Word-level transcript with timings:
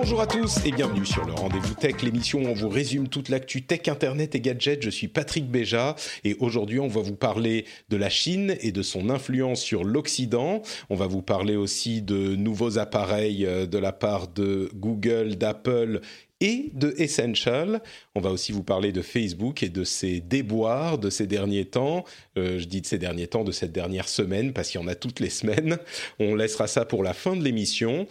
Bonjour 0.00 0.20
à 0.20 0.28
tous 0.28 0.64
et 0.64 0.70
bienvenue 0.70 1.04
sur 1.04 1.24
le 1.24 1.32
Rendez-vous 1.32 1.74
Tech, 1.74 2.02
l'émission 2.04 2.38
où 2.38 2.46
on 2.46 2.54
vous 2.54 2.68
résume 2.68 3.08
toute 3.08 3.28
l'actu 3.28 3.62
tech, 3.62 3.88
internet 3.88 4.36
et 4.36 4.40
gadgets. 4.40 4.80
Je 4.80 4.90
suis 4.90 5.08
Patrick 5.08 5.50
Béja 5.50 5.96
et 6.22 6.36
aujourd'hui 6.38 6.78
on 6.78 6.86
va 6.86 7.00
vous 7.02 7.16
parler 7.16 7.64
de 7.88 7.96
la 7.96 8.08
Chine 8.08 8.56
et 8.60 8.70
de 8.70 8.82
son 8.82 9.10
influence 9.10 9.60
sur 9.60 9.82
l'Occident. 9.82 10.62
On 10.88 10.94
va 10.94 11.08
vous 11.08 11.20
parler 11.20 11.56
aussi 11.56 12.00
de 12.00 12.36
nouveaux 12.36 12.78
appareils 12.78 13.44
euh, 13.44 13.66
de 13.66 13.76
la 13.76 13.90
part 13.90 14.28
de 14.28 14.70
Google, 14.72 15.34
d'Apple 15.34 16.00
et 16.40 16.70
de 16.74 16.94
Essential. 16.98 17.82
On 18.14 18.20
va 18.20 18.30
aussi 18.30 18.52
vous 18.52 18.62
parler 18.62 18.92
de 18.92 19.02
Facebook 19.02 19.64
et 19.64 19.68
de 19.68 19.82
ses 19.82 20.20
déboires 20.20 20.98
de 20.98 21.10
ces 21.10 21.26
derniers 21.26 21.64
temps. 21.64 22.04
Euh, 22.36 22.60
je 22.60 22.66
dis 22.66 22.82
de 22.82 22.86
ces 22.86 22.98
derniers 22.98 23.26
temps, 23.26 23.42
de 23.42 23.50
cette 23.50 23.72
dernière 23.72 24.08
semaine, 24.08 24.52
parce 24.52 24.70
qu'il 24.70 24.80
y 24.80 24.84
en 24.84 24.86
a 24.86 24.94
toutes 24.94 25.18
les 25.18 25.30
semaines. 25.30 25.76
On 26.20 26.36
laissera 26.36 26.68
ça 26.68 26.84
pour 26.84 27.02
la 27.02 27.14
fin 27.14 27.34
de 27.34 27.42
l'émission. 27.42 28.06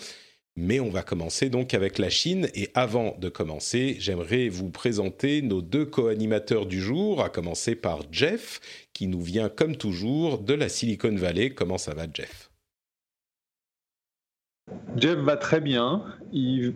Mais 0.60 0.80
on 0.80 0.90
va 0.90 1.04
commencer 1.04 1.50
donc 1.50 1.76
avec 1.76 2.00
la 2.00 2.10
Chine. 2.10 2.50
Et 2.56 2.70
avant 2.74 3.16
de 3.20 3.30
commencer, 3.30 3.96
j'aimerais 4.00 4.50
vous 4.50 4.72
présenter 4.72 5.44
nos 5.44 5.62
deux 5.62 5.86
co-animateurs 5.86 6.66
du 6.66 6.82
jour, 6.82 7.24
à 7.24 7.30
commencer 7.30 7.76
par 7.76 8.02
Jeff, 8.12 8.60
qui 8.92 9.08
nous 9.08 9.22
vient 9.22 9.50
comme 9.50 9.78
toujours 9.78 10.40
de 10.40 10.56
la 10.56 10.68
Silicon 10.68 11.16
Valley. 11.16 11.52
Comment 11.52 11.78
ça 11.78 11.94
va, 11.94 12.08
Jeff? 12.12 12.50
Jeff 14.98 15.20
va 15.20 15.38
très 15.38 15.62
bien. 15.62 16.04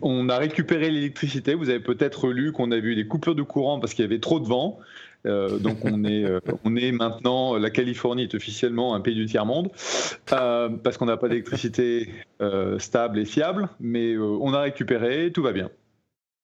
on 0.00 0.28
a 0.28 0.38
récupéré 0.38 0.88
l'électricité. 0.88 1.54
Vous 1.54 1.68
avez 1.68 1.80
peut-être 1.80 2.28
lu 2.28 2.52
qu'on 2.52 2.70
a 2.70 2.78
vu 2.78 2.94
des 2.94 3.08
coupures 3.08 3.34
de 3.34 3.42
courant 3.42 3.80
parce 3.80 3.94
qu'il 3.94 4.04
y 4.04 4.06
avait 4.06 4.20
trop 4.20 4.38
de 4.38 4.46
vent. 4.46 4.78
Euh, 5.26 5.58
donc 5.58 5.84
on 5.84 6.04
est, 6.04 6.24
euh, 6.24 6.40
on 6.64 6.74
est 6.76 6.92
maintenant, 6.92 7.56
la 7.56 7.70
Californie 7.70 8.24
est 8.24 8.34
officiellement 8.34 8.94
un 8.94 9.00
pays 9.00 9.14
du 9.14 9.26
tiers-monde, 9.26 9.70
euh, 10.32 10.68
parce 10.68 10.96
qu'on 10.96 11.06
n'a 11.06 11.16
pas 11.16 11.28
d'électricité 11.28 12.08
stable 12.78 13.20
et 13.20 13.24
fiable, 13.24 13.68
mais 13.80 14.16
on 14.16 14.52
a 14.52 14.62
récupéré, 14.62 15.30
tout 15.32 15.42
va 15.42 15.52
bien. 15.52 15.70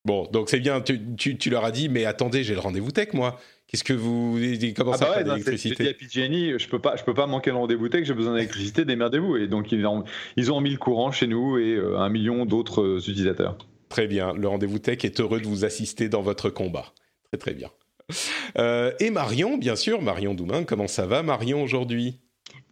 Bon, 0.05 0.27
donc 0.33 0.49
c'est 0.49 0.61
bien, 0.61 0.81
tu, 0.81 1.37
tu, 1.37 1.51
leur 1.51 1.65
as 1.65 1.73
dit, 1.73 1.89
mais 1.89 2.05
attendez, 2.05 2.45
j'ai 2.45 2.55
le 2.55 2.61
rendez-vous 2.61 2.93
tech, 2.93 3.13
moi. 3.13 3.39
Qu'est-ce 3.67 3.85
que 3.85 3.93
vous. 3.93 4.39
Comment 4.75 4.93
ah 4.93 4.97
ça, 4.97 5.13
bah 5.17 5.23
d'électricité 5.23 5.95
J'ai 6.09 6.29
dit 6.29 6.53
à 6.53 6.59
je 6.59 6.69
peux 6.69 6.79
pas, 6.79 6.97
je 6.97 7.05
peux 7.05 7.13
pas 7.13 7.27
manquer 7.27 7.51
le 7.51 7.57
rendez-vous 7.57 7.91
tech, 7.91 8.05
j'ai 8.05 8.15
besoin 8.15 8.35
d'électricité, 8.35 8.87
démerdez-vous. 8.87 9.37
Et 9.37 9.49
donc, 9.49 9.73
ils 9.73 9.85
ont, 9.85 10.05
ils 10.37 10.51
ont 10.51 10.63
mis 10.63 10.71
le 10.71 10.79
courant 10.79 11.13
chez 11.13 11.27
nous 11.27 11.59
et 11.59 11.79
un 11.79 12.09
million 12.09 12.47
d'autres 12.47 13.01
utilisateurs. 13.11 13.59
Très 13.91 14.07
bien, 14.07 14.33
le 14.33 14.49
rendez-vous 14.49 14.79
tech 14.79 15.05
est 15.05 15.21
heureux 15.21 15.41
de 15.41 15.47
vous 15.47 15.67
assister 15.67 16.09
dans 16.09 16.23
votre 16.23 16.49
combat. 16.49 16.95
Très, 17.31 17.39
très 17.39 17.55
bien. 17.55 17.69
Euh, 18.57 18.93
et 19.01 19.11
Marion, 19.11 19.59
bien 19.59 19.77
sûr, 19.77 20.03
Marion 20.03 20.35
Doumain, 20.35 20.65
comment 20.65 20.89
ça 20.89 21.07
va 21.07 21.23
Marion 21.23 21.63
aujourd'hui? 21.63 22.21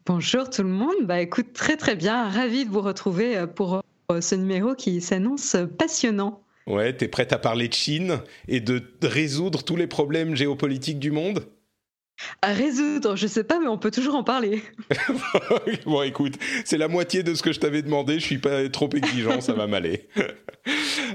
Bonjour 0.07 0.49
tout 0.49 0.63
le 0.63 0.69
monde, 0.69 0.95
bah 1.03 1.21
écoute 1.21 1.53
très 1.53 1.77
très 1.77 1.97
bien, 1.97 2.29
ravi 2.29 2.65
de 2.65 2.71
vous 2.71 2.81
retrouver 2.81 3.37
euh, 3.37 3.47
pour 3.47 3.83
euh, 4.13 4.21
ce 4.21 4.35
numéro 4.35 4.75
qui 4.75 5.01
s'annonce 5.01 5.57
passionnant. 5.79 6.43
Ouais, 6.67 6.97
t'es 6.97 7.09
prête 7.09 7.33
à 7.33 7.39
parler 7.39 7.69
de 7.69 7.75
Chine 7.75 8.21
et 8.49 8.61
de 8.61 8.83
résoudre 9.03 9.63
tous 9.63 9.77
les 9.77 9.87
problèmes 9.87 10.35
géopolitiques 10.35 10.99
du 10.99 11.11
monde? 11.11 11.47
À 12.43 12.53
résoudre, 12.53 13.17
je 13.17 13.27
sais 13.27 13.45
pas, 13.45 13.59
mais 13.61 13.69
on 13.69 13.79
peut 13.79 13.91
toujours 13.91 14.15
en 14.15 14.25
parler. 14.25 14.63
bon, 15.87 16.03
écoute, 16.03 16.35
c'est 16.65 16.79
la 16.79 16.89
moitié 16.89 17.23
de 17.23 17.35
ce 17.35 17.43
que 17.43 17.53
je 17.53 17.61
t'avais 17.61 17.83
demandé. 17.83 18.19
Je 18.19 18.25
suis 18.25 18.39
pas 18.39 18.69
trop 18.69 18.89
exigeant, 18.95 19.41
ça 19.41 19.53
va 19.53 19.67
m'aller. 19.67 20.09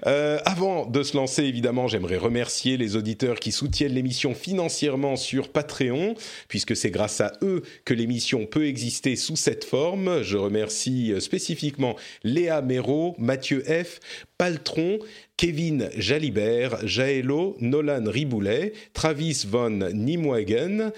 Euh, 0.07 0.39
avant 0.45 0.85
de 0.85 1.03
se 1.03 1.17
lancer, 1.17 1.43
évidemment, 1.43 1.87
j'aimerais 1.87 2.15
remercier 2.15 2.77
les 2.77 2.95
auditeurs 2.95 3.37
qui 3.39 3.51
soutiennent 3.51 3.93
l'émission 3.93 4.33
financièrement 4.33 5.17
sur 5.17 5.49
Patreon, 5.49 6.15
puisque 6.47 6.75
c'est 6.75 6.89
grâce 6.89 7.19
à 7.19 7.33
eux 7.41 7.61
que 7.83 7.93
l'émission 7.93 8.45
peut 8.45 8.65
exister 8.65 9.17
sous 9.17 9.35
cette 9.35 9.65
forme. 9.65 10.23
Je 10.23 10.37
remercie 10.37 11.11
euh, 11.11 11.19
spécifiquement 11.19 11.97
Léa 12.23 12.61
Méraud, 12.61 13.13
Mathieu 13.19 13.61
F, 13.61 13.99
Paltron, 14.37 14.99
Kevin 15.41 15.89
Jalibert, 15.97 16.85
Jaelo, 16.85 17.57
Nolan 17.59 18.03
Riboulet, 18.05 18.73
Travis 18.93 19.47
von 19.47 19.89
Nimwagen, 19.91 20.91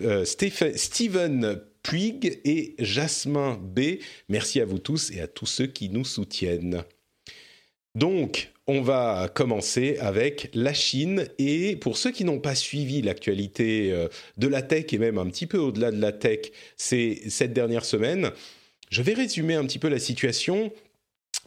euh, 0.00 0.24
Steven 0.24 1.60
Puig 1.82 2.40
et 2.46 2.76
Jasmin 2.78 3.60
B. 3.62 3.98
Merci 4.30 4.62
à 4.62 4.64
vous 4.64 4.78
tous 4.78 5.10
et 5.10 5.20
à 5.20 5.26
tous 5.26 5.44
ceux 5.44 5.66
qui 5.66 5.90
nous 5.90 6.06
soutiennent. 6.06 6.82
Donc, 7.94 8.52
on 8.66 8.80
va 8.80 9.30
commencer 9.34 9.98
avec 9.98 10.48
la 10.54 10.72
Chine. 10.72 11.26
Et 11.38 11.76
pour 11.76 11.98
ceux 11.98 12.10
qui 12.10 12.24
n'ont 12.24 12.40
pas 12.40 12.54
suivi 12.54 13.02
l'actualité 13.02 13.92
euh, 13.92 14.08
de 14.38 14.48
la 14.48 14.62
tech 14.62 14.94
et 14.94 14.98
même 14.98 15.18
un 15.18 15.26
petit 15.26 15.46
peu 15.46 15.58
au-delà 15.58 15.90
de 15.90 16.00
la 16.00 16.12
tech 16.12 16.52
cette 16.78 17.52
dernière 17.52 17.84
semaine, 17.84 18.30
je 18.88 19.02
vais 19.02 19.12
résumer 19.12 19.56
un 19.56 19.66
petit 19.66 19.78
peu 19.78 19.88
la 19.88 19.98
situation 19.98 20.72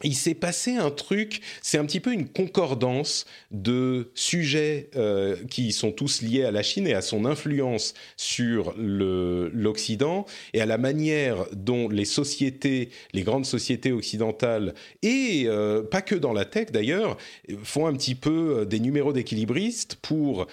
il 0.02 0.14
s'est 0.14 0.34
passé 0.34 0.76
un 0.76 0.90
truc, 0.90 1.40
c'est 1.62 1.78
un 1.78 1.84
petit 1.84 2.00
peu 2.00 2.12
une 2.12 2.28
concordance 2.28 3.26
de 3.52 4.10
sujets 4.14 4.90
euh, 4.96 5.36
qui 5.50 5.72
sont 5.72 5.92
tous 5.92 6.20
liés 6.22 6.44
à 6.44 6.50
la 6.50 6.62
Chine 6.62 6.86
et 6.86 6.94
à 6.94 7.02
son 7.02 7.24
influence 7.24 7.94
sur 8.16 8.74
l'Occident 8.76 10.26
et 10.52 10.60
à 10.60 10.66
la 10.66 10.78
manière 10.78 11.46
dont 11.52 11.88
les 11.88 12.04
sociétés, 12.04 12.90
les 13.12 13.22
grandes 13.22 13.46
sociétés 13.46 13.92
occidentales, 13.92 14.74
et 15.02 15.44
euh, 15.46 15.82
pas 15.82 16.02
que 16.02 16.16
dans 16.16 16.32
la 16.32 16.44
tech 16.44 16.72
d'ailleurs, 16.72 17.16
font 17.62 17.86
un 17.86 17.92
petit 17.92 18.16
peu 18.16 18.58
euh, 18.58 18.64
des 18.64 18.80
numéros 18.80 19.12
d'équilibristes 19.12 19.96
pour 19.96 20.46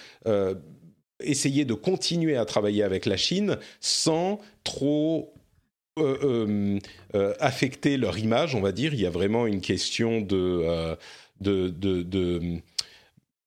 essayer 1.20 1.66
de 1.66 1.74
continuer 1.74 2.36
à 2.36 2.46
travailler 2.46 2.84
avec 2.84 3.06
la 3.06 3.18
Chine 3.18 3.58
sans 3.80 4.40
trop 4.64 5.34
euh, 6.00 6.18
euh, 6.24 6.80
euh, 7.16 7.34
affecter 7.42 7.98
leur 7.98 8.18
image, 8.18 8.56
on 8.56 8.62
va 8.62 8.72
dire. 8.72 8.94
Il 8.94 9.02
y 9.02 9.06
a 9.06 9.10
vraiment 9.10 9.46
une 9.46 9.60
question 9.60 10.22
de, 10.22 10.96
de, 11.42 11.68
de, 11.70 12.62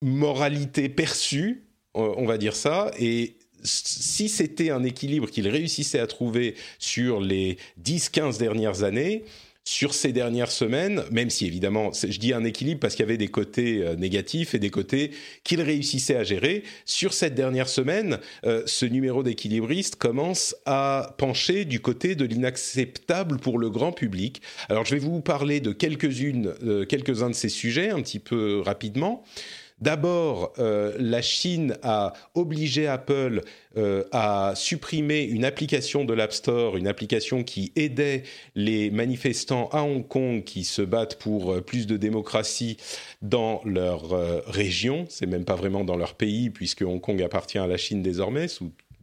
moralité 0.03 0.87
perçue, 0.87 1.63
on 1.95 2.27
va 2.27 2.37
dire 2.37 2.55
ça. 2.55 2.91
Et 2.99 3.37
si 3.63 4.29
c'était 4.29 4.69
un 4.69 4.83
équilibre 4.83 5.27
qu'ils 5.31 5.47
réussissaient 5.47 5.99
à 5.99 6.05
trouver 6.05 6.53
sur 6.77 7.19
les 7.19 7.57
10-15 7.83 8.37
dernières 8.37 8.83
années, 8.83 9.23
sur 9.67 9.95
ces 9.95 10.13
dernières 10.13 10.51
semaines, 10.51 11.03
même 11.11 11.31
si 11.31 11.47
évidemment, 11.47 11.91
je 11.91 12.19
dis 12.19 12.33
un 12.33 12.43
équilibre 12.43 12.79
parce 12.79 12.93
qu'il 12.93 13.03
y 13.03 13.07
avait 13.07 13.17
des 13.17 13.29
côtés 13.29 13.81
euh, 13.81 13.95
négatifs 13.95 14.53
et 14.53 14.59
des 14.59 14.69
côtés 14.69 15.11
qu'il 15.43 15.59
réussissait 15.59 16.15
à 16.15 16.23
gérer, 16.23 16.63
sur 16.85 17.13
cette 17.13 17.33
dernière 17.33 17.67
semaine, 17.67 18.19
euh, 18.45 18.61
ce 18.67 18.85
numéro 18.85 19.23
d'équilibriste 19.23 19.95
commence 19.95 20.55
à 20.67 21.15
pencher 21.17 21.65
du 21.65 21.79
côté 21.79 22.15
de 22.15 22.25
l'inacceptable 22.25 23.39
pour 23.39 23.57
le 23.57 23.71
grand 23.71 23.91
public. 23.91 24.41
Alors 24.69 24.85
je 24.85 24.93
vais 24.93 24.99
vous 24.99 25.21
parler 25.21 25.59
de 25.59 25.71
quelques-unes, 25.71 26.53
euh, 26.63 26.85
quelques-uns 26.85 27.31
de 27.31 27.35
ces 27.35 27.49
sujets 27.49 27.89
un 27.89 28.01
petit 28.01 28.19
peu 28.19 28.61
rapidement. 28.63 29.23
D'abord, 29.81 30.53
euh, 30.57 30.95
la 30.99 31.21
Chine 31.21 31.75
a 31.83 32.13
obligé 32.33 32.87
Apple 32.87 33.41
euh, 33.75 34.05
à 34.13 34.53
supprimer 34.55 35.23
une 35.23 35.43
application 35.43 36.05
de 36.05 36.13
l'App 36.13 36.31
Store, 36.31 36.77
une 36.77 36.87
application 36.87 37.43
qui 37.43 37.73
aidait 37.75 38.23
les 38.55 38.89
manifestants 38.89 39.67
à 39.73 39.81
Hong 39.83 40.07
Kong 40.07 40.45
qui 40.45 40.63
se 40.63 40.81
battent 40.81 41.19
pour 41.19 41.51
euh, 41.51 41.61
plus 41.61 41.87
de 41.87 41.97
démocratie 41.97 42.77
dans 43.21 43.61
leur 43.65 44.09
région. 44.47 45.05
C'est 45.09 45.25
même 45.25 45.43
pas 45.43 45.55
vraiment 45.55 45.83
dans 45.83 45.97
leur 45.97 46.15
pays 46.15 46.49
puisque 46.49 46.81
Hong 46.81 47.01
Kong 47.01 47.21
appartient 47.21 47.57
à 47.57 47.67
la 47.67 47.77
Chine 47.77 48.01
désormais. 48.01 48.47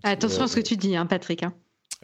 Attention 0.05 0.45
à 0.45 0.49
ce 0.49 0.57
que 0.57 0.61
tu 0.61 0.77
dis, 0.77 0.97
hein, 0.97 1.05
Patrick. 1.05 1.43
Hein. 1.43 1.53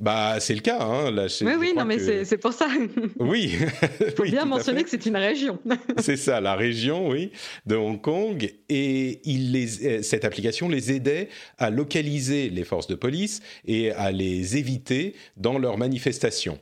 Bah, 0.01 0.39
c'est 0.41 0.55
le 0.55 0.61
cas. 0.61 0.81
Hein. 0.81 1.11
Là, 1.11 1.27
oui, 1.41 1.53
oui, 1.59 1.73
non, 1.77 1.85
mais 1.85 2.25
c'est 2.25 2.39
pour 2.39 2.53
ça. 2.53 2.69
Oui. 3.19 3.57
Il 4.01 4.11
faut 4.17 4.23
bien 4.25 4.45
mentionner 4.45 4.85
que 4.85 4.91
c'est 4.91 5.07
une 5.07 5.17
région. 5.17 5.59
c'est 5.99 6.17
ça, 6.17 6.41
la 6.41 6.55
région, 6.55 7.09
oui, 7.09 7.33
de 7.67 7.75
Hong 7.75 8.01
Kong. 8.01 8.53
Et 8.69 9.21
il 9.25 9.53
les, 9.53 9.87
euh, 9.87 10.03
cette 10.03 10.25
application 10.25 10.69
les 10.69 10.93
aidait 10.93 11.29
à 11.59 11.71
localiser 11.71 12.51
les 12.51 12.65
forces 12.65 12.87
de 12.87 12.95
police 12.95 13.41
et 13.67 13.93
à 13.93 14.13
les 14.13 14.57
éviter 14.57 15.15
dans 15.37 15.59
leurs 15.59 15.79
manifestations. 15.79 16.59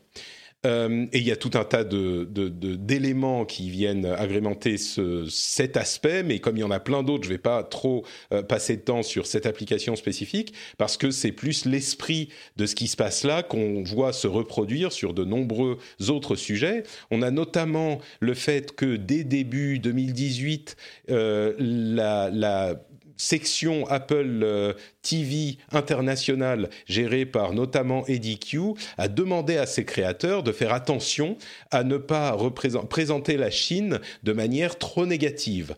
Euh, 0.64 1.06
et 1.12 1.18
il 1.18 1.24
y 1.24 1.32
a 1.32 1.36
tout 1.36 1.50
un 1.54 1.64
tas 1.64 1.84
d'éléments 1.84 3.42
de, 3.42 3.46
qui 3.46 3.70
viennent 3.70 4.06
agrémenter 4.06 4.78
ce, 4.78 5.26
cet 5.28 5.76
aspect, 5.76 6.22
mais 6.22 6.38
comme 6.38 6.56
il 6.56 6.60
y 6.60 6.64
en 6.64 6.70
a 6.70 6.80
plein 6.80 7.02
d'autres, 7.02 7.24
je 7.24 7.28
ne 7.28 7.34
vais 7.34 7.42
pas 7.42 7.62
trop 7.62 8.04
euh, 8.32 8.42
passer 8.42 8.76
de 8.76 8.82
temps 8.82 9.02
sur 9.02 9.26
cette 9.26 9.46
application 9.46 9.96
spécifique, 9.96 10.54
parce 10.78 10.96
que 10.96 11.10
c'est 11.10 11.32
plus 11.32 11.66
l'esprit 11.66 12.30
de 12.56 12.66
ce 12.66 12.74
qui 12.74 12.88
se 12.88 12.96
passe 12.96 13.24
là 13.24 13.42
qu'on 13.42 13.82
voit 13.82 14.12
se 14.12 14.26
reproduire 14.26 14.92
sur 14.92 15.14
de 15.14 15.24
nombreux 15.24 15.78
autres 16.08 16.36
sujets. 16.36 16.82
On 17.10 17.22
a 17.22 17.30
notamment 17.30 18.00
le 18.20 18.34
fait 18.34 18.74
que 18.74 18.96
dès 18.96 19.24
début 19.24 19.78
2018, 19.78 20.76
euh, 21.10 21.54
la, 21.58 22.30
la 22.30 22.74
section 23.16 23.86
Apple 23.88 24.40
euh, 24.42 24.72
TV 25.02 25.58
internationale 25.72 26.68
gérée 26.86 27.26
par 27.26 27.52
notamment 27.52 28.06
Eddie 28.06 28.38
Q 28.38 28.60
a 28.98 29.08
demandé 29.08 29.56
à 29.56 29.66
ses 29.66 29.84
créateurs 29.84 30.42
de 30.42 30.52
faire 30.52 30.72
attention 30.72 31.36
à 31.70 31.84
ne 31.84 31.96
pas 31.96 32.36
présenter 32.50 33.36
la 33.36 33.50
Chine 33.50 34.00
de 34.22 34.32
manière 34.32 34.78
trop 34.78 35.06
négative. 35.06 35.74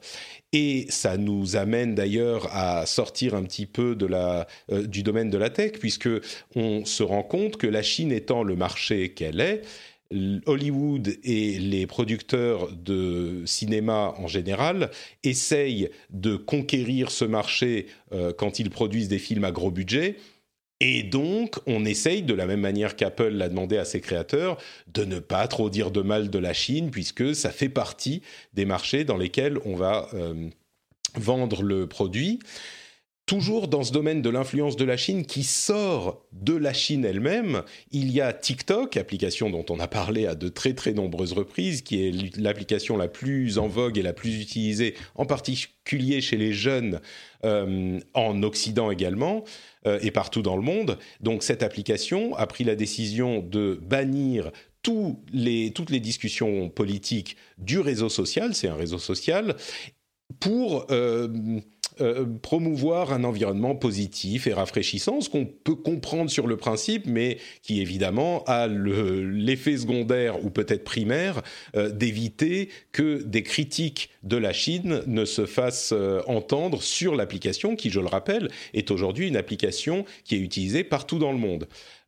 Et 0.52 0.87
ça 0.88 1.19
nous 1.19 1.56
amène 1.56 1.94
d'ailleurs 1.94 2.49
à 2.56 2.87
sortir 2.87 3.35
un 3.35 3.43
petit 3.43 3.67
peu 3.67 3.94
de 3.94 4.06
la, 4.06 4.46
euh, 4.73 4.87
du 4.87 5.02
domaine 5.02 5.29
de 5.29 5.37
la 5.37 5.50
tech, 5.50 5.73
puisque 5.73 6.08
on 6.55 6.87
se 6.87 7.02
rend 7.02 7.23
compte 7.23 7.58
que 7.58 7.67
la 7.67 7.82
Chine 7.82 8.12
étant 8.12 8.43
le 8.43 8.56
marché 8.56 9.11
qu'elle 9.11 9.41
est, 9.41 9.62
Hollywood 10.10 11.19
et 11.22 11.58
les 11.58 11.87
producteurs 11.87 12.72
de 12.72 13.43
cinéma 13.44 14.14
en 14.16 14.26
général 14.26 14.90
essayent 15.22 15.90
de 16.10 16.37
conquérir 16.37 17.10
ce 17.10 17.25
marché 17.26 17.87
euh, 18.12 18.32
quand 18.32 18.58
ils 18.58 18.70
produisent 18.70 19.08
des 19.08 19.19
films 19.19 19.44
à 19.44 19.50
gros 19.50 19.70
budget. 19.70 20.16
Et 20.81 21.02
donc, 21.02 21.56
on 21.66 21.84
essaye, 21.84 22.22
de 22.22 22.34
la 22.34 22.46
même 22.46 22.60
manière 22.60 22.94
qu'Apple 22.96 23.31
l'a 23.31 23.49
demandé 23.49 23.76
à 23.76 23.84
ses 23.84 24.00
créateurs, 24.00 24.58
de 24.87 25.05
ne 25.05 25.19
pas 25.19 25.46
trop 25.49 25.70
dire 25.70 25.90
de 25.90 26.02
mal 26.02 26.31
de 26.31 26.38
la 26.38 26.55
Chine, 26.55 26.90
puisque 26.90 27.34
ça 27.34 27.50
fait 27.50 27.69
partie 27.69 28.22
des 28.55 28.64
marchés 28.64 29.05
dans 29.05 29.16
lesquels 29.16 29.58
on 29.64 29.75
va 29.75 30.08
euh, 30.14 30.49
vendre 31.16 31.62
le 31.62 31.87
produit 31.87 32.38
toujours 33.28 33.69
dans 33.69 33.84
ce 33.84 33.92
domaine 33.92 34.22
de 34.22 34.30
l'influence 34.30 34.75
de 34.76 34.86
la 34.86 34.96
Chine 34.96 35.26
qui 35.26 35.44
sort 35.44 36.25
de 36.32 36.54
la 36.54 36.72
Chine 36.72 37.04
elle-même, 37.04 37.62
il 37.92 38.10
y 38.10 38.22
a 38.22 38.32
TikTok, 38.32 38.96
application 38.96 39.50
dont 39.50 39.66
on 39.69 39.78
a 39.80 39.86
parlé 39.86 40.26
à 40.26 40.34
de 40.34 40.48
très 40.48 40.72
très 40.72 40.94
nombreuses 40.94 41.34
reprises, 41.34 41.82
qui 41.82 42.06
est 42.06 42.38
l'application 42.38 42.96
la 42.96 43.06
plus 43.06 43.58
en 43.58 43.69
vogue 43.69 43.98
et 43.98 44.02
la 44.02 44.14
plus 44.14 44.40
utilisée, 44.40 44.94
en 45.14 45.26
particulier 45.26 46.22
chez 46.22 46.38
les 46.38 46.54
jeunes 46.54 47.00
euh, 47.44 48.00
en 48.14 48.42
Occident 48.42 48.90
également 48.90 49.44
euh, 49.86 49.98
et 50.00 50.10
partout 50.10 50.40
dans 50.40 50.56
le 50.56 50.62
monde. 50.62 50.98
Donc 51.20 51.42
cette 51.42 51.62
application 51.62 52.34
a 52.34 52.46
pris 52.46 52.64
la 52.64 52.76
décision 52.76 53.40
de 53.40 53.78
bannir 53.82 54.50
toutes 54.82 55.90
les 55.90 56.00
discussions 56.00 56.70
politiques 56.70 57.36
du 57.58 57.78
réseau 57.78 58.08
social, 58.08 58.54
c'est 58.54 58.69
un 58.69 58.74
réseau 58.74 58.98
social, 58.98 59.54
pour... 60.40 60.86
Euh, 60.90 61.28
euh, 62.00 62.25
promouvoir 62.42 63.12
un 63.12 63.25
environnement 63.25 63.75
positif 63.75 64.46
et 64.46 64.52
rafraîchissant, 64.52 65.20
ce 65.20 65.28
qu'on 65.28 65.46
peut 65.46 65.75
comprendre 65.75 66.30
sur 66.30 66.46
le 66.46 66.56
principe, 66.56 67.06
mais 67.06 67.38
qui 67.64 67.80
évidemment 67.80 68.44
a 68.44 68.69
l'effet 68.69 69.76
secondaire 69.76 70.44
ou 70.44 70.50
peut-être 70.50 70.84
primaire 70.84 71.42
euh, 71.75 71.90
d'éviter 71.90 72.69
que 72.92 73.20
des 73.25 73.42
critiques 73.42 74.10
de 74.22 74.36
la 74.36 74.52
Chine 74.52 75.02
ne 75.08 75.25
se 75.25 75.44
fassent 75.44 75.92
entendre 76.28 76.82
sur 76.82 77.16
l'application, 77.16 77.74
qui, 77.74 77.90
je 77.90 77.98
le 77.98 78.06
rappelle, 78.06 78.48
est 78.74 78.92
aujourd'hui 78.92 79.26
une 79.26 79.36
application 79.36 80.04
qui 80.22 80.36
est 80.36 80.40
utilisée 80.40 80.84
partout 80.84 81.19
dans 81.19 81.32
le 81.32 81.38
monde. 81.38 81.66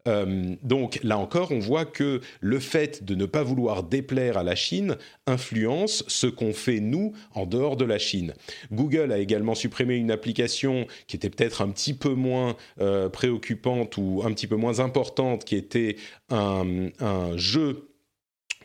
Euh, 0.09 0.55
donc 0.63 1.01
là 1.03 1.19
encore, 1.19 1.53
on 1.53 1.59
voit 1.59 1.85
que 1.85 2.21
le 2.41 2.59
fait 2.59 3.05
de 3.05 3.15
ne 3.15 3.27
pas 3.27 3.43
vouloir 3.43 3.83
déplaire 3.83 4.39
à 4.39 4.43
la 4.43 4.55
Chine 4.55 4.97
influence 5.27 6.05
ce 6.09 6.27
qu'on 6.27 6.53
fait 6.53 6.81
nous 6.81 7.13
en 7.35 7.47
dehors 7.47 7.77
de 7.77 7.85
la 7.85 7.99
Chine. 7.99 8.35
Google 8.73 9.13
a 9.13 9.19
également 9.19 9.55
supprimé 9.55 9.97
une 9.97 10.11
application 10.11 10.87
qui 11.07 11.17
était 11.17 11.31
peut-être 11.31 11.63
un 11.63 11.69
petit 11.69 11.95
peu 11.95 12.15
moins 12.15 12.57
euh, 12.81 13.09
préoccupante 13.09 13.97
ou 13.97 14.23
un 14.25 14.33
petit 14.33 14.47
peu 14.47 14.57
moins 14.57 14.81
importante, 14.81 15.45
qui 15.45 15.57
était 15.57 15.97
un, 16.31 16.89
un 17.01 17.37
jeu 17.37 17.90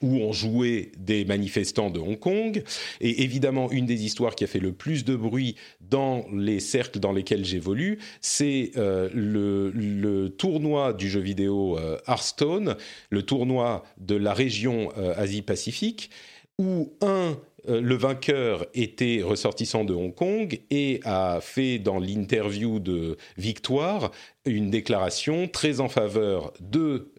où 0.02 0.18
on 0.18 0.34
jouait 0.34 0.92
des 0.98 1.26
manifestants 1.26 1.90
de 1.90 2.00
Hong 2.00 2.20
Kong. 2.20 2.64
Et 3.02 3.24
évidemment, 3.24 3.72
une 3.72 3.86
des 3.86 4.06
histoires 4.06 4.36
qui 4.36 4.44
a 4.44 4.48
fait 4.48 4.60
le 4.60 4.74
plus 4.74 5.06
de 5.06 5.16
bruit 5.16 5.56
dans 5.82 6.26
les 6.34 6.60
cercles 6.60 7.00
dans 7.00 7.12
lesquels 7.12 7.46
j'évolue, 7.46 8.00
c'est 8.22 8.72
euh, 8.78 9.10
le, 9.14 10.30
tournoi 10.38 10.94
du 10.94 11.10
jeu 11.10 11.20
vidéo 11.20 11.78
euh, 11.78 11.98
Hearthstone, 12.08 12.76
le 13.10 13.22
tournoi 13.24 13.84
de 13.98 14.16
la 14.16 14.34
région 14.34 14.92
euh, 14.98 15.14
Asie-Pacifique, 15.18 16.10
où 16.58 16.94
un 17.02 17.38
le 17.68 17.96
vainqueur 17.96 18.66
était 18.74 19.22
ressortissant 19.24 19.86
de 19.86 19.94
Hong 19.94 20.14
Kong 20.14 20.60
et 20.70 21.00
a 21.04 21.40
fait 21.42 21.80
dans 21.80 22.00
l'interview 22.00 22.80
de 22.80 23.18
victoire 23.38 24.12
une 24.46 24.70
déclaration 24.70 25.48
très 25.48 25.80
en 25.80 25.90
faveur 25.90 26.54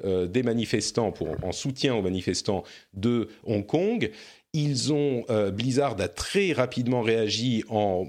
euh, 0.04 0.26
des 0.26 0.43
manifestants, 0.43 1.12
pour, 1.12 1.28
en 1.43 1.52
soutien 1.52 1.94
aux 1.94 2.02
manifestants 2.02 2.62
de 2.94 3.28
Hong 3.44 3.66
Kong. 3.66 4.10
Ils 4.52 4.93
ont, 4.93 5.25
euh, 5.31 5.50
Blizzard 5.50 6.00
a 6.00 6.08
très 6.08 6.52
rapidement 6.52 7.02
réagi 7.02 7.64
en 7.69 8.06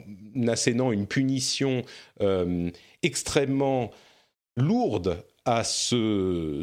assénant 0.47 0.91
une 0.91 1.07
punition 1.07 1.83
extrêmement 3.01 3.91
lourde 4.55 5.23
à 5.47 5.63
ce, 5.63 6.61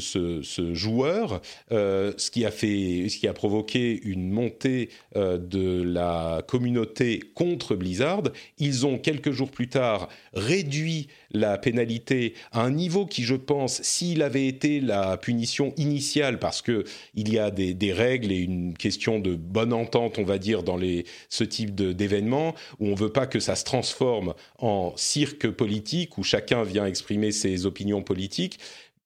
joueur, 0.75 1.41
euh, 1.73 2.13
ce, 2.19 2.31
qui 2.31 2.45
a 2.45 2.51
fait, 2.51 3.09
ce 3.09 3.17
qui 3.17 3.27
a 3.27 3.33
provoqué 3.33 3.99
une 4.05 4.31
montée 4.31 4.91
euh, 5.17 5.39
de 5.39 5.83
la 5.83 6.43
communauté 6.47 7.21
contre 7.35 7.77
Blizzard. 7.77 8.25
Ils 8.59 8.85
ont 8.85 8.99
quelques 8.99 9.31
jours 9.33 9.51
plus 9.51 9.69
tard 9.69 10.11
réduit 10.35 11.09
la 11.35 11.59
pénalité 11.59 12.35
à 12.53 12.63
un 12.63 12.71
niveau 12.71 13.05
qui, 13.05 13.25
je 13.25 13.35
pense, 13.35 13.83
s'il 13.83 14.23
avait 14.23 14.47
été 14.47 14.81
la 14.81 15.17
punition 15.17 15.75
initiale, 15.77 16.39
parce 16.39 16.63
que 16.63 16.85
il 17.15 17.33
y 17.33 17.39
a 17.39 17.51
des, 17.51 17.93
règles 17.93 18.33
et 18.33 18.39
une 18.39 18.75
question 18.75 19.19
de 19.19 19.35
bonne 19.35 19.73
entente, 19.73 20.19
on 20.19 20.25
va 20.25 20.39
dire, 20.39 20.63
dans 20.63 20.77
les, 20.77 21.05
ce 21.29 21.45
type 21.45 21.75
d'événements, 21.75 22.55
où 22.81 22.89
on 22.89 22.95
veut 22.95 23.13
pas 23.13 23.27
que 23.27 23.41
ça 23.41 23.57
se 23.57 23.65
transforme 23.65 24.35
en 24.59 24.93
cirque 24.97 25.51
politique, 25.51 26.17
où 26.17 26.23
chacun 26.23 26.63
vient 26.63 26.87
exprimer 26.87 27.33
ses 27.33 27.67
opinions 27.67 28.03
politiques. 28.03 28.59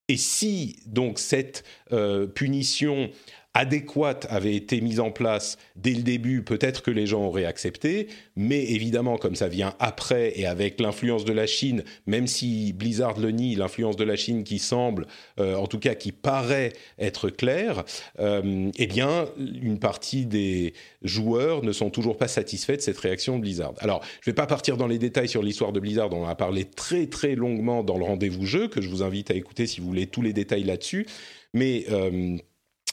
Et 0.08 0.16
si 0.16 0.76
donc 0.86 1.18
cette 1.18 1.64
euh, 1.92 2.26
punition 2.26 3.10
adéquate 3.54 4.26
avait 4.30 4.54
été 4.54 4.80
mise 4.80 5.00
en 5.00 5.10
place 5.10 5.56
dès 5.74 5.92
le 5.92 6.02
début, 6.02 6.42
peut-être 6.42 6.82
que 6.82 6.90
les 6.90 7.06
gens 7.06 7.24
auraient 7.24 7.44
accepté, 7.44 8.08
mais 8.36 8.64
évidemment, 8.64 9.16
comme 9.16 9.34
ça 9.34 9.48
vient 9.48 9.74
après 9.80 10.38
et 10.38 10.46
avec 10.46 10.80
l'influence 10.80 11.24
de 11.24 11.32
la 11.32 11.46
Chine, 11.46 11.82
même 12.06 12.26
si 12.26 12.72
Blizzard 12.72 13.18
le 13.18 13.30
nie, 13.30 13.56
l'influence 13.56 13.96
de 13.96 14.04
la 14.04 14.16
Chine 14.16 14.44
qui 14.44 14.58
semble, 14.58 15.06
euh, 15.40 15.56
en 15.56 15.66
tout 15.66 15.78
cas 15.78 15.94
qui 15.94 16.12
paraît 16.12 16.72
être 16.98 17.30
claire, 17.30 17.84
euh, 18.20 18.70
eh 18.76 18.86
bien, 18.86 19.26
une 19.38 19.78
partie 19.78 20.26
des 20.26 20.74
joueurs 21.02 21.62
ne 21.64 21.72
sont 21.72 21.90
toujours 21.90 22.16
pas 22.16 22.28
satisfaits 22.28 22.76
de 22.76 22.82
cette 22.82 22.98
réaction 22.98 23.36
de 23.36 23.42
Blizzard. 23.42 23.74
Alors, 23.80 24.02
je 24.20 24.30
ne 24.30 24.32
vais 24.32 24.36
pas 24.36 24.46
partir 24.46 24.76
dans 24.76 24.86
les 24.86 24.98
détails 24.98 25.28
sur 25.28 25.42
l'histoire 25.42 25.72
de 25.72 25.80
Blizzard, 25.80 26.12
on 26.12 26.24
en 26.24 26.28
a 26.28 26.34
parlé 26.34 26.64
très 26.64 27.06
très 27.06 27.34
longuement 27.34 27.82
dans 27.82 27.98
le 27.98 28.04
rendez-vous 28.04 28.46
jeu, 28.46 28.68
que 28.68 28.80
je 28.80 28.88
vous 28.88 29.02
invite 29.02 29.30
à 29.30 29.34
écouter 29.34 29.66
si 29.66 29.80
vous 29.80 29.86
voulez 29.86 30.06
tous 30.06 30.22
les 30.22 30.32
détails 30.32 30.64
là-dessus, 30.64 31.06
mais... 31.54 31.86
Euh, 31.90 32.36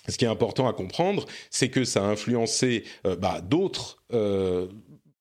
ce 0.08 0.18
qui 0.18 0.26
est 0.26 0.30
important 0.30 0.68
à 0.68 0.74
comprendre, 0.74 1.26
c'est 1.50 1.70
que 1.70 1.84
ça 1.84 2.04
a 2.04 2.08
influencé 2.08 2.84
euh, 3.06 3.16
bah, 3.16 3.42
d'autres 3.42 4.04
euh, 4.14 4.68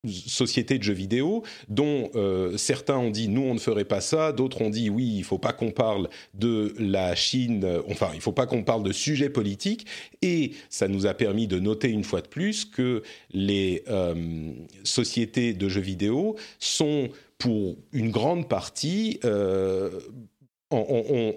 sociétés 0.07 0.76
de 0.76 0.83
jeux 0.83 0.93
vidéo, 0.93 1.43
dont 1.69 2.11
euh, 2.14 2.59
certains 2.59 2.99
ont 2.99 3.11
dit 3.11 3.29
nous 3.29 3.41
on 3.41 3.55
ne 3.55 3.59
ferait 3.59 3.87
pas 3.87 4.03
ça, 4.03 4.33
d'autres 4.33 4.61
ont 4.61 4.69
dit 4.69 4.91
oui 4.91 5.14
il 5.17 5.25
faut 5.25 5.38
pas 5.38 5.55
qu'on 5.55 5.71
parle 5.71 6.11
de 6.35 6.75
la 6.79 7.14
Chine, 7.14 7.67
enfin 7.88 8.11
il 8.14 8.21
faut 8.21 8.33
pas 8.33 8.45
qu'on 8.45 8.64
parle 8.64 8.83
de 8.83 8.93
sujets 8.93 9.31
politiques, 9.31 9.87
et 10.21 10.53
ça 10.69 10.88
nous 10.88 11.07
a 11.07 11.14
permis 11.14 11.47
de 11.47 11.59
noter 11.59 11.88
une 11.88 12.05
fois 12.05 12.21
de 12.21 12.29
plus 12.29 12.67
que 12.67 13.03
les 13.33 13.83
sociétés 14.83 15.55
de 15.55 15.69
jeux 15.71 15.81
vidéo 15.81 16.37
sont 16.59 17.09
pour 17.38 17.76
une 17.93 18.11
grande 18.11 18.47
partie 18.47 19.21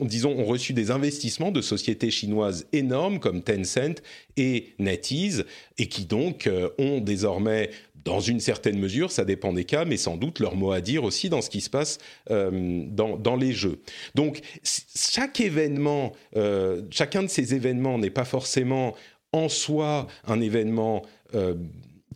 disons, 0.01 0.38
ont 0.38 0.46
reçu 0.46 0.74
des 0.74 0.91
investissements 0.91 1.51
de 1.51 1.62
sociétés 1.62 2.12
chinoises 2.12 2.65
énormes 2.74 3.19
comme 3.19 3.41
Tencent 3.41 4.01
et 4.36 4.74
NetEase, 4.79 5.46
et 5.77 5.88
qui 5.88 6.05
donc 6.05 6.48
euh, 6.48 6.69
ont 6.77 7.00
désormais, 7.00 7.69
dans 8.03 8.19
une 8.19 8.39
certaine 8.39 8.79
mesure, 8.79 9.12
ça 9.12 9.25
dépend 9.25 9.53
des 9.53 9.65
cas, 9.65 9.86
mais 9.86 9.98
sans 9.98 10.17
doute 10.17 10.39
leur 10.39 10.55
mot 10.55 10.72
à 10.72 10.81
dire 10.81 11.03
aussi 11.03 11.29
dans 11.29 11.41
ce 11.41 11.50
qui 11.50 11.62
se 11.62 11.69
passe 11.69 12.00
euh, 12.31 12.84
dans, 12.88 13.36
les 13.36 13.53
jeux. 13.53 13.81
Donc 14.15 14.39
chaque 14.63 15.39
événement, 15.39 16.13
euh, 16.36 16.84
chacun 16.89 17.24
de 17.24 17.27
ces 17.27 17.53
événements 17.53 17.98
n'est 17.98 18.10
pas 18.10 18.25
forcément 18.25 18.96
en 19.34 19.50
soi 19.50 20.07
un 20.25 20.39
événement 20.39 21.03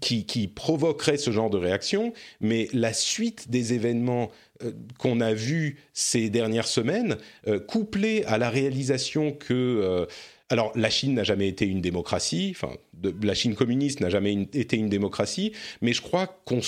qui, 0.01 0.47
provoquerait 0.47 1.17
ce 1.17 1.31
genre 1.31 1.49
de 1.49 1.57
réaction, 1.57 2.13
mais 2.41 2.67
la 2.73 2.93
suite 2.93 3.49
des 3.49 3.73
événements 3.73 4.31
euh, 4.63 4.71
qu'on 4.97 5.21
a 5.21 5.33
vus 5.33 5.77
ces 5.93 6.29
dernières 6.29 6.67
semaines, 6.67 7.17
euh, 7.47 7.59
couplée 7.59 8.23
à 8.25 8.37
la 8.37 8.49
réalisation 8.49 9.31
que 9.31 9.53
euh, 9.53 10.05
alors, 10.49 10.73
la 10.75 10.89
Chine 10.89 11.13
n'a 11.13 11.23
jamais 11.23 11.47
été 11.47 11.65
une 11.65 11.79
démocratie, 11.79 12.53
enfin, 12.53 12.75
la 13.23 13.33
Chine 13.33 13.55
communiste 13.55 14.01
n'a 14.01 14.09
jamais 14.09 14.33
été 14.51 14.75
une 14.75 14.89
démocratie, 14.89 15.53
mais 15.81 15.93
je 15.93 16.01
crois 16.01 16.27
qu'on 16.43 16.59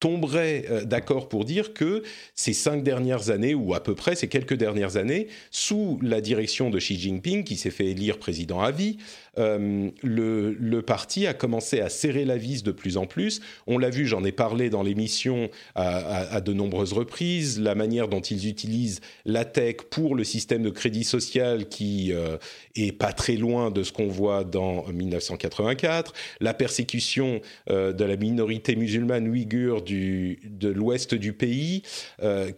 tomberait 0.00 0.64
d'accord 0.86 1.28
pour 1.28 1.44
dire 1.44 1.74
que 1.74 2.02
ces 2.34 2.54
cinq 2.54 2.82
dernières 2.82 3.28
années, 3.28 3.54
ou 3.54 3.74
à 3.74 3.82
peu 3.82 3.94
près 3.94 4.16
ces 4.16 4.28
quelques 4.28 4.54
dernières 4.54 4.96
années, 4.96 5.28
sous 5.50 5.98
la 6.00 6.22
direction 6.22 6.70
de 6.70 6.78
Xi 6.78 6.98
Jinping, 6.98 7.44
qui 7.44 7.56
s'est 7.56 7.70
fait 7.70 7.88
élire 7.88 8.18
président 8.18 8.60
à 8.60 8.70
vie, 8.70 8.96
euh, 9.38 9.90
le, 10.02 10.80
parti 10.82 11.26
a 11.26 11.34
commencé 11.34 11.80
à 11.80 11.88
serrer 11.88 12.24
la 12.24 12.36
vis 12.36 12.62
de 12.62 12.72
plus 12.72 12.96
en 12.96 13.06
plus. 13.06 13.40
On 13.66 13.78
l'a 13.78 13.90
vu, 13.90 14.06
j'en 14.06 14.24
ai 14.24 14.32
parlé 14.32 14.68
dans 14.70 14.82
l'émission 14.82 15.48
à, 15.74 16.40
de 16.40 16.52
nombreuses 16.52 16.92
reprises, 16.92 17.60
la 17.60 17.74
manière 17.74 18.08
dont 18.08 18.20
ils 18.20 18.48
utilisent 18.48 19.00
la 19.24 19.44
tech 19.44 19.76
pour 19.90 20.14
le 20.14 20.24
système 20.24 20.62
de 20.62 20.70
crédit 20.70 21.04
social 21.04 21.68
qui 21.68 22.12
euh, 22.12 22.36
est 22.76 22.92
pas 22.92 23.12
très 23.12 23.36
loin 23.36 23.70
de 23.70 23.82
ce 23.82 23.92
qu'on 23.92 24.08
voit 24.08 24.44
dans 24.44 24.86
1984, 24.88 26.12
la 26.40 26.52
persécution 26.52 27.40
euh, 27.70 27.92
de 27.92 28.04
la 28.04 28.16
minorité 28.16 28.76
musulmane 28.76 29.28
ouïghure 29.28 29.82
de 29.82 30.68
l'ouest 30.68 31.14
du 31.14 31.32
pays, 31.32 31.82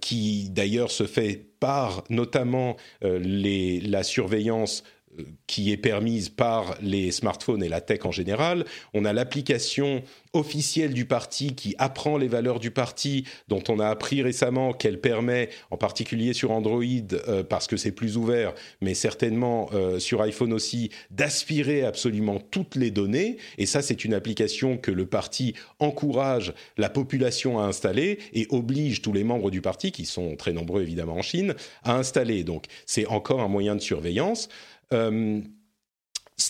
qui 0.00 0.50
d'ailleurs 0.50 0.90
se 0.90 1.04
fait 1.04 1.47
par 1.61 2.04
notamment 2.11 2.76
la 3.02 4.02
surveillance 4.02 4.83
qui 5.46 5.73
est 5.73 5.76
permise 5.76 6.28
par 6.28 6.76
les 6.80 7.11
smartphones 7.11 7.62
et 7.62 7.68
la 7.68 7.80
tech 7.80 8.04
en 8.04 8.12
général. 8.12 8.64
On 8.94 9.04
a 9.04 9.12
l'application 9.12 10.02
officielle 10.32 10.92
du 10.92 11.06
parti 11.06 11.54
qui 11.54 11.75
apprend 11.78 12.18
les 12.18 12.28
valeurs 12.28 12.61
du 12.61 12.70
parti, 12.70 13.25
dont 13.49 13.62
on 13.68 13.78
a 13.78 13.88
appris 13.88 14.23
récemment 14.23 14.73
qu'elle 14.73 15.00
permet, 15.00 15.49
en 15.70 15.76
particulier 15.76 16.32
sur 16.32 16.50
Android, 16.50 16.82
euh, 16.82 17.42
parce 17.42 17.66
que 17.66 17.76
c'est 17.76 17.92
plus 17.92 18.16
ouvert, 18.16 18.54
mais 18.80 18.94
certainement 18.94 19.70
euh, 19.73 19.99
sur 19.99 20.20
iPhone 20.23 20.52
aussi, 20.52 20.90
d'aspirer 21.11 21.85
absolument 21.85 22.38
toutes 22.38 22.75
les 22.75 22.90
données. 22.90 23.38
Et 23.58 23.66
ça, 23.66 23.82
c'est 23.82 24.04
une 24.04 24.14
application 24.14 24.76
que 24.76 24.90
le 24.90 25.06
parti 25.06 25.54
encourage 25.78 26.52
la 26.76 26.90
population 26.90 27.58
à 27.58 27.64
installer 27.64 28.18
et 28.32 28.46
oblige 28.50 29.02
tous 29.02 29.12
les 29.12 29.25
membres 29.25 29.50
du 29.50 29.61
parti, 29.61 29.92
qui 29.92 30.04
sont 30.04 30.37
très 30.37 30.52
nombreux 30.52 30.82
évidemment 30.82 31.14
en 31.14 31.23
Chine, 31.23 31.54
à 31.82 31.96
installer. 31.96 32.44
Donc 32.44 32.66
c'est 32.85 33.06
encore 33.06 33.40
un 33.40 33.49
moyen 33.49 33.75
de 33.75 33.80
surveillance. 33.80 34.49
Euh, 34.93 35.40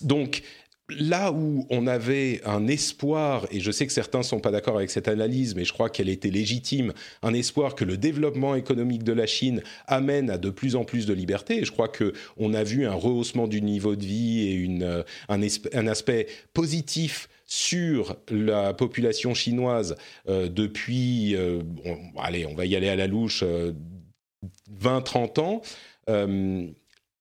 donc, 0.03 0.43
là 0.89 1.33
où 1.33 1.67
on 1.71 1.87
avait 1.87 2.41
un 2.45 2.69
espoir, 2.69 3.47
et 3.51 3.61
je 3.61 3.71
sais 3.71 3.87
que 3.87 3.93
certains 3.93 4.19
ne 4.19 4.25
sont 4.25 4.39
pas 4.39 4.51
d'accord 4.51 4.77
avec 4.77 4.91
cette 4.91 5.09
analyse, 5.09 5.55
mais 5.57 5.65
je 5.65 5.73
crois 5.73 5.91
qu'elle 5.91 6.09
était 6.09 6.31
légitime, 6.31 6.93
un 7.23 7.35
espoir 7.35 7.75
que 7.75 7.85
le 7.85 7.97
développement 7.97 8.55
économique 8.55 9.03
de 9.03 9.13
la 9.13 9.27
Chine 9.27 9.63
amène 9.87 10.31
à 10.31 10.39
de 10.39 10.51
plus 10.51 10.77
en 10.77 10.85
plus 10.85 11.07
de 11.07 11.13
liberté. 11.13 11.59
Et 11.59 11.65
je 11.65 11.73
crois 11.73 11.89
qu'on 11.89 12.55
a 12.55 12.63
vu 12.63 12.87
un 12.87 12.95
rehaussement 12.95 13.49
du 13.49 13.63
niveau 13.63 13.97
de 13.97 14.05
vie 14.05 14.49
et 14.49 14.83
euh, 14.83 15.03
un, 15.29 15.87
aspect 15.87 16.29
positif 16.53 17.29
sur 17.47 18.17
la 18.29 18.75
population 18.75 19.35
chinoise 19.35 19.97
euh, 20.29 20.49
depuis, 20.49 21.37
allez, 22.19 22.47
on 22.47 22.55
va 22.55 22.67
y 22.67 22.77
aller 22.77 22.89
à 22.89 22.97
la 22.97 23.07
louche, 23.07 23.45
20-30 24.81 25.41
ans 25.41 25.63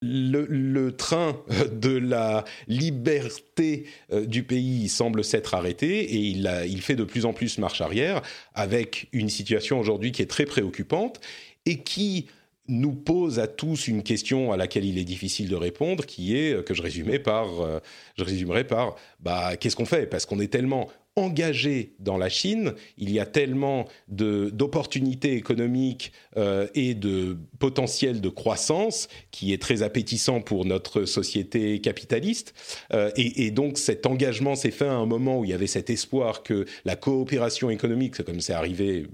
le, 0.02 0.92
train 0.92 1.42
de 1.72 1.98
la 1.98 2.44
liberté 2.68 3.86
euh, 4.12 4.26
du 4.26 4.44
pays 4.44 4.90
semble 4.90 5.24
s'être 5.24 5.54
arrêté 5.54 6.02
et 6.02 6.18
il, 6.18 6.82
fait 6.82 6.96
de 6.96 7.04
plus 7.04 7.26
en 7.26 7.34
plus 7.34 7.58
marche 7.58 7.82
arrière 7.82 8.22
avec 8.54 9.08
une 9.12 9.30
situation 9.30 9.80
aujourd'hui 9.80 10.12
qui 10.12 10.22
est 10.22 10.30
très 10.30 10.46
préoccupante 10.46 11.20
et 11.66 11.80
qui 11.80 12.28
nous 12.68 12.94
pose 12.94 13.40
à 13.40 13.48
tous 13.48 13.88
une 13.88 14.02
question 14.02 14.52
à 14.52 14.58
laquelle 14.58 14.86
il 14.86 14.98
est 14.98 15.04
difficile 15.04 15.50
de 15.50 15.56
répondre, 15.56 16.06
qui 16.06 16.36
est 16.36 16.66
que 16.66 16.74
je 16.74 16.82
résumais 16.82 17.20
par, 17.20 17.62
euh, 17.62 17.80
je 18.18 18.24
résumerai 18.24 18.64
par, 18.64 18.96
bah, 19.20 19.56
qu'est-ce 19.56 19.76
qu'on 19.76 19.86
fait? 19.86 20.08
Parce 20.08 20.26
qu'on 20.26 20.40
est 20.40 20.52
tellement 20.52 20.90
engagé 21.16 21.94
dans 22.00 22.18
la 22.18 22.28
Chine, 22.28 22.74
il 22.98 23.12
y 23.12 23.20
a 23.20 23.26
tellement 23.26 23.88
d'opportunités 24.10 25.34
économiques 25.34 26.12
euh, 26.36 26.68
et 26.76 26.94
de 26.94 27.38
potentiel 27.58 28.20
de 28.20 28.30
croissance 28.30 29.08
qui 29.32 29.54
est 29.54 29.62
très 29.62 29.82
appétissant 29.82 30.42
pour 30.42 30.66
notre 30.66 31.06
société 31.06 31.80
capitaliste. 31.80 32.54
Euh, 32.94 33.12
et, 33.16 33.52
donc 33.52 33.78
cet 33.78 34.06
engagement 34.06 34.56
s'est 34.56 34.72
fait 34.72 34.88
à 34.88 34.94
un 34.94 35.06
moment 35.06 35.40
où 35.40 35.46
il 35.46 35.52
y 35.52 35.54
avait 35.54 35.68
cet 35.68 35.90
espoir 35.90 36.44
que 36.44 36.66
la 36.84 36.96
coopération 36.96 37.70
économique, 37.70 38.22
comme 38.24 38.42
c'est 38.42 38.54
arrivé 38.54 39.08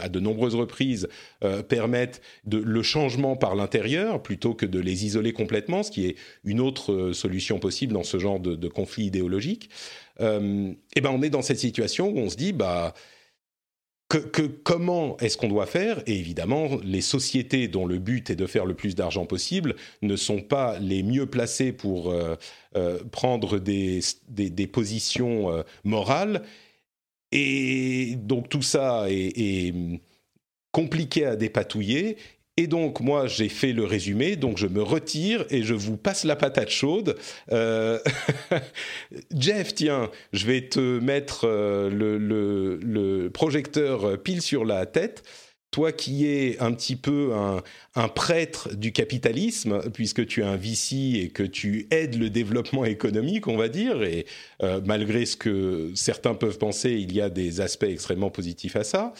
à 0.00 0.08
de 0.08 0.20
nombreuses 0.20 0.54
reprises 0.54 1.08
euh, 1.44 1.62
permettent 1.62 2.20
de, 2.44 2.58
le 2.58 2.82
changement 2.82 3.36
par 3.36 3.54
l'intérieur 3.54 4.22
plutôt 4.22 4.54
que 4.54 4.66
de 4.66 4.80
les 4.80 5.06
isoler 5.06 5.32
complètement, 5.32 5.82
ce 5.82 5.90
qui 5.90 6.06
est 6.06 6.16
une 6.44 6.60
autre 6.60 6.92
euh, 6.92 7.12
solution 7.12 7.58
possible 7.58 7.92
dans 7.92 8.02
ce 8.02 8.18
genre 8.18 8.40
de, 8.40 8.68
conflit 8.68 9.04
idéologique. 9.04 9.70
Euh, 10.20 10.72
et 10.94 11.00
ben 11.00 11.10
on 11.10 11.22
est 11.22 11.30
dans 11.30 11.42
cette 11.42 11.58
situation 11.58 12.08
où 12.10 12.18
on 12.18 12.30
se 12.30 12.36
dit 12.36 12.52
bah 12.52 12.94
que, 14.08 14.46
comment 14.46 15.16
est-ce 15.16 15.36
qu'on 15.36 15.48
doit 15.48 15.66
faire? 15.66 16.00
Et 16.06 16.16
évidemment, 16.16 16.68
les 16.84 17.00
sociétés 17.00 17.66
dont 17.66 17.84
le 17.84 17.98
but 17.98 18.30
est 18.30 18.36
de 18.36 18.46
faire 18.46 18.64
le 18.64 18.74
plus 18.74 18.94
d'argent 18.94 19.26
possible 19.26 19.74
ne 20.02 20.14
sont 20.14 20.40
pas 20.40 20.78
les 20.78 21.02
mieux 21.02 21.26
placées 21.26 21.72
pour 21.72 22.14
prendre 23.10 23.58
des, 23.58 24.00
des, 24.28 24.50
des 24.50 24.66
positions 24.68 25.64
morales 25.82 26.42
et 27.34 28.14
donc 28.16 28.48
tout 28.48 28.62
ça 28.62 29.06
est, 29.08 29.74
compliqué 30.70 31.24
à 31.24 31.36
dépatouiller. 31.36 32.16
Et 32.56 32.68
donc 32.68 33.00
moi 33.00 33.26
j'ai 33.26 33.48
fait 33.48 33.72
le 33.72 33.84
résumé, 33.84 34.36
donc 34.36 34.58
je 34.58 34.68
me 34.68 34.80
retire 34.80 35.44
et 35.50 35.64
je 35.64 35.74
vous 35.74 35.96
passe 35.96 36.22
la 36.24 36.36
patate 36.36 36.70
chaude. 36.70 37.16
Euh, 37.50 37.98
Jeff, 39.36 39.74
tiens, 39.74 40.10
je 40.32 40.46
vais 40.46 40.68
te 40.68 41.00
mettre 41.00 41.48
euh, 41.48 41.90
le, 41.90 43.28
projecteur 43.30 44.22
pile 44.22 44.40
sur 44.40 44.64
la 44.64 44.86
tête 44.86 45.24
toi 45.74 45.90
qui 45.90 46.28
es 46.28 46.56
un 46.60 46.72
petit 46.72 46.94
peu 46.94 47.32
un, 47.34 48.08
prêtre 48.08 48.72
du 48.76 48.92
capitalisme, 48.92 49.90
puisque 49.92 50.24
tu 50.24 50.40
es 50.40 50.44
un 50.44 50.54
VC 50.54 51.18
et 51.20 51.30
que 51.30 51.42
tu 51.42 51.88
aides 51.90 52.14
le 52.14 52.30
développement 52.30 52.84
économique, 52.84 53.48
on 53.48 53.56
va 53.56 53.68
dire, 53.68 54.04
et 54.04 54.24
euh, 54.62 54.80
malgré 54.84 55.26
ce 55.26 55.36
que 55.36 55.90
certains 55.96 56.34
peuvent 56.34 56.58
penser, 56.58 56.92
il 56.92 57.12
y 57.12 57.20
a 57.20 57.28
des 57.28 57.60
aspects 57.60 57.88
extrêmement 57.88 58.30
positifs 58.30 58.76
à 58.76 58.84
ça. 58.84 59.14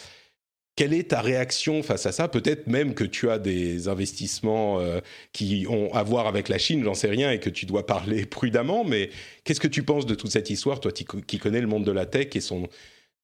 Quelle 0.76 0.92
est 0.92 1.10
ta 1.10 1.20
réaction 1.20 1.82
face 1.84 2.06
à 2.06 2.12
ça? 2.12 2.26
Peut-être 2.26 2.66
même 2.66 2.94
que 2.94 3.04
tu 3.04 3.30
as 3.30 3.38
des 3.38 3.86
investissements 3.88 4.80
euh, 4.80 5.00
qui 5.32 5.66
ont 5.68 5.92
à 5.94 6.02
voir 6.02 6.26
avec 6.26 6.48
la 6.48 6.58
Chine, 6.58 6.82
j'en 6.82 6.94
sais 6.94 7.08
rien, 7.08 7.30
et 7.30 7.38
que 7.38 7.50
tu 7.50 7.64
dois 7.64 7.86
parler 7.86 8.26
prudemment, 8.26 8.84
mais 8.84 9.10
qu'est-ce 9.44 9.60
que 9.60 9.68
tu 9.68 9.84
penses 9.84 10.06
de 10.06 10.14
toute 10.14 10.30
cette 10.30 10.50
histoire, 10.50 10.80
toi 10.80 10.90
qui 10.92 11.38
connais 11.38 11.60
le 11.60 11.68
monde 11.68 11.84
de 11.84 11.92
la 11.92 12.06
tech 12.06 12.34
et 12.34 12.40
son 12.40 12.68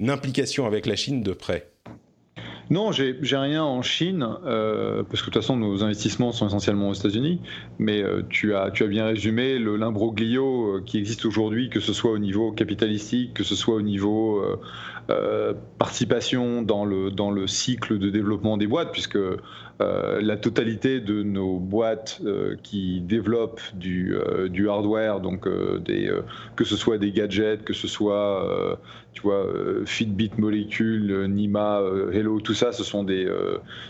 implication 0.00 0.66
avec 0.66 0.87
la 0.87 0.97
Chine 0.97 1.23
de 1.23 1.33
près? 1.33 1.66
Non, 2.71 2.92
j'ai 2.92 3.16
rien 3.37 3.64
en 3.64 3.83
Chine, 3.83 4.25
euh, 4.47 5.02
parce 5.02 5.23
que 5.23 5.26
de 5.26 5.33
toute 5.33 5.42
façon, 5.42 5.57
nos 5.57 5.83
investissements 5.83 6.30
sont 6.30 6.47
essentiellement 6.47 6.90
aux 6.90 6.95
États-Unis. 6.95 7.40
Mais 7.80 8.00
euh, 8.00 8.23
tu, 8.30 8.54
as, 8.54 8.71
bien 8.71 9.07
résumé 9.07 9.59
le 9.59 9.76
l'imbroglio 9.76 10.76
euh, 10.76 10.83
qui 10.87 10.99
existe 10.99 11.25
aujourd'hui, 11.25 11.69
que 11.69 11.80
ce 11.80 11.92
soit 11.92 12.12
au 12.12 12.19
niveau 12.19 12.52
capitalistique, 12.52 13.35
que 13.35 13.42
ce 13.42 13.57
soit 13.57 13.75
au 13.75 13.83
niveau 13.83 14.40
participation 15.79 16.62
dans 16.62 16.85
le, 16.85 17.11
dans 17.11 17.31
le 17.31 17.47
cycle 17.47 17.99
de 17.99 18.11
développement 18.11 18.57
des 18.57 18.67
boîtes, 18.67 18.93
puisque 18.93 19.19
la 19.81 20.37
totalité 20.37 21.00
de 21.00 21.23
nos 21.23 21.59
boîtes 21.59 22.21
qui 22.62 23.00
développent 23.00 23.62
du, 23.75 24.14
du 24.50 24.69
hardware, 24.69 25.21
donc 25.21 25.49
des, 25.85 26.12
que 26.55 26.64
ce 26.64 26.76
soit 26.76 26.99
des 26.99 27.12
gadgets, 27.12 27.64
que 27.64 27.73
ce 27.73 27.88
soit 27.88 28.79
tu 29.12 29.23
vois, 29.23 29.45
euh, 29.45 29.85
Fitbit 29.87 30.31
Molecule, 30.38 31.11
euh, 31.11 31.26
Nima, 31.26 31.81
euh, 31.81 32.12
Hello, 32.12 32.40
tout 32.40 32.55
ça, 32.55 32.71
ce 32.73 32.85
sont, 32.85 33.02
des, 33.02 33.29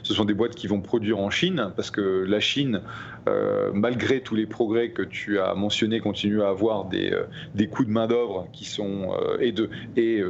ce 0.03 0.15
sont 0.15 0.25
des 0.25 0.35
boîtes 0.35 0.55
qui 0.55 0.67
vont 0.67 0.81
produire 0.81 1.19
en 1.19 1.31
Chine, 1.31 1.73
parce 1.77 1.91
que 1.91 2.25
la 2.27 2.41
Chine, 2.41 2.83
malgré 3.75 4.21
tous 4.23 4.35
les 4.35 4.47
progrès 4.47 4.91
que 4.91 5.03
tu 5.03 5.39
as 5.39 5.55
mentionnés, 5.55 6.00
continue 6.00 6.43
à 6.43 6.49
avoir 6.49 6.87
des, 6.87 7.12
des 7.55 7.69
coûts 7.69 7.85
de 7.85 7.91
main-d'œuvre 7.91 8.49
qui 8.53 8.65
sont. 8.65 9.15
et, 9.41 9.53
de, 9.53 9.69
et 9.97 10.23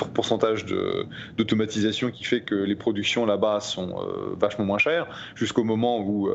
fort 0.00 0.08
pourcentage 0.08 0.64
d'automatisation 1.36 2.10
qui 2.10 2.24
fait 2.24 2.40
que 2.40 2.54
les 2.54 2.76
productions 2.76 3.26
là-bas 3.26 3.60
sont 3.60 3.94
vachement 4.38 4.64
moins 4.64 4.78
chères, 4.78 5.06
jusqu'au 5.34 5.64
moment 5.64 6.00
où 6.00 6.28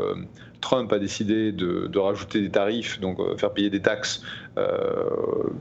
Trump 0.62 0.92
a 0.94 1.00
décidé 1.00 1.52
de, 1.52 1.88
de, 1.88 2.00
rajouter 2.00 2.42
des 2.42 2.50
tarifs, 2.50 3.00
donc 3.00 3.18
faire 3.38 3.52
payer 3.52 3.70
des 3.70 3.82
taxes 3.82 4.24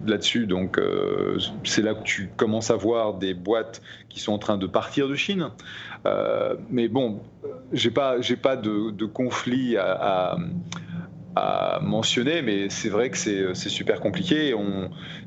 là-dessus. 0.07 0.47
Donc 0.47 0.81
c'est 1.65 1.83
là 1.83 1.95
que 1.95 2.05
tu 2.05 2.31
commences 2.37 2.71
à 2.71 2.77
voir 2.77 3.15
des 3.15 3.35
boîtes 3.35 3.81
qui 4.09 4.21
sont 4.21 4.33
en 4.33 4.39
train 4.39 4.59
de 4.59 4.67
partir 4.67 5.09
de 5.09 5.15
Chine. 5.15 5.51
Euh, 6.07 6.55
mais 6.71 6.89
bon, 6.89 7.21
j'ai 7.73 7.91
pas, 7.91 8.17
pas 8.43 8.57
de, 8.57 9.07
conflit 9.07 9.77
à 9.77 10.37
mentionner, 11.83 12.43
mais 12.43 12.69
c'est 12.69 12.89
vrai 12.89 13.11
que 13.11 13.17
c'est 13.17 13.69
super 13.69 14.01
compliqué. 14.01 14.55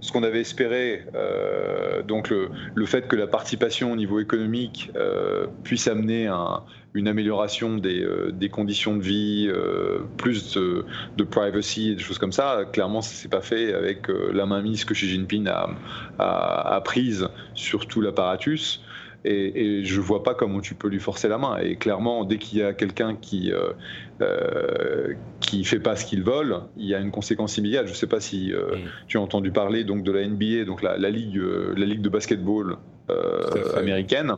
Ce 0.01 0.11
qu'on 0.11 0.23
avait 0.23 0.41
espéré, 0.41 1.03
euh, 1.15 2.01
donc 2.03 2.29
le, 2.29 2.85
fait 2.85 3.07
que 3.07 3.15
la 3.15 3.27
participation 3.27 3.91
au 3.91 3.95
niveau 3.95 4.19
économique 4.19 4.91
euh, 4.95 5.47
puisse 5.63 5.87
amener 5.87 6.27
un, 6.27 6.63
une 6.93 7.07
amélioration 7.07 7.77
des, 7.77 8.01
euh, 8.01 8.31
conditions 8.51 8.95
de 8.95 9.01
vie, 9.01 9.51
plus 10.17 10.57
de, 10.57 11.23
privacy 11.23 11.91
et 11.91 11.95
des 11.95 12.03
choses 12.03 12.19
comme 12.19 12.31
ça, 12.31 12.63
clairement, 12.71 13.01
ça 13.01 13.13
s'est 13.13 13.27
pas 13.27 13.41
fait 13.41 13.73
avec 13.73 14.07
la 14.07 14.45
mainmise 14.45 14.85
que 14.85 14.93
Xi 14.93 15.09
Jinping 15.09 15.47
a, 15.47 15.69
a 16.19 16.81
prise 16.81 17.27
sur 17.53 17.85
tout 17.87 18.01
l'apparatus 18.01 18.81
et, 19.25 19.83
je 19.83 20.01
vois 20.01 20.24
pas 20.24 20.33
comment 20.33 20.62
tu 20.62 20.75
peux 20.75 20.88
lui 20.88 21.00
forcer 21.00 21.27
la 21.27 21.38
main. 21.38 21.57
Et 21.57 21.75
clairement, 21.75 22.24
dès 22.24 22.38
qu'il 22.38 22.59
y 22.59 22.63
a 22.63 22.74
quelqu'un 22.74 23.15
qui 23.15 23.51
euh, 23.51 23.71
euh, 24.21 25.13
qui 25.39 25.63
fait 25.63 25.79
pas 25.79 25.95
ce 25.95 26.05
qu'il 26.05 26.24
vole, 26.24 26.62
il 26.77 26.86
y 26.86 26.95
a 26.95 27.00
une 27.00 27.12
conséquence 27.12 27.57
immédiate. 27.57 27.88
Je 27.88 27.93
sais 27.93 28.07
pas 28.07 28.19
si 28.19 28.53
euh, 28.53 28.75
tu 29.07 29.17
as 29.17 29.21
entendu 29.21 29.51
parler 29.51 29.83
donc 29.83 30.03
de 30.03 30.12
la 30.12 30.27
NBA, 30.27 30.65
donc 30.65 30.81
la, 30.81 30.97
ligue 31.09 31.41
la 31.75 31.86
ligue 31.86 32.01
de 32.01 32.09
basketball 32.09 32.77
américaine, 33.75 34.36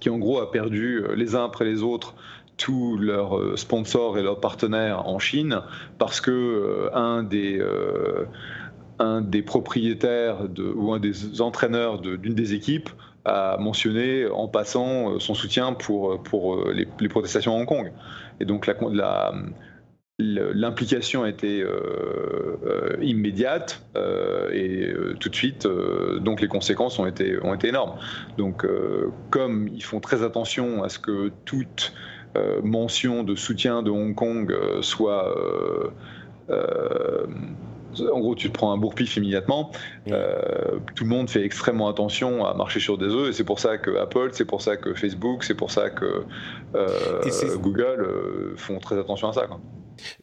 qui 0.00 0.10
en 0.10 0.18
gros 0.18 0.40
a 0.40 0.50
perdu 0.50 1.02
les 1.16 1.34
uns 1.34 1.44
après 1.44 1.64
les 1.64 1.82
autres 1.82 2.14
tous 2.58 2.96
leurs 2.98 3.58
sponsors 3.58 4.18
et 4.18 4.22
leurs 4.22 4.38
partenaires 4.38 5.08
en 5.08 5.18
Chine 5.18 5.62
parce 5.98 6.20
que 6.20 6.90
un 6.92 7.22
des 7.22 7.60
un 8.98 9.20
des 9.20 9.42
propriétaires 9.42 10.48
de, 10.48 10.64
ou 10.64 10.92
un 10.92 11.00
des 11.00 11.40
entraîneurs 11.40 11.98
d'une 12.00 12.34
des 12.34 12.54
équipes 12.54 12.90
a 13.24 13.56
mentionné 13.58 14.26
en 14.26 14.48
passant 14.48 15.12
euh, 15.12 15.18
son 15.18 15.34
soutien 15.34 15.72
pour, 15.72 16.22
pour 16.22 16.56
euh, 16.56 16.72
les, 16.72 17.08
protestations 17.08 17.54
à 17.54 17.60
Hong 17.60 17.66
Kong. 17.66 17.92
Et 18.40 18.44
donc 18.44 18.68
l'implication 20.18 21.22
a 21.22 21.28
été 21.28 21.62
euh, 21.62 22.96
immédiate 23.00 23.84
et 24.52 24.92
tout 25.20 25.28
de 25.28 25.34
suite, 25.34 25.66
donc 26.20 26.40
les 26.40 26.48
conséquences 26.48 26.98
ont 26.98 27.06
été, 27.06 27.38
ont 27.42 27.54
été 27.54 27.68
énormes. 27.68 27.98
Donc, 28.38 28.66
comme 29.30 29.68
ils 29.68 29.82
font 29.82 30.00
très 30.00 30.22
attention 30.22 30.82
à 30.82 30.88
ce 30.88 30.98
que 30.98 31.30
toute 31.44 31.92
mention 32.62 33.22
de 33.24 33.34
soutien 33.34 33.82
de 33.82 33.90
Hong 33.90 34.14
Kong 34.14 34.54
soit 34.80 35.34
en 38.00 38.20
gros, 38.20 38.34
tu 38.34 38.48
te 38.48 38.52
prends 38.52 38.72
un 38.72 38.76
bourre-pif 38.76 39.16
immédiatement. 39.16 39.70
Euh, 40.10 40.78
tout 40.94 41.04
le 41.04 41.10
monde 41.10 41.28
fait 41.30 41.44
extrêmement 41.44 41.88
attention 41.88 42.44
à 42.44 42.54
marcher 42.54 42.80
sur 42.80 42.98
des 42.98 43.06
œufs, 43.06 43.30
et 43.30 43.32
c'est 43.32 43.44
pour 43.44 43.60
ça 43.60 43.78
que 43.78 43.96
Apple, 43.96 44.30
c'est 44.32 44.44
pour 44.44 44.62
ça 44.62 44.76
que 44.76 44.94
Facebook, 44.94 45.44
c'est 45.44 45.54
pour 45.54 45.70
ça 45.70 45.90
que 45.90 46.24
euh, 46.74 47.56
Google 47.58 48.00
euh, 48.00 48.54
font 48.56 48.78
très 48.78 48.98
attention 48.98 49.28
à 49.28 49.32
ça. 49.32 49.46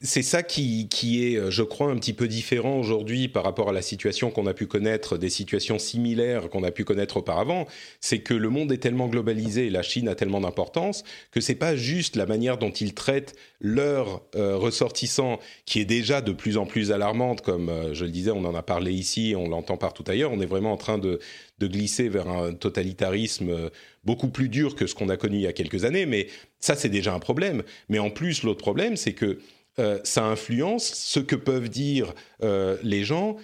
C'est 0.02 0.24
ça 0.24 0.44
qui, 0.44 0.88
est, 1.04 1.38
euh, 1.38 1.52
je 1.52 1.64
crois, 1.64 1.90
un 1.90 1.96
petit 1.98 2.14
peu 2.14 2.28
différent 2.28 2.78
aujourd'hui 2.80 3.28
par 3.28 3.44
rapport 3.44 3.70
à 3.70 3.74
la 3.74 3.82
situation 3.82 4.32
qu'on 4.32 4.48
a 4.48 4.54
pu 4.54 4.68
connaître, 4.68 5.18
des 5.18 5.30
situations 5.30 5.80
similaires 5.80 6.50
qu'on 6.50 6.64
a 6.64 6.72
pu 6.72 6.84
connaître 6.84 7.18
auparavant. 7.18 7.66
C'est 8.02 8.20
que 8.20 8.34
le 8.34 8.50
monde 8.50 8.72
est 8.72 8.78
tellement 8.78 9.08
globalisé 9.08 9.68
et 9.68 9.70
la 9.70 9.82
Chine 9.82 10.08
a 10.08 10.16
tellement 10.16 10.42
d'importance 10.42 11.04
que 11.32 11.42
c'est 11.42 11.56
pas 11.56 11.76
juste 11.76 12.16
la 12.16 12.26
manière 12.26 12.58
dont 12.58 12.72
ils 12.72 12.94
traitent 12.94 13.36
leurs 13.62 14.22
euh, 14.36 14.56
ressortissants 14.56 15.40
qui 15.66 15.80
est 15.80 15.86
déjà 15.86 16.22
de 16.22 16.32
plus 16.32 16.58
en 16.58 16.66
plus 16.66 16.92
alarmante, 16.92 17.42
comme 17.42 17.59
euh, 17.68 17.94
je 17.94 18.06
le 18.06 18.12
disais, 18.12 18.32
on 18.32 18.46
en 18.46 18.56
a 18.56 18.62
parlé 18.62 18.94
ici, 18.94 19.34
on 19.36 19.50
l'entend 19.50 19.76
partout 19.76 20.06
ailleurs. 20.08 20.32
On 20.32 20.40
est 20.40 20.46
vraiment 20.46 20.72
en 20.72 20.78
train 20.78 20.98
de, 20.98 21.20
glisser 21.60 22.08
vers 22.08 22.30
un 22.30 22.54
totalitarisme 22.54 23.70
beaucoup 24.06 24.30
plus 24.30 24.48
dur 24.48 24.76
que 24.76 24.88
ce 24.88 24.96
qu'on 24.96 25.10
a 25.10 25.18
connu 25.18 25.38
il 25.38 25.42
y 25.42 25.48
a 25.48 25.54
quelques 25.54 25.84
années. 25.84 26.06
Mais 26.06 26.28
ça, 26.60 26.76
c'est 26.76 26.90
déjà 26.90 27.14
un 27.14 27.20
problème. 27.20 27.64
Mais 27.90 28.00
en 28.00 28.10
plus, 28.10 28.44
l'autre 28.44 28.62
problème, 28.62 28.96
c'est 28.96 29.14
que 29.14 29.40
euh, 29.80 30.00
ça 30.04 30.26
influence 30.26 30.84
ce 30.84 31.20
que 31.20 31.36
peuvent 31.36 31.70
dire 31.70 32.14
euh, 32.44 32.78
les 32.84 33.04
gens 33.04 33.38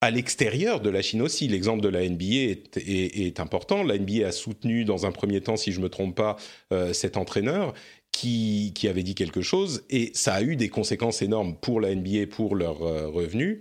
à 0.00 0.10
l'extérieur 0.10 0.80
de 0.80 0.90
la 0.90 1.02
Chine 1.02 1.22
aussi. 1.22 1.48
L'exemple 1.48 1.82
de 1.82 1.88
la 1.88 2.08
NBA 2.08 2.60
est, 2.76 3.40
important. 3.40 3.82
La 3.82 3.98
NBA 3.98 4.26
a 4.26 4.32
soutenu 4.32 4.84
dans 4.84 5.06
un 5.06 5.12
premier 5.12 5.40
temps, 5.40 5.56
si 5.56 5.72
je 5.72 5.78
ne 5.78 5.84
me 5.84 5.88
trompe 5.88 6.14
pas, 6.14 6.36
euh, 6.72 6.92
cet 6.92 7.16
entraîneur 7.16 7.74
qui, 8.16 8.72
avait 8.88 9.02
dit 9.02 9.14
quelque 9.14 9.42
chose 9.42 9.84
et 9.90 10.10
ça 10.14 10.34
a 10.34 10.42
eu 10.42 10.56
des 10.56 10.68
conséquences 10.68 11.22
énormes 11.22 11.56
pour 11.56 11.80
la 11.80 11.94
NBA, 11.94 12.26
pour 12.30 12.54
leurs 12.54 12.78
revenus. 12.78 13.60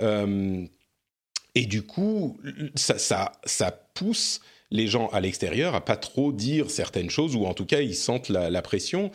et 0.00 1.66
du 1.66 1.82
coup, 1.82 2.38
ça, 2.74 2.98
ça, 3.44 3.86
pousse 3.94 4.40
les 4.70 4.86
gens 4.86 5.08
à 5.08 5.20
l'extérieur 5.20 5.74
à 5.74 5.84
pas 5.84 5.96
trop 5.96 6.32
dire 6.32 6.70
certaines 6.70 7.10
choses 7.10 7.36
ou 7.36 7.44
en 7.44 7.54
tout 7.54 7.66
cas 7.66 7.80
ils 7.80 7.96
sentent 7.96 8.28
la 8.30 8.62
pression 8.62 9.10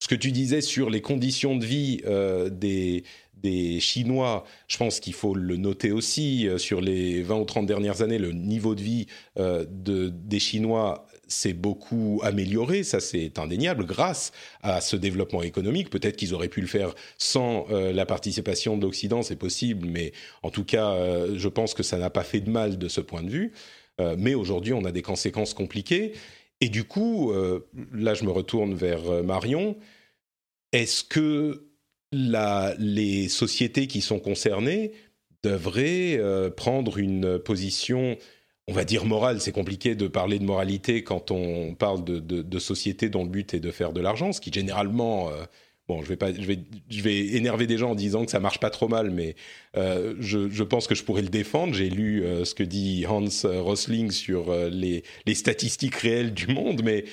ce 0.00 0.08
que 0.08 0.14
tu 0.14 0.32
disais 0.32 0.60
sur 0.60 0.90
les 0.90 1.00
conditions 1.00 1.56
de 1.56 1.64
vie 1.64 2.00
euh, 2.06 2.48
des, 2.50 3.04
des 3.34 3.80
Chinois, 3.80 4.44
je 4.68 4.76
pense 4.76 5.00
qu'il 5.00 5.14
faut 5.14 5.34
le 5.34 5.56
noter 5.56 5.90
aussi, 5.90 6.48
euh, 6.48 6.58
sur 6.58 6.80
les 6.80 7.22
20 7.22 7.36
ou 7.36 7.44
30 7.44 7.66
dernières 7.66 8.02
années, 8.02 8.18
le 8.18 8.32
niveau 8.32 8.74
de 8.74 8.82
vie 8.82 9.06
euh, 9.38 9.64
de, 9.68 10.08
des 10.08 10.38
Chinois 10.38 11.06
s'est 11.28 11.52
beaucoup 11.52 12.20
amélioré, 12.24 12.82
ça 12.82 13.00
c'est 13.00 13.38
indéniable, 13.38 13.84
grâce 13.84 14.32
à 14.62 14.80
ce 14.80 14.96
développement 14.96 15.42
économique. 15.42 15.90
Peut-être 15.90 16.16
qu'ils 16.16 16.34
auraient 16.34 16.48
pu 16.48 16.60
le 16.60 16.66
faire 16.66 16.94
sans 17.18 17.66
la 17.68 18.06
participation 18.06 18.76
de 18.76 18.82
l'Occident, 18.82 19.22
c'est 19.22 19.36
possible, 19.36 19.86
mais 19.86 20.12
en 20.42 20.50
tout 20.50 20.64
cas, 20.64 20.96
je 21.34 21.48
pense 21.48 21.74
que 21.74 21.82
ça 21.82 21.98
n'a 21.98 22.10
pas 22.10 22.24
fait 22.24 22.40
de 22.40 22.50
mal 22.50 22.78
de 22.78 22.88
ce 22.88 23.00
point 23.00 23.22
de 23.22 23.30
vue. 23.30 23.52
mais 24.16 24.34
aujourd'hui, 24.34 24.72
on 24.72 24.84
a 24.84 24.92
des 24.92 25.02
conséquences 25.02 25.54
compliquées. 25.54 26.14
Et 26.60 26.68
du 26.68 26.84
coup, 26.84 27.32
euh, 27.32 27.68
là 27.92 28.14
je 28.14 28.24
me 28.24 28.30
retourne 28.30 28.74
vers 28.74 29.08
euh, 29.08 29.22
Marion, 29.22 29.76
est-ce 30.72 31.04
que 31.04 31.64
les 32.12 33.28
sociétés 33.28 33.86
qui 33.86 34.00
sont 34.00 34.18
concernées 34.18 34.92
devraient 35.42 36.16
euh, 36.18 36.50
prendre 36.50 36.98
une 36.98 37.38
position, 37.38 38.16
on 38.68 38.72
va 38.72 38.84
dire 38.84 39.04
morale, 39.04 39.40
c'est 39.40 39.52
compliqué 39.52 39.96
de 39.96 40.06
parler 40.06 40.38
de 40.38 40.44
moralité 40.44 41.02
quand 41.02 41.32
on 41.32 41.74
parle 41.74 42.04
de, 42.04 42.58
sociétés 42.58 43.08
dont 43.08 43.24
le 43.24 43.30
but 43.30 43.54
est 43.54 43.60
de 43.60 43.70
faire 43.70 43.92
de 43.92 44.00
l'argent, 44.00 44.32
ce 44.32 44.40
qui 44.40 44.52
généralement 44.52 45.30
Bon, 45.88 46.02
je 46.02 46.08
vais 46.08 46.16
pas, 46.16 46.34
je 46.34 46.42
vais, 46.42 46.58
je 46.90 47.00
vais 47.00 47.18
énerver 47.28 47.66
des 47.66 47.78
gens 47.78 47.92
en 47.92 47.94
disant 47.94 48.26
que 48.26 48.30
ça 48.30 48.40
marche 48.40 48.60
pas 48.60 48.68
trop 48.68 48.88
mal, 48.88 49.10
mais 49.10 49.36
euh, 49.74 50.14
je, 50.20 50.62
pense 50.62 50.86
que 50.86 50.94
je 50.94 51.02
pourrais 51.02 51.22
le 51.22 51.30
défendre. 51.30 51.72
J'ai 51.72 51.88
lu 51.88 52.24
euh, 52.24 52.44
ce 52.44 52.54
que 52.54 52.62
dit 52.62 53.06
Hans 53.08 53.24
Rosling 53.42 54.10
sur 54.10 54.50
euh, 54.50 54.68
les, 54.68 55.02
les, 55.24 55.34
statistiques 55.34 55.94
réelles 55.94 56.34
du 56.34 56.48
monde, 56.48 56.82
mais 56.84 57.06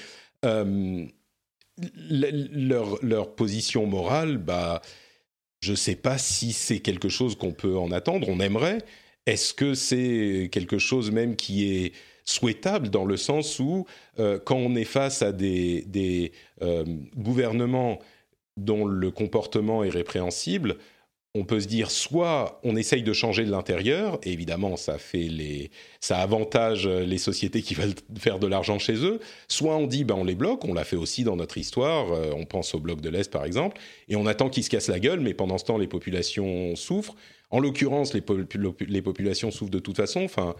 leur, 2.09 2.97
leur, 3.01 3.33
position 3.35 3.85
morale, 3.85 4.37
bah, 4.37 4.81
je 5.61 5.73
sais 5.73 5.95
pas 5.95 6.17
si 6.17 6.51
c'est 6.51 6.79
quelque 6.79 7.07
chose 7.07 7.37
qu'on 7.37 7.53
peut 7.53 7.77
en 7.77 7.91
attendre. 7.91 8.27
On 8.27 8.41
aimerait. 8.41 8.79
Est-ce 9.25 9.53
que 9.53 9.73
c'est 9.73 10.49
quelque 10.51 10.77
chose 10.77 11.11
même 11.11 11.35
qui 11.35 11.75
est 11.75 11.93
souhaitable 12.25 12.89
dans 12.89 13.05
le 13.05 13.17
sens 13.17 13.59
où, 13.59 13.85
quand 14.17 14.55
on 14.55 14.75
est 14.75 14.83
face 14.83 15.21
à 15.21 15.31
des, 15.31 15.83
des 15.87 16.31
gouvernements 17.15 17.99
dont 18.57 18.85
le 18.85 19.11
comportement 19.11 19.83
est 19.83 19.89
répréhensible, 19.89 20.77
on 21.35 21.43
peut 21.43 21.59
se 21.59 21.67
dire 21.67 21.91
soit 21.91 22.61
on 22.63 22.77
essaye 22.77 23.03
de 23.03 23.11
changer 23.11 23.43
de 23.43 23.51
l'intérieur, 23.51 24.19
et 24.23 24.31
évidemment 24.31 24.77
ça 24.77 24.97
fait 24.97 25.27
les, 25.27 25.69
ça 25.99 26.19
avantage 26.19 26.87
les 26.87 27.17
sociétés 27.17 27.61
qui 27.61 27.73
veulent 27.75 27.93
faire 28.17 28.39
de 28.39 28.47
l'argent 28.47 28.79
chez 28.79 28.95
eux, 29.05 29.19
soit 29.49 29.75
on 29.75 29.85
dit 29.85 30.05
ben 30.05 30.15
on 30.15 30.23
les 30.23 30.35
bloque, 30.35 30.63
on 30.63 30.73
l'a 30.73 30.85
fait 30.85 30.95
aussi 30.95 31.25
dans 31.25 31.35
notre 31.35 31.57
histoire, 31.57 32.11
euh, 32.13 32.31
on 32.35 32.45
pense 32.45 32.73
au 32.73 32.79
bloc 32.79 33.01
de 33.01 33.09
l'Est 33.09 33.29
par 33.29 33.43
exemple, 33.43 33.79
et 34.07 34.15
on 34.15 34.25
attend 34.25 34.49
qu'ils 34.49 34.63
se 34.63 34.69
cassent 34.69 34.87
la 34.87 34.99
gueule, 34.99 35.19
mais 35.19 35.33
pendant 35.33 35.57
ce 35.57 35.65
temps 35.65 35.77
les 35.77 35.87
populations 35.87 36.75
souffrent. 36.77 37.15
En 37.51 37.59
l'occurrence 37.59 38.13
les, 38.13 38.21
populations 39.01 39.51
souffrent 39.51 39.71
de 39.71 39.79
toute 39.79 39.97
façon. 39.97 40.23
Enfin, 40.23 40.55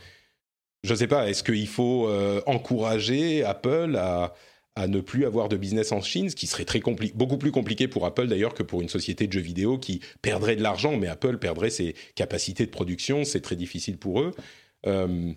je 0.84 0.93
ne 0.93 0.98
sais 0.98 1.08
pas, 1.08 1.30
est-ce 1.30 1.43
qu'il 1.43 1.67
faut 1.67 2.08
euh, 2.08 2.41
encourager 2.45 3.43
Apple 3.43 3.95
à 3.98 4.88
ne 4.88 5.00
plus 5.00 5.26
avoir 5.26 5.48
de 5.48 5.56
business 5.56 5.91
en 5.91 6.02
Chine, 6.02 6.30
ce 6.30 6.36
qui 6.36 6.48
serait 6.48 6.65
beaucoup 7.13 7.38
plus 7.38 7.52
compliqué 7.52 7.88
pour 7.88 8.06
Apple 8.06 8.28
d'ailleurs 8.28 8.54
que 8.54 8.63
pour 8.63 8.82
une 8.82 8.89
société 8.89 9.26
de 9.26 9.32
jeux 9.32 9.39
vidéo 9.39 9.78
qui 9.78 10.02
perdrait 10.21 10.58
de 10.58 10.63
l'argent, 10.63 10.98
mais 10.98 11.08
Apple 11.08 11.38
perdrait 11.38 11.69
ses 11.69 11.95
capacités 12.15 12.65
de 12.65 12.71
production, 12.71 13.24
c'est 13.24 13.39
très 13.39 13.56
difficile 13.56 13.98
pour 13.98 14.21
eux. 14.21 14.32
Euh, 14.86 15.32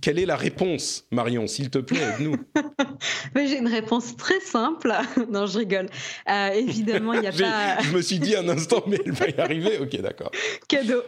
quelle 0.00 0.18
est 0.18 0.26
la 0.26 0.36
réponse, 0.36 1.06
Marion 1.10 1.46
S'il 1.46 1.70
te 1.70 1.78
plaît, 1.78 2.00
aide-nous. 2.00 2.36
J'ai 3.36 3.58
une 3.58 3.68
réponse 3.68 4.16
très 4.16 4.40
simple. 4.40 4.92
non, 5.30 5.46
je 5.46 5.58
rigole. 5.58 5.88
Euh, 6.28 6.48
évidemment, 6.50 7.12
il 7.14 7.20
n'y 7.20 7.26
a 7.26 7.32
pas. 7.76 7.82
je 7.82 7.90
me 7.92 8.02
suis 8.02 8.18
dit 8.18 8.34
un 8.36 8.48
instant, 8.48 8.82
mais 8.86 8.98
elle 9.04 9.12
va 9.12 9.28
y 9.28 9.40
arriver. 9.40 9.78
Ok, 9.78 10.00
d'accord. 10.00 10.30
Cadeau. 10.68 11.02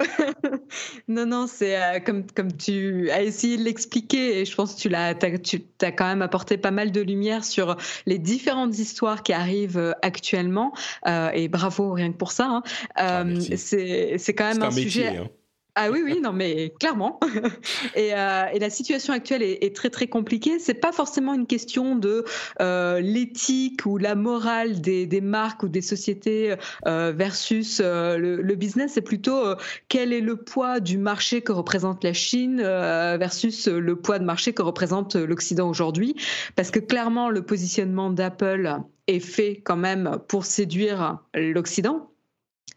non, 1.09 1.27
non, 1.27 1.47
c'est 1.47 1.81
euh, 1.81 2.01
comme, 2.01 2.27
comme 2.27 2.57
tu 2.57 3.11
as 3.11 3.23
essayé 3.23 3.57
de 3.57 3.63
l'expliquer, 3.63 4.41
et 4.41 4.45
je 4.45 4.55
pense 4.55 4.75
que 4.75 4.81
tu 4.81 4.89
l'as, 4.89 5.15
tu 5.15 5.63
as 5.83 5.93
quand 5.93 6.07
même 6.07 6.23
apporté 6.23 6.57
pas 6.57 6.71
mal 6.71 6.93
de 6.93 7.01
lumière 7.01 7.45
sur 7.45 7.77
les 8.07 8.19
différentes 8.19 8.79
histoires 8.79 9.23
qui 9.23 9.33
arrivent 9.33 9.79
euh, 9.79 9.93
actuellement. 10.03 10.73
et 11.07 11.49
bravo 11.49 11.93
rien 11.93 12.13
que 12.13 12.17
pour 12.17 12.33
ça. 12.33 12.47
Hein. 12.47 12.63
Ah, 12.95 13.25
c'est, 13.57 14.35
quand 14.35 14.53
même 14.53 14.63
un, 14.63 14.71
sujet. 14.71 15.09
Hein 15.09 15.29
Ah 15.79 15.91
oui, 15.91 16.01
oui, 16.03 16.21
non, 16.23 16.33
mais 16.33 16.73
clairement. 16.81 17.21
et, 17.95 18.15
euh, 18.15 18.47
et, 18.51 18.59
la 18.59 18.71
situation 18.71 19.13
actuelle 19.13 19.43
est, 19.43 19.77
très, 19.77 19.91
très 19.91 20.07
compliquée. 20.07 20.59
C'est 20.59 20.73
pas 20.73 20.91
forcément 20.91 21.35
une 21.35 21.47
question 21.47 21.97
de 21.97 22.25
euh, 22.63 22.99
l'éthique 23.01 23.85
ou 23.85 23.99
la 23.99 24.15
morale 24.15 24.81
des, 24.81 25.05
des, 25.05 25.21
marques 25.21 25.65
ou 25.65 25.69
des 25.69 25.83
sociétés 25.83 26.55
euh, 26.87 27.13
versus 27.15 27.83
le, 27.83 28.55
business. 28.55 28.93
C'est 28.95 29.03
plutôt 29.03 29.55
quel 29.89 30.15
est 30.15 30.23
le 30.23 30.37
poids 30.37 30.81
du 30.81 30.97
marché 30.97 31.43
que 31.43 31.53
représente 31.53 32.03
la 32.05 32.15
Chine 32.15 32.57
versus 32.63 33.69
le 33.69 33.97
poids 33.97 34.19
de 34.19 34.25
marché 34.25 34.55
que 34.55 34.63
représente 34.63 35.15
l'Occident 35.15 35.69
aujourd'hui. 35.69 36.17
Parce 36.55 36.71
que 36.71 36.81
clairement, 36.81 37.29
le 37.29 37.43
positionnement 37.43 38.09
d'Apple 38.09 38.79
est 39.09 39.21
fait 39.21 39.61
quand 39.63 39.77
même 39.77 40.19
pour 40.27 40.47
séduire 40.47 41.19
l'Occident 41.35 42.09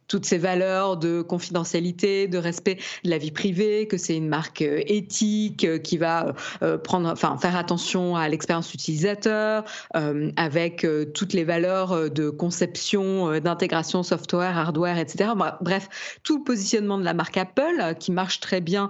toutes 0.09 0.25
ces 0.25 0.37
valeurs 0.37 0.97
de 0.97 1.21
confidentialité, 1.21 2.27
de 2.27 2.37
respect 2.37 2.75
de 3.05 3.09
la 3.09 3.17
vie 3.17 3.31
privée, 3.31 3.87
que 3.87 3.97
c'est 3.97 4.17
une 4.17 4.27
marque 4.27 4.61
euh, 4.61 4.81
éthique 4.87 5.63
euh, 5.63 5.77
qui 5.77 5.97
va 5.97 6.33
euh, 6.63 6.77
prendre, 6.77 7.09
enfin, 7.09 7.37
faire 7.37 7.55
attention 7.55 8.15
à 8.15 8.27
l'expérience 8.27 8.73
utilisateur, 8.73 9.63
avec 10.35 10.85
toutes 11.13 11.33
les 11.33 11.43
valeurs 11.43 12.09
de 12.09 12.29
conception, 12.29 13.39
d'intégration 13.39 14.01
software, 14.01 14.57
hardware, 14.57 14.97
etc. 14.97 15.31
Bref, 15.61 16.19
tout 16.23 16.39
le 16.39 16.43
positionnement 16.43 16.97
de 16.97 17.03
la 17.03 17.13
marque 17.13 17.37
Apple 17.37 17.95
qui 17.99 18.11
marche 18.11 18.39
très 18.39 18.61
bien 18.61 18.89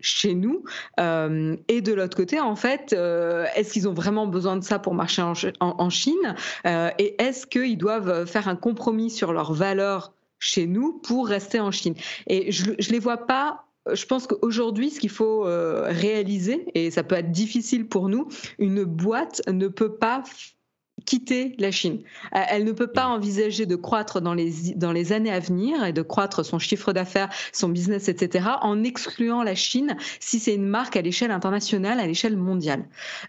chez 0.00 0.34
nous. 0.34 0.62
Et 0.98 1.80
de 1.80 1.92
l'autre 1.92 2.16
côté, 2.16 2.38
en 2.38 2.54
fait, 2.54 2.92
est-ce 2.92 3.72
qu'ils 3.72 3.88
ont 3.88 3.94
vraiment 3.94 4.26
besoin 4.26 4.56
de 4.56 4.64
ça 4.64 4.78
pour 4.78 4.94
marcher 4.94 5.22
en 5.60 5.90
Chine? 5.90 6.36
Et 6.64 7.20
est-ce 7.20 7.46
qu'ils 7.46 7.78
doivent 7.78 8.26
faire 8.26 8.46
un 8.46 8.56
compromis 8.56 9.10
sur 9.10 9.32
leurs 9.32 9.52
valeurs 9.52 10.11
chez 10.42 10.66
nous 10.66 10.92
pour 10.92 11.28
rester 11.28 11.60
en 11.60 11.70
Chine. 11.70 11.94
Et 12.26 12.50
je 12.50 12.70
ne 12.70 12.90
les 12.90 12.98
vois 12.98 13.26
pas 13.26 13.64
je 13.92 14.06
pense 14.06 14.28
qu'aujourd'hui, 14.28 14.90
ce 14.90 15.00
qu'il 15.00 15.10
faut 15.10 15.44
euh, 15.44 15.88
réaliser, 15.88 16.66
et 16.74 16.92
ça 16.92 17.02
peut 17.02 17.16
être 17.16 17.32
difficile 17.32 17.88
pour 17.88 18.08
nous, 18.08 18.28
une 18.60 18.84
boîte 18.84 19.42
ne 19.48 19.66
peut 19.66 19.96
pas 19.96 20.22
quitter 21.04 21.56
la 21.58 21.72
Chine. 21.72 22.02
Elle 22.30 22.62
ne 22.62 22.70
peut 22.70 22.92
pas 22.92 23.06
envisager 23.06 23.66
de 23.66 23.74
croître 23.74 24.20
dans 24.20 24.34
les, 24.34 24.74
dans 24.76 24.92
les 24.92 25.12
années 25.12 25.32
à 25.32 25.40
venir 25.40 25.84
et 25.84 25.92
de 25.92 26.02
croître 26.02 26.44
son 26.44 26.60
chiffre 26.60 26.92
d'affaires, 26.92 27.28
son 27.52 27.70
business, 27.70 28.08
etc., 28.08 28.50
en 28.60 28.84
excluant 28.84 29.42
la 29.42 29.56
Chine 29.56 29.96
si 30.20 30.38
c'est 30.38 30.54
une 30.54 30.68
marque 30.68 30.96
à 30.96 31.02
l'échelle 31.02 31.32
internationale, 31.32 31.98
à 31.98 32.06
l'échelle 32.06 32.36
mondiale. 32.36 32.84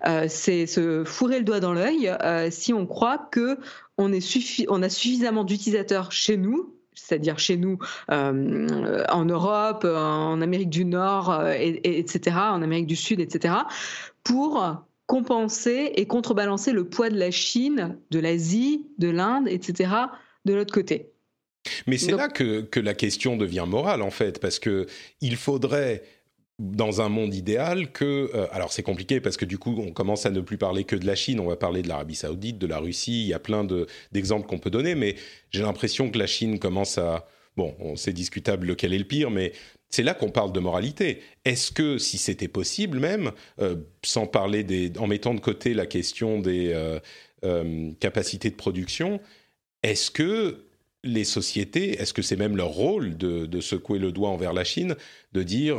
Euh, 0.05 0.25
c'est 0.29 0.67
se 0.67 1.03
fourrer 1.03 1.39
le 1.39 1.45
doigt 1.45 1.59
dans 1.59 1.73
l'œil 1.73 2.09
euh, 2.09 2.49
si 2.51 2.73
on 2.73 2.85
croit 2.85 3.17
que 3.17 3.57
on, 3.97 4.13
est 4.13 4.21
suffi 4.21 4.67
on 4.69 4.83
a 4.83 4.89
suffisamment 4.89 5.43
d'utilisateurs 5.43 6.11
chez 6.11 6.37
nous 6.37 6.75
c'est-à-dire 6.95 7.39
chez 7.39 7.57
nous, 7.57 7.77
euh, 8.11 9.03
en 9.09 9.25
Europe, 9.25 9.85
en 9.85 10.41
Amérique 10.41 10.69
du 10.69 10.85
Nord, 10.85 11.31
euh, 11.31 11.53
et, 11.53 11.69
et, 11.83 11.99
etc., 11.99 12.35
en 12.37 12.61
Amérique 12.61 12.87
du 12.87 12.95
Sud, 12.95 13.19
etc., 13.19 13.55
pour 14.23 14.85
compenser 15.05 15.91
et 15.95 16.05
contrebalancer 16.05 16.71
le 16.71 16.85
poids 16.85 17.09
de 17.09 17.17
la 17.17 17.31
Chine, 17.31 17.97
de 18.11 18.19
l'Asie, 18.19 18.87
de 18.97 19.09
l'Inde, 19.09 19.47
etc., 19.47 19.91
de 20.45 20.53
l'autre 20.53 20.73
côté. 20.73 21.11
Mais 21.87 21.97
c'est 21.97 22.11
là 22.11 22.27
que, 22.27 22.61
que, 22.61 22.79
la 22.79 22.93
question 22.93 23.37
devient 23.37 23.65
morale, 23.67 24.01
en 24.01 24.11
fait, 24.11 24.39
parce 24.39 24.59
que 24.59 24.87
il 25.21 25.37
faudrait 25.37 26.03
dans 26.59 27.01
un 27.01 27.09
monde 27.09 27.33
idéal 27.33 27.91
que 27.91 28.29
euh, 28.33 28.47
alors 28.51 28.71
c'est 28.71 28.83
compliqué 28.83 29.19
parce 29.19 29.37
que 29.37 29.45
du 29.45 29.57
coup 29.57 29.75
on 29.77 29.91
commence 29.91 30.25
à 30.25 30.29
ne 30.29 30.39
plus 30.39 30.57
parler 30.57 30.83
que 30.83 30.95
de 30.95 31.05
la 31.05 31.15
Chine, 31.15 31.39
on 31.39 31.47
va 31.47 31.55
parler 31.55 31.81
de 31.81 31.87
l'Arabie 31.87 32.15
Saoudite, 32.15 32.59
de 32.59 32.67
la 32.67 32.79
Russie, 32.79 33.23
il 33.23 33.27
y 33.27 33.33
a 33.33 33.39
plein 33.39 33.63
de 33.63 33.87
d'exemples 34.11 34.47
qu'on 34.47 34.59
peut 34.59 34.69
donner, 34.69 34.95
mais 34.95 35.15
j'ai 35.49 35.63
l'impression 35.63 36.09
que 36.11 36.19
la 36.19 36.27
Chine 36.27 36.59
commence 36.59 36.97
à 36.97 37.27
bon, 37.57 37.75
c'est 37.95 38.13
discutable 38.13 38.67
lequel 38.67 38.93
est 38.93 38.99
le 38.99 39.03
pire, 39.03 39.31
mais 39.31 39.53
c'est 39.89 40.03
là 40.03 40.13
qu'on 40.13 40.29
parle 40.29 40.51
de 40.51 40.59
moralité. 40.59 41.21
Est-ce 41.45 41.71
que 41.71 41.97
si 41.97 42.17
c'était 42.17 42.47
possible 42.47 42.99
même, 42.99 43.31
euh, 43.59 43.75
sans 44.03 44.25
parler 44.25 44.63
des, 44.63 44.91
en 44.97 45.07
mettant 45.07 45.33
de 45.35 45.39
côté 45.39 45.73
la 45.73 45.85
question 45.85 46.39
des 46.39 46.71
euh, 47.43 47.91
capacités 47.99 48.49
de 48.49 48.55
production, 48.55 49.19
est-ce 49.83 50.09
que 50.09 50.65
les 51.03 51.25
sociétés, 51.25 52.01
est-ce 52.01 52.13
que 52.13 52.21
c'est 52.21 52.37
même 52.37 52.55
leur 52.55 52.69
rôle 52.69 53.17
de, 53.17 53.45
de, 53.45 53.61
secouer 53.61 53.99
le 53.99 54.11
doigt 54.11 54.29
envers 54.29 54.53
la 54.53 54.63
Chine, 54.63 54.95
de 55.33 55.43
dire 55.43 55.77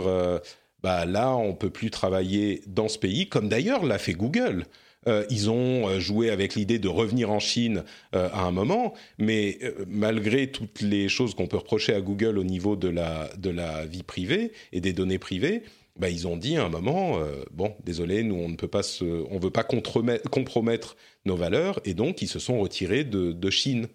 bah 0.84 1.06
là, 1.06 1.34
on 1.34 1.54
peut 1.54 1.70
plus 1.70 1.90
travailler 1.90 2.60
dans 2.66 2.88
ce 2.88 2.98
pays, 2.98 3.26
comme 3.26 3.48
d'ailleurs 3.48 3.86
l'a 3.86 3.96
fait 3.96 4.12
Google. 4.12 4.66
Euh, 5.08 5.24
ils 5.30 5.48
ont 5.48 5.88
euh, 5.88 5.98
joué 5.98 6.28
avec 6.28 6.54
l'idée 6.54 6.78
de 6.78 6.88
revenir 6.88 7.30
en 7.30 7.38
Chine 7.38 7.84
euh, 8.14 8.28
à 8.34 8.42
un 8.42 8.50
moment, 8.50 8.92
mais 9.16 9.58
malgré 9.86 10.48
toutes 10.50 10.82
les 10.82 11.08
choses 11.08 11.34
qu'on 11.34 11.46
peut 11.46 11.56
reprocher 11.56 11.94
à 11.94 12.02
Google 12.02 12.36
au 12.36 12.44
niveau 12.44 12.76
de 12.76 12.88
la, 12.88 13.86
vie 13.86 14.02
privée 14.02 14.52
et 14.72 14.82
des 14.82 14.92
données 14.92 15.18
privées, 15.18 15.62
bah, 15.98 16.10
ils 16.10 16.28
ont 16.28 16.36
dit 16.36 16.58
à 16.58 16.66
un 16.66 16.68
moment, 16.68 17.18
bon, 17.50 17.74
désolé, 17.82 18.22
nous 18.22 18.34
on 18.34 18.50
ne 18.50 18.56
peut 18.56 18.68
pas 18.68 18.82
on 19.00 19.38
veut 19.38 19.50
pas 19.50 19.64
compromettre 19.64 20.96
nos 21.24 21.36
valeurs, 21.36 21.80
et 21.86 21.94
donc 21.94 22.20
ils 22.20 22.28
se 22.28 22.38
sont 22.38 22.60
retirés 22.60 23.04
de, 23.04 23.50
Chine. 23.50 23.86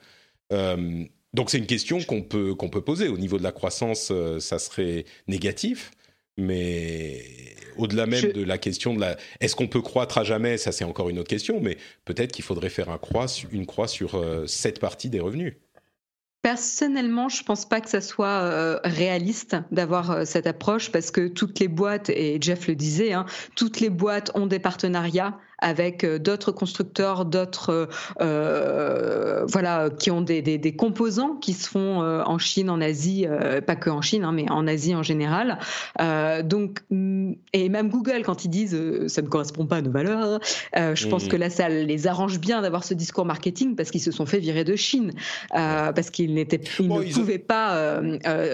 Donc 0.50 1.52
c'est 1.52 1.60
une 1.60 1.68
question 1.68 2.00
qu'on 2.02 2.24
peut 2.24 2.82
poser 2.82 3.10
au 3.10 3.18
niveau 3.20 3.38
de 3.38 3.44
la 3.44 3.52
croissance, 3.52 4.12
ça 4.40 4.58
serait 4.58 5.06
négatif. 5.28 5.92
Mais 6.40 7.22
au-delà 7.78 8.06
même 8.06 8.20
je... 8.20 8.28
de 8.28 8.44
la 8.44 8.58
question 8.58 8.94
de 8.94 9.00
la, 9.00 9.18
est-ce 9.40 9.56
qu'on 9.56 9.68
peut 9.68 9.82
croître 9.82 10.18
à 10.18 10.24
jamais? 10.24 10.58
Ça, 10.58 10.72
c'est 10.72 10.84
encore 10.84 11.10
une 11.10 11.20
autre 11.20 11.30
question. 11.30 11.60
Mais 11.62 11.78
peut-être 12.06 12.32
qu'il 12.32 12.44
faudrait 12.44 12.70
faire 12.70 12.90
un 12.90 12.98
croix, 12.98 13.26
une 13.52 13.66
croix 13.66 13.88
sur 13.88 14.16
euh, 14.16 14.46
cette 14.48 14.80
partie 14.80 15.10
des 15.10 15.20
revenus. 15.20 15.56
Personnellement, 16.42 17.28
je 17.28 17.44
pense 17.44 17.68
pas 17.68 17.82
que 17.82 17.90
ça 17.90 18.00
soit 18.00 18.44
euh, 18.44 18.80
réaliste 18.86 19.58
d'avoir 19.72 20.12
euh, 20.12 20.26
cette 20.26 20.48
approche 20.48 20.90
parce 20.90 21.12
que 21.12 21.28
toutes 21.28 21.60
les 21.60 21.68
boîtes, 21.68 22.10
et 22.10 22.38
Jeff 22.40 22.68
le 22.68 22.76
disait, 22.76 23.12
hein, 23.12 23.26
toutes 23.58 23.82
les 23.82 23.90
boîtes 23.90 24.32
ont 24.36 24.48
des 24.48 24.60
partenariats 24.60 25.38
avec 25.62 26.04
euh, 26.04 26.20
d'autres 26.20 26.52
constructeurs, 26.52 27.26
d'autres 27.26 27.90
euh, 28.22 29.46
voilà 29.48 29.90
qui 29.90 30.12
ont 30.12 30.22
des, 30.22 30.42
des, 30.42 30.58
des, 30.58 30.76
composants 30.76 31.36
qui 31.36 31.54
se 31.54 31.70
font 31.70 32.02
euh, 32.02 32.24
en 32.24 32.38
Chine, 32.38 32.70
en 32.70 32.82
Asie, 32.82 33.26
euh, 33.28 33.62
pas 33.62 33.76
que 33.76 33.90
en 33.90 34.02
Chine, 34.02 34.24
hein, 34.24 34.32
mais 34.32 34.50
en 34.50 34.68
Asie 34.68 34.96
en 34.96 35.04
général. 35.04 35.60
Euh, 36.02 36.44
donc 36.44 36.80
mm, 36.90 37.34
et 37.54 37.70
même 37.70 37.90
Google 37.90 38.22
quand 38.24 38.46
ils 38.46 38.50
disent 38.50 38.80
ça 39.08 39.22
ne 39.22 39.28
correspond 39.28 39.66
pas 39.66 39.78
à 39.78 39.82
nos 39.82 39.92
valeurs, 39.92 40.40
je 40.76 41.06
mmh. 41.06 41.10
pense 41.10 41.28
que 41.28 41.36
là 41.36 41.50
ça 41.50 41.70
les 41.70 42.08
arrange 42.08 42.40
bien 42.40 42.62
d'avoir 42.62 42.84
ce 42.84 42.94
discours 42.94 43.26
marketing 43.26 43.76
parce 43.76 43.92
qu'ils 43.92 44.02
se 44.02 44.12
sont 44.12 44.26
fait 44.26 44.40
virer 44.40 44.64
de 44.64 44.76
Chine 44.76 45.14
parce 45.52 46.10
qu'ils 46.10 46.34
n'étaient 46.34 46.62
ils 46.80 46.88
bon, 46.88 47.00
ne 47.00 47.06
ils 47.06 47.14
pouvaient 47.14 47.42
ont... 47.42 47.48
pas 47.48 48.02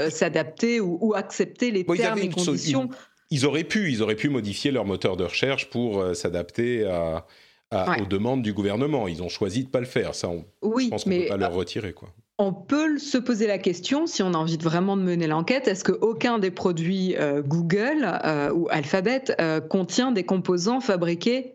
s'adapter 0.10 0.80
ou, 0.80 0.98
ou, 1.02 1.14
accepter 1.14 1.72
les 1.72 1.84
bon, 1.84 1.96
termes 1.96 2.20
et 2.20 2.30
conditions. 2.30 2.90
Ils 3.32 3.46
auraient 3.46 3.64
pu, 3.64 3.92
ils 3.92 4.02
auraient 4.02 4.16
pu 4.16 4.30
modifier 4.30 4.72
leur 4.72 4.86
moteur 4.86 5.18
de 5.18 5.24
recherche 5.24 5.70
pour 5.70 6.00
euh, 6.00 6.14
s'adapter 6.14 6.86
à, 6.86 7.26
à, 7.72 7.92
ouais. 7.92 8.02
aux 8.02 8.06
demandes 8.06 8.42
du 8.42 8.54
gouvernement. 8.54 9.08
Ils 9.08 9.24
ont 9.24 9.30
choisi 9.30 9.64
de 9.64 9.70
pas 9.70 9.80
le 9.80 9.86
faire. 9.86 10.16
Ça, 10.16 10.30
on, 10.30 10.46
oui, 10.62 10.86
je 10.86 10.90
pense 10.90 11.04
qu'on 11.04 11.10
mais 11.10 11.24
peut 11.24 11.30
pas 11.30 11.38
leur 11.38 11.54
retirer, 11.54 11.94
quoi. 11.94 12.10
On 12.38 12.52
peut 12.52 13.00
se 13.00 13.18
poser 13.18 13.48
la 13.48 13.58
question, 13.58 14.08
si 14.08 14.22
on 14.22 14.34
a 14.34 14.38
envie 14.38 14.58
de 14.58 14.64
vraiment 14.64 14.98
de 14.98 15.02
mener 15.02 15.26
l'enquête, 15.26 15.70
est-ce 15.70 15.86
qu'aucun 15.86 16.38
des 16.38 16.52
produits 16.52 17.16
euh, 17.16 17.42
Google 17.42 18.06
euh, 18.26 18.52
ou 18.52 18.68
Alphabet 18.70 19.24
contient 19.70 20.12
des 20.12 20.24
composants 20.24 20.82
fabriqués 20.82 21.55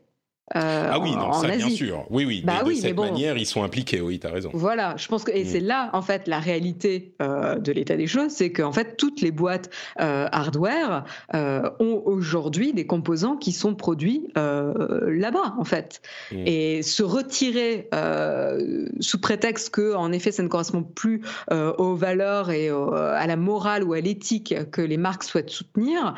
ah 0.55 0.99
oui, 1.01 1.15
non, 1.15 1.33
ça 1.33 1.49
Asie. 1.49 1.59
bien 1.59 1.71
sûr. 1.71 2.07
Oui, 2.11 2.25
oui. 2.25 2.43
Bah 2.45 2.55
mais 2.59 2.69
oui, 2.69 2.77
de 2.77 2.81
cette 2.81 2.97
bon, 2.97 3.05
manière, 3.05 3.37
ils 3.37 3.47
sont 3.47 3.63
impliqués. 3.63 4.01
Oui, 4.01 4.19
tu 4.19 4.27
as 4.27 4.31
raison. 4.31 4.51
Voilà, 4.53 4.97
je 4.97 5.07
pense 5.09 5.25
que 5.25 5.31
et 5.31 5.45
mmh. 5.45 5.49
c'est 5.49 5.61
là 5.61 5.91
en 5.93 6.03
fait 6.03 6.27
la 6.27 6.41
réalité 6.41 7.15
euh, 7.23 7.57
de 7.57 7.73
l'état 7.73 7.97
des 7.97 8.07
choses, 8.07 8.33
c'est 8.33 8.51
qu'en 8.51 8.73
fait 8.73 8.97
toutes 8.97 9.21
les 9.21 9.31
boîtes 9.31 9.71
euh, 10.01 10.27
hardware 10.33 11.05
euh, 11.35 11.71
ont 11.79 12.03
aujourd'hui 12.05 12.73
des 12.73 12.87
composants 12.87 13.37
qui 13.37 13.53
sont 13.53 13.75
produits 13.75 14.29
euh, 14.37 14.73
là-bas 15.11 15.55
en 15.59 15.65
fait. 15.65 16.03
Mmh. 16.33 16.37
Et 16.47 16.83
se 16.83 17.03
retirer 17.03 17.89
euh, 17.95 18.87
sous 19.01 19.21
prétexte 19.21 19.71
que 19.71 19.95
en 19.95 20.11
effet 20.13 20.33
ça 20.33 20.43
ne 20.43 20.49
correspond 20.49 20.83
plus 20.83 21.23
aux 21.51 21.95
valeurs 21.95 22.51
et 22.51 22.69
à 22.69 23.27
la 23.27 23.37
morale 23.37 23.85
ou 23.85 23.93
à 23.93 24.01
l'éthique 24.01 24.55
que 24.71 24.81
les 24.81 24.97
marques 24.97 25.25
souhaitent 25.25 25.51
soutenir. 25.51 26.15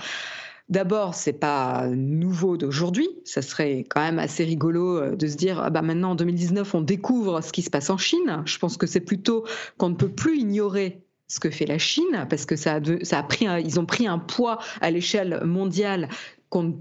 D'abord, 0.73 1.15
c'est 1.15 1.35
pas 1.35 1.87
nouveau 1.89 2.57
d'aujourd'hui. 2.57 3.07
Ça 3.27 3.43
serait 3.43 3.85
quand 3.91 4.01
même 4.01 4.19
assez 4.19 4.43
rigolo 4.43 4.97
euh, 4.97 5.15
de 5.15 5.27
se 5.27 5.37
dire, 5.37 5.61
ah 5.63 5.69
bah 5.69 5.83
maintenant 5.83 6.13
en 6.13 6.15
2019, 6.15 6.75
on 6.75 6.81
découvre 6.81 7.43
ce 7.43 7.53
qui 7.53 7.61
se 7.61 7.69
passe 7.69 7.91
en 7.91 7.99
Chine. 7.99 8.43
Je 8.47 8.57
pense 8.57 8.79
que 8.79 8.87
c'est 8.87 9.01
plutôt 9.01 9.45
qu'on 9.77 9.91
ne 9.91 9.95
peut 9.95 10.09
plus 10.09 10.39
ignorer 10.39 11.03
ce 11.29 11.41
que 11.41 11.51
fait 11.51 11.67
la 11.67 11.77
Chine 11.77 12.27
parce 12.31 12.47
que 12.47 12.57
ça 12.57 12.77
a, 12.77 13.23
pris, 13.23 13.47
ils 13.63 13.81
ont 13.81 13.85
pris 13.85 14.07
un 14.07 14.19
poids 14.19 14.61
à 14.81 14.91
l'échelle 14.91 15.43
mondiale 15.45 16.09
qu'on 16.49 16.79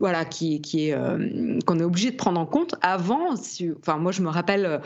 euh, 0.00 1.58
est 1.58 1.82
obligé 1.82 2.12
de 2.12 2.16
prendre 2.16 2.38
en 2.40 2.46
compte. 2.46 2.76
Avant, 2.82 3.34
enfin 3.80 3.96
moi 3.96 4.12
je 4.12 4.22
me 4.22 4.28
rappelle 4.28 4.64
euh, 4.64 4.78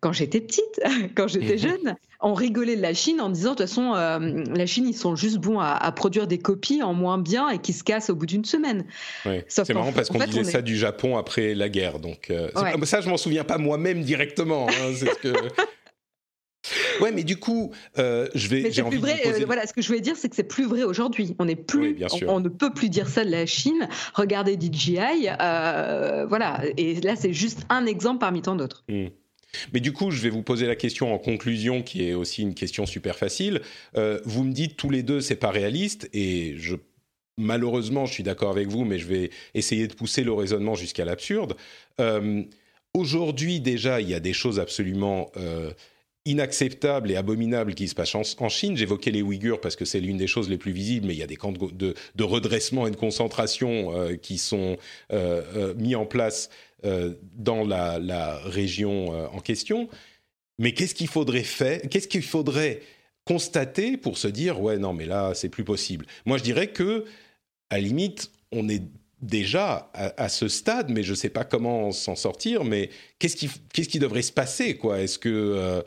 quand 0.00 0.12
j'étais 0.12 0.40
petite, 0.40 0.80
quand 1.14 1.28
j'étais 1.28 1.54
mhm. 1.54 1.58
jeune, 1.58 1.96
on 2.20 2.34
rigolait 2.34 2.76
de 2.76 2.82
la 2.82 2.94
Chine 2.94 3.20
en 3.20 3.28
disant 3.28 3.52
de 3.52 3.56
toute 3.56 3.68
façon 3.68 3.94
euh, 3.94 4.44
la 4.54 4.66
Chine 4.66 4.86
ils 4.86 4.96
sont 4.96 5.16
juste 5.16 5.38
bons 5.38 5.58
à, 5.58 5.72
à, 5.72 5.92
produire 5.92 6.26
des 6.26 6.38
copies 6.38 6.82
en 6.82 6.94
moins 6.94 7.18
bien 7.18 7.48
et 7.50 7.58
qui 7.58 7.72
se 7.72 7.84
cassent 7.84 8.10
au 8.10 8.14
bout 8.14 8.26
d'une 8.26 8.44
semaine. 8.44 8.84
Oui. 9.26 9.42
C'est 9.48 9.72
marrant 9.72 9.92
parce 9.92 10.08
qu'on 10.08 10.18
disait 10.18 10.44
ça 10.44 10.58
est... 10.58 10.62
du 10.62 10.76
Japon 10.76 11.16
après 11.16 11.54
la 11.54 11.68
guerre, 11.68 11.98
donc 11.98 12.30
euh, 12.30 12.50
ouais. 12.56 12.86
ça 12.86 13.00
je 13.00 13.08
m'en 13.08 13.16
souviens 13.16 13.44
pas 13.44 13.58
moi-même 13.58 14.02
directement. 14.02 14.68
Hein, 14.68 14.92
c'est 14.94 15.06
ce 15.06 15.18
que 15.18 15.32
Ouais, 17.00 17.10
mais 17.10 17.24
du 17.24 17.38
coup, 17.38 17.72
euh, 17.98 18.28
je 18.34 18.48
vais. 18.48 18.70
j'ai 18.70 18.82
envie 18.82 19.00
de 19.00 19.02
poser... 19.02 19.44
voilà, 19.46 19.66
ce 19.66 19.72
que 19.72 19.80
je 19.80 19.88
voulais 19.88 20.02
dire, 20.02 20.14
c'est 20.16 20.28
que 20.28 20.36
c'est 20.36 20.44
plus 20.44 20.66
vrai 20.66 20.82
aujourd'hui. 20.82 21.34
On 21.38 21.48
est 21.48 21.56
plus, 21.56 21.96
on, 22.28 22.40
ne 22.40 22.50
peut 22.50 22.70
plus 22.74 22.90
dire 22.90 23.08
ça 23.08 23.24
de 23.24 23.30
la 23.30 23.46
Chine. 23.46 23.88
Regardez 24.12 24.58
DJI, 24.60 25.28
voilà. 26.28 26.60
Et 26.76 27.00
là, 27.00 27.16
c'est 27.16 27.32
juste 27.32 27.60
un 27.70 27.86
exemple 27.86 28.18
parmi 28.18 28.42
tant 28.42 28.56
d'autres. 28.56 28.84
Hmm. 28.90 29.06
Mais 29.72 29.80
du 29.80 29.92
coup, 29.92 30.10
je 30.10 30.20
vais 30.20 30.30
vous 30.30 30.42
poser 30.42 30.66
la 30.66 30.76
question 30.76 31.12
en 31.12 31.18
conclusion, 31.18 31.82
qui 31.82 32.04
est 32.04 32.14
aussi 32.14 32.42
une 32.42 32.54
question 32.54 32.86
super 32.86 33.16
facile. 33.16 33.60
Euh, 33.96 34.20
vous 34.24 34.44
me 34.44 34.52
dites 34.52 34.76
tous 34.76 34.90
les 34.90 35.02
deux, 35.02 35.20
c'est 35.20 35.36
pas 35.36 35.50
réaliste, 35.50 36.08
et 36.12 36.56
malheureusement, 37.36 38.06
je 38.06 38.12
suis 38.12 38.22
d'accord 38.22 38.50
avec 38.50 38.68
vous, 38.68 38.84
mais 38.84 38.98
je 38.98 39.06
vais 39.06 39.30
essayer 39.54 39.88
de 39.88 39.94
pousser 39.94 40.22
le 40.22 40.32
raisonnement 40.32 40.74
jusqu'à 40.74 41.04
l'absurde. 41.04 41.56
Euh, 42.00 42.42
aujourd'hui, 42.94 43.60
déjà, 43.60 44.00
il 44.00 44.08
y 44.08 44.14
a 44.14 44.20
des 44.20 44.32
choses 44.32 44.60
absolument 44.60 45.30
euh, 45.36 45.72
inacceptables 46.30 47.10
et 47.10 47.16
abominables 47.16 47.74
qui 47.74 47.88
se 47.88 47.94
passent 47.94 48.14
en, 48.14 48.48
Chine. 48.48 48.76
J'évoquais 48.76 49.10
les 49.10 49.22
Ouïghurs 49.22 49.60
parce 49.60 49.76
que 49.76 49.84
c'est 49.84 50.00
l'une 50.00 50.16
des 50.16 50.26
choses 50.26 50.48
les 50.48 50.58
plus 50.58 50.72
visibles, 50.72 51.06
mais 51.06 51.14
il 51.14 51.18
y 51.18 51.22
a 51.22 51.26
des 51.26 51.36
camps 51.36 51.52
de, 51.52 51.94
redressement 52.22 52.86
et 52.86 52.90
de 52.90 52.96
concentration 52.96 53.92
qui 54.22 54.38
sont 54.38 54.76
mis 55.76 55.94
en 55.94 56.06
place 56.06 56.50
euh, 56.84 57.12
dans 57.34 57.62
la, 57.66 58.38
région 58.44 59.12
euh, 59.12 59.26
en 59.32 59.40
question. 59.40 59.88
Mais 60.58 60.72
qu'est-ce 60.72 60.94
qu'il 60.94 61.08
faudrait 61.08 61.42
faire 61.42 61.80
Qu'est-ce 61.90 62.08
qu'il 62.08 62.22
faudrait 62.22 62.80
constater 63.26 63.98
pour 63.98 64.16
se 64.16 64.28
dire 64.28 64.60
ouais 64.62 64.78
non 64.78 64.94
mais 64.94 65.04
là 65.04 65.32
c'est 65.34 65.50
plus 65.50 65.64
possible? 65.64 66.06
Moi 66.24 66.38
je 66.38 66.42
dirais 66.42 66.68
que 66.68 67.04
à 67.68 67.76
la 67.76 67.82
limite 67.82 68.30
on 68.50 68.68
est 68.68 68.82
déjà 69.20 69.90
à, 69.92 70.30
ce 70.30 70.48
stade, 70.48 70.90
mais 70.90 71.02
je 71.02 71.10
ne 71.10 71.16
sais 71.16 71.28
pas 71.28 71.44
comment 71.44 71.92
s'en 71.92 72.16
sortir. 72.16 72.64
Mais 72.64 72.88
qu'est-ce 73.18 73.36
qui, 73.36 73.50
qu'est-ce 73.74 73.90
qui 73.90 73.98
devrait 73.98 74.22
se 74.22 74.32
passer 74.32 74.78
quoi? 74.78 75.00
Est-ce 75.00 75.18
que 75.18 75.28
euh, 75.28 75.82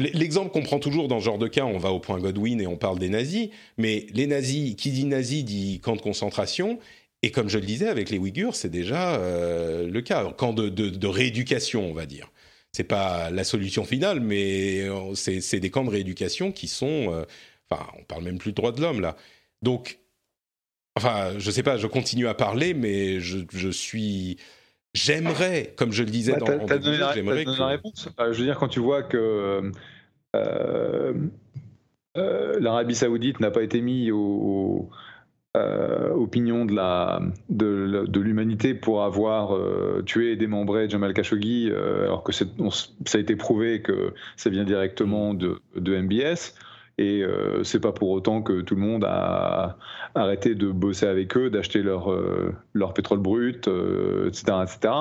L'exemple 0.00 0.50
qu'on 0.50 0.62
prend 0.62 0.78
toujours 0.78 1.08
dans 1.08 1.20
ce 1.20 1.24
genre 1.24 1.38
de 1.38 1.48
cas, 1.48 1.64
on 1.64 1.78
va 1.78 1.90
au 1.90 2.00
point 2.00 2.18
Godwin 2.18 2.60
et 2.60 2.66
on 2.66 2.76
parle 2.76 2.98
des 2.98 3.08
nazis, 3.08 3.50
mais 3.76 4.06
les 4.12 4.26
nazis, 4.26 4.74
qui 4.74 4.90
dit 4.90 5.04
nazi 5.04 5.44
dit 5.44 5.80
camp 5.80 5.96
de 5.96 6.00
concentration, 6.00 6.78
et 7.22 7.30
comme 7.30 7.48
je 7.48 7.58
le 7.58 7.66
disais, 7.66 7.88
avec 7.88 8.10
les 8.10 8.18
Ouïghurs, 8.18 8.54
c'est 8.54 8.70
déjà 8.70 9.16
euh, 9.16 9.88
le 9.88 10.00
cas. 10.00 10.24
Camp 10.32 10.52
de, 10.54 11.06
rééducation, 11.06 11.88
on 11.88 11.92
va 11.92 12.06
dire. 12.06 12.30
C'est 12.72 12.84
pas 12.84 13.30
la 13.30 13.44
solution 13.44 13.84
finale, 13.84 14.20
mais 14.20 14.80
euh, 14.82 15.14
c'est 15.14 15.60
des 15.60 15.70
camps 15.70 15.84
de 15.84 15.90
rééducation 15.90 16.52
qui 16.52 16.68
sont. 16.68 17.12
Euh, 17.12 17.24
enfin, 17.70 17.86
on 17.98 18.04
parle 18.04 18.24
même 18.24 18.38
plus 18.38 18.52
de 18.52 18.56
droits 18.56 18.72
de 18.72 18.80
l'homme 18.80 19.00
là. 19.00 19.16
Donc, 19.62 19.98
enfin, 20.96 21.38
je 21.38 21.50
sais 21.50 21.62
pas, 21.62 21.76
je 21.76 21.86
continue 21.86 22.28
à 22.28 22.34
parler, 22.34 22.74
mais 22.74 23.20
je 23.20 23.70
suis. 23.70 24.38
J'aimerais, 24.94 25.74
comme 25.76 25.92
je 25.92 26.02
le 26.02 26.10
disais 26.10 26.36
dans 26.36 26.48
le 26.48 26.58
j'aimerais 27.14 27.44
que... 27.44 27.58
la 27.58 27.66
réponse. 27.66 28.08
je 28.18 28.38
veux 28.38 28.44
dire, 28.44 28.58
quand 28.58 28.68
tu 28.68 28.80
vois 28.80 29.02
que 29.02 29.70
l'Arabie 32.14 32.94
Saoudite 32.94 33.40
n'a 33.40 33.50
pas 33.50 33.62
été 33.62 33.80
mis 33.80 34.10
au 34.10 34.90
euh, 35.56 36.10
opinion 36.10 36.64
de 36.64 36.72
la 36.76 37.20
de, 37.48 38.04
de 38.06 38.20
l'humanité 38.20 38.72
pour 38.72 39.02
avoir 39.02 39.56
euh, 39.56 40.00
tué 40.06 40.30
et 40.30 40.36
démembré 40.36 40.88
Jamal 40.88 41.12
Khashoggi, 41.12 41.70
euh, 41.72 42.04
alors 42.04 42.22
que 42.22 42.30
ça 42.30 42.44
a 43.14 43.18
été 43.18 43.34
prouvé 43.34 43.82
que 43.82 44.14
ça 44.36 44.48
vient 44.48 44.62
directement 44.62 45.34
de, 45.34 45.60
de 45.74 45.96
MBS. 45.96 46.54
Et 47.00 47.24
c'est 47.62 47.80
pas 47.80 47.92
pour 47.92 48.10
autant 48.10 48.42
que 48.42 48.60
tout 48.60 48.74
le 48.74 48.82
monde 48.82 49.04
a 49.04 49.78
arrêté 50.14 50.54
de 50.54 50.70
bosser 50.70 51.06
avec 51.06 51.36
eux, 51.36 51.48
d'acheter 51.48 51.82
leur, 51.82 52.14
leur 52.74 52.92
pétrole 52.92 53.20
brut, 53.20 53.68
etc., 54.26 54.42
etc. 54.62 54.94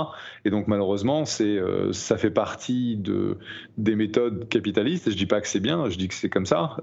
Et 0.45 0.49
donc 0.49 0.67
malheureusement, 0.67 1.25
c'est 1.25 1.59
ça 1.91 2.17
fait 2.17 2.31
partie 2.31 2.95
de, 2.95 3.37
des 3.77 3.95
méthodes 3.95 4.47
capitalistes. 4.47 5.11
Je 5.11 5.17
dis 5.17 5.25
pas 5.25 5.41
que 5.41 5.47
c'est 5.47 5.59
bien, 5.59 5.89
je 5.89 5.97
dis 5.97 6.07
que 6.07 6.13
c'est 6.13 6.29
comme 6.29 6.45
ça, 6.45 6.77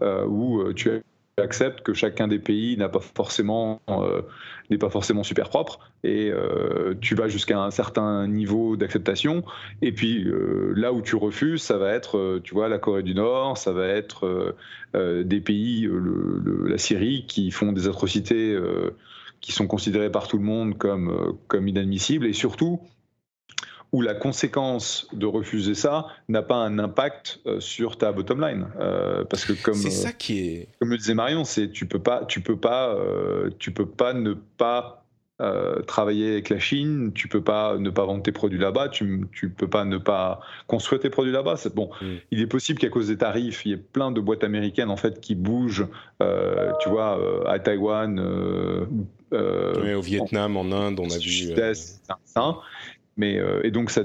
accepte 1.42 1.82
que 1.82 1.92
chacun 1.92 2.28
des 2.28 2.38
pays 2.38 2.78
n'a 2.78 2.88
pas 2.88 3.00
forcément 3.00 3.82
euh, 3.90 4.22
n'est 4.70 4.78
pas 4.78 4.88
forcément 4.88 5.22
super 5.22 5.50
propre 5.50 5.80
et 6.02 6.30
euh, 6.30 6.94
tu 7.02 7.14
vas 7.14 7.28
jusqu'à 7.28 7.60
un 7.60 7.70
certain 7.70 8.26
niveau 8.26 8.76
d'acceptation 8.76 9.44
et 9.82 9.92
puis 9.92 10.24
euh, 10.24 10.72
là 10.74 10.94
où 10.94 11.02
tu 11.02 11.14
refuses 11.14 11.60
ça 11.60 11.76
va 11.76 11.92
être 11.92 12.40
tu 12.42 12.54
vois 12.54 12.70
la 12.70 12.78
Corée 12.78 13.02
du 13.02 13.14
Nord 13.14 13.58
ça 13.58 13.72
va 13.72 13.86
être 13.86 14.56
des 14.94 15.40
pays 15.42 15.86
la 16.64 16.78
Syrie 16.78 17.26
qui 17.28 17.50
font 17.50 17.72
des 17.72 17.86
atrocités 17.86 18.58
qui 19.42 19.52
sont 19.52 19.66
considérées 19.66 20.10
par 20.10 20.28
tout 20.28 20.38
le 20.38 20.44
monde 20.44 20.78
comme 20.78 21.36
comme 21.48 21.68
inadmissibles 21.68 22.24
et 22.24 22.32
surtout 22.32 22.80
où 23.92 24.02
la 24.02 24.14
conséquence 24.14 25.08
de 25.12 25.26
refuser 25.26 25.74
ça 25.74 26.06
n'a 26.28 26.42
pas 26.42 26.56
un 26.56 26.78
impact 26.78 27.40
euh, 27.46 27.60
sur 27.60 27.98
ta 27.98 28.12
bottom 28.12 28.40
line. 28.40 28.66
Euh, 28.80 29.24
parce 29.24 29.44
que 29.44 29.52
comme 29.52 29.74
ça 29.74 30.12
qui 30.12 30.40
est 30.40 30.68
comme 30.80 30.90
le 30.90 30.98
disait 30.98 31.14
Marion, 31.14 31.44
c'est 31.44 31.70
tu 31.70 31.86
peux 31.86 31.98
pas 31.98 32.24
tu 32.26 32.40
peux 32.40 32.56
pas 32.56 32.94
euh, 32.94 33.50
tu 33.58 33.70
peux 33.70 33.86
pas 33.86 34.12
ne 34.12 34.34
pas 34.34 35.02
travailler 35.86 36.32
avec 36.32 36.48
la 36.48 36.58
Chine, 36.58 37.12
tu 37.14 37.28
peux 37.28 37.42
pas 37.42 37.76
ne 37.76 37.90
pas 37.90 38.06
vendre 38.06 38.22
tes 38.22 38.32
produits 38.32 38.58
là-bas, 38.58 38.88
tu, 38.88 39.26
tu 39.32 39.50
peux 39.50 39.68
pas 39.68 39.84
ne 39.84 39.98
pas 39.98 40.40
construire 40.66 41.02
tes 41.02 41.10
produits 41.10 41.30
là-bas. 41.30 41.56
Bon. 41.74 41.90
Mm. 42.00 42.06
Il 42.30 42.40
est 42.40 42.46
possible 42.46 42.78
qu'à 42.78 42.88
cause 42.88 43.08
des 43.08 43.18
tarifs, 43.18 43.66
il 43.66 43.68
y 43.68 43.74
ait 43.74 43.76
plein 43.76 44.10
de 44.10 44.20
boîtes 44.22 44.44
américaines 44.44 44.88
en 44.88 44.96
fait 44.96 45.20
qui 45.20 45.34
bougent, 45.34 45.88
tu 46.80 46.88
vois, 46.88 47.20
à 47.46 47.58
Taïwan. 47.58 48.18
au 49.30 50.00
Vietnam, 50.00 50.56
en, 50.56 50.72
Inde, 50.72 51.00
on 51.00 51.10
a 51.10 51.18
vu. 51.18 51.52
Mais, 53.16 53.38
euh, 53.38 53.60
et 53.64 53.70
donc 53.70 53.90
ça 53.90 54.02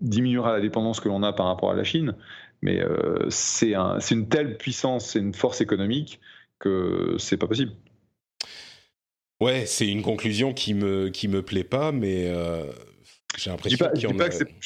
diminuera 0.00 0.52
la 0.52 0.60
dépendance 0.60 1.00
que 1.00 1.08
l'on 1.08 1.22
a 1.22 1.32
par 1.32 1.46
rapport 1.46 1.70
à 1.70 1.74
la 1.74 1.84
Chine. 1.84 2.14
Mais 2.62 2.80
euh, 2.80 3.28
c'est 3.28 3.74
un, 3.74 3.98
une 3.98 4.28
telle 4.28 4.56
puissance, 4.56 5.10
c'est 5.10 5.18
une 5.18 5.34
force 5.34 5.60
économique 5.60 6.20
que 6.60 7.16
c'est 7.18 7.36
pas 7.36 7.48
possible. 7.48 7.72
Ouais, 9.40 9.66
c'est 9.66 9.88
une 9.88 10.02
conclusion 10.02 10.54
qui 10.54 10.74
me 10.74 11.08
qui 11.08 11.26
me 11.26 11.42
plaît 11.42 11.64
pas, 11.64 11.90
mais 11.90 12.28
euh, 12.28 12.70
j'ai 13.36 13.50
l'impression 13.50 13.76
qu'il 13.76 13.84
a. 13.84 13.92
je 13.96 14.06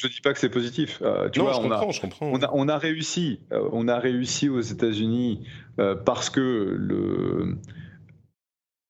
dis 0.09 0.21
pas 0.21 0.35
que 0.35 0.39
c'est 0.39 0.51
positif. 0.51 0.99
tu 1.33 1.41
vois, 1.41 1.55
je, 1.55 1.59
on 1.59 1.63
comprends, 1.63 1.89
a, 1.89 1.93
je 1.93 2.01
comprends. 2.03 2.31
On 2.31 2.43
a, 2.43 2.51
on 2.53 2.69
a 2.69 2.77
réussi, 2.77 3.41
on 3.51 3.89
a 3.89 3.99
réussi 3.99 4.51
aux 4.51 4.61
États-Unis 4.61 5.47
parce 6.05 6.29
que 6.29 6.77
le 6.79 7.57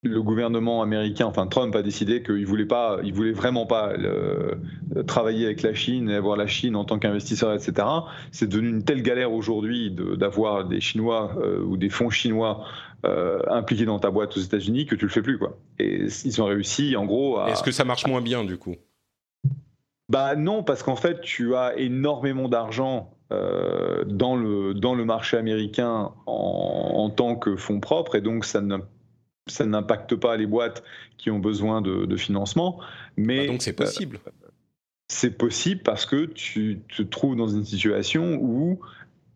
le 0.07 0.23
gouvernement 0.23 0.83
américain, 0.83 1.27
enfin 1.27 1.47
Trump 1.47 1.75
a 1.77 1.83
décidé 1.83 2.23
qu'il 2.23 2.47
voulait 2.47 2.67
pas, 2.67 2.99
il 3.05 3.13
voulait 3.13 3.33
vraiment 3.33 3.67
pas 3.67 3.93
travailler 5.07 5.47
avec 5.47 5.63
la 5.63 5.75
Chine 5.75 6.11
et 6.11 6.15
avoir 6.15 6.37
la 6.37 6.47
Chine 6.47 6.77
en 6.77 6.85
tant 6.85 6.99
qu'investisseur, 6.99 7.53
etc. 7.53 7.87
C'est 8.33 8.49
devenu 8.49 8.69
une 8.69 8.85
telle 8.85 9.03
galère 9.03 9.33
aujourd'hui 9.33 9.91
d'avoir 9.91 10.67
des 10.67 10.81
Chinois 10.81 11.33
euh, 11.39 11.61
ou 11.61 11.77
des 11.77 11.89
fonds 11.89 12.11
chinois 12.11 12.65
euh, 13.05 13.41
impliqués 13.49 13.85
dans 13.85 13.99
ta 13.99 14.11
boîte 14.11 14.37
aux 14.37 14.41
États-Unis 14.41 14.87
que 14.87 14.95
tu 14.95 15.05
le 15.05 15.11
fais 15.11 15.23
plus 15.23 15.39
quoi. 15.39 15.59
Et 15.79 16.07
ils 16.25 16.43
ont 16.43 16.47
réussi 16.47 16.97
en 16.97 17.05
gros. 17.05 17.45
Est-ce 17.47 17.63
que 17.63 17.71
ça 17.71 17.85
marche 17.85 18.07
moins 18.07 18.21
bien 18.21 18.45
du 18.45 18.57
coup? 18.57 18.75
Bah 20.09 20.37
non, 20.37 20.63
parce 20.63 20.83
qu'en 20.83 20.97
fait 20.97 21.21
tu 21.21 21.55
as 21.57 21.77
énormément 21.77 22.49
d'argent 22.49 23.11
euh, 23.33 24.05
dans, 24.05 24.37
le, 24.37 24.73
dans 24.75 24.95
le 24.95 25.05
marché 25.05 25.37
américain 25.37 26.13
en, 26.27 26.93
en, 26.95 27.11
tant 27.11 27.35
que 27.35 27.57
fonds 27.57 27.81
propres 27.81 28.15
et 28.15 28.21
donc 28.21 28.45
ça 28.45 28.61
ne 28.61 28.79
ça 29.47 29.65
n'impacte 29.65 30.15
pas 30.17 30.37
les 30.37 30.47
boîtes 30.47 30.83
qui 31.19 31.31
ont 31.31 31.39
besoin 31.39 31.81
de, 31.81 32.17
financement. 32.17 32.81
Mais 33.17 33.45
ah, 33.45 33.47
donc 33.47 33.63
c'est 33.63 33.73
possible. 33.73 34.19
Euh, 34.27 34.49
c'est 35.09 35.37
possible 35.39 35.83
parce 35.83 36.05
que 36.05 36.27
tu 36.27 36.81
te 36.97 37.03
trouves 37.03 37.37
dans 37.37 37.49
une 37.49 37.65
situation 37.65 38.39
où 38.41 38.81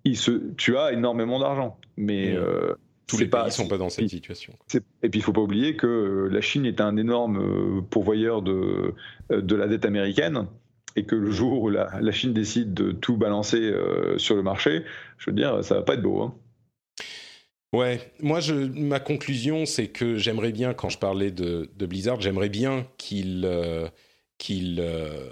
il 0.04 0.16
se, 0.16 0.52
tu 0.56 0.76
as 0.76 0.92
énormément 0.92 1.38
d'argent. 1.38 1.78
Mais 1.96 2.34
euh, 2.34 2.74
tous 3.06 3.18
les 3.18 3.26
pays 3.26 3.44
ne 3.44 3.50
sont 3.50 3.68
pas 3.68 3.78
dans 3.78 3.88
cette 3.88 4.08
situation. 4.08 4.54
Et 5.02 5.08
puis 5.08 5.20
il 5.20 5.22
faut 5.22 5.32
pas 5.32 5.42
oublier 5.42 5.76
que 5.76 5.86
euh, 5.86 6.28
la 6.28 6.40
Chine 6.40 6.66
est 6.66 6.80
un 6.80 6.96
énorme 6.96 7.84
pourvoyeur 7.88 8.42
de, 8.42 8.94
de 9.30 9.56
la 9.56 9.68
dette 9.68 9.84
américaine 9.84 10.46
et 10.96 11.04
que 11.04 11.14
le 11.14 11.30
jour 11.30 11.62
où 11.62 11.70
la, 11.70 11.88
la 12.00 12.12
Chine 12.12 12.32
décide 12.32 12.74
de 12.74 12.90
tout 12.90 13.16
balancer 13.16 13.72
sur 14.16 14.34
le 14.34 14.42
marché, 14.42 14.82
je 15.18 15.30
veux 15.30 15.36
dire, 15.36 15.62
ça 15.62 15.76
va 15.76 15.82
pas 15.82 15.94
être 15.94 16.02
beau. 16.02 16.20
Hein. 16.20 16.34
Ouais, 17.72 18.00
moi, 18.18 18.40
je, 18.40 18.54
ma 18.54 18.98
conclusion, 18.98 19.64
c'est 19.64 19.88
que 19.88 20.16
j'aimerais 20.18 20.50
bien, 20.50 20.74
quand 20.74 20.88
je 20.88 20.98
parlais 20.98 21.30
de, 21.30 21.70
de 21.76 21.86
Blizzard, 21.86 22.20
j'aimerais 22.20 22.48
bien 22.48 22.88
qu'il 22.98 23.44
euh, 23.44 23.88
qu'il 24.38 24.80
euh, 24.80 25.30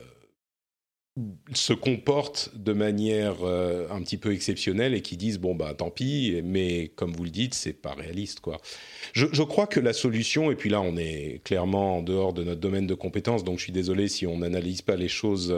se 1.52 1.72
comporte 1.72 2.52
de 2.54 2.72
manière 2.72 3.42
euh, 3.42 3.88
un 3.90 4.00
petit 4.02 4.18
peu 4.18 4.32
exceptionnelle 4.32 4.94
et 4.94 5.02
qu'ils 5.02 5.18
disent 5.18 5.38
bon 5.40 5.56
bah 5.56 5.74
tant 5.74 5.90
pis, 5.90 6.40
mais 6.44 6.88
comme 6.94 7.12
vous 7.12 7.24
le 7.24 7.30
dites, 7.30 7.54
c'est 7.54 7.72
pas 7.72 7.94
réaliste 7.94 8.38
quoi. 8.38 8.60
Je, 9.14 9.26
je, 9.32 9.42
crois 9.42 9.66
que 9.66 9.80
la 9.80 9.92
solution, 9.92 10.52
et 10.52 10.56
puis 10.56 10.70
là 10.70 10.80
on 10.80 10.96
est 10.96 11.42
clairement 11.44 11.98
en 11.98 12.02
dehors 12.02 12.34
de 12.34 12.44
notre 12.44 12.60
domaine 12.60 12.86
de 12.86 12.94
compétences, 12.94 13.42
donc 13.42 13.58
je 13.58 13.64
suis 13.64 13.72
désolé 13.72 14.06
si 14.06 14.26
on 14.28 14.38
n'analyse 14.38 14.82
pas 14.82 14.96
les 14.96 15.08
choses 15.08 15.54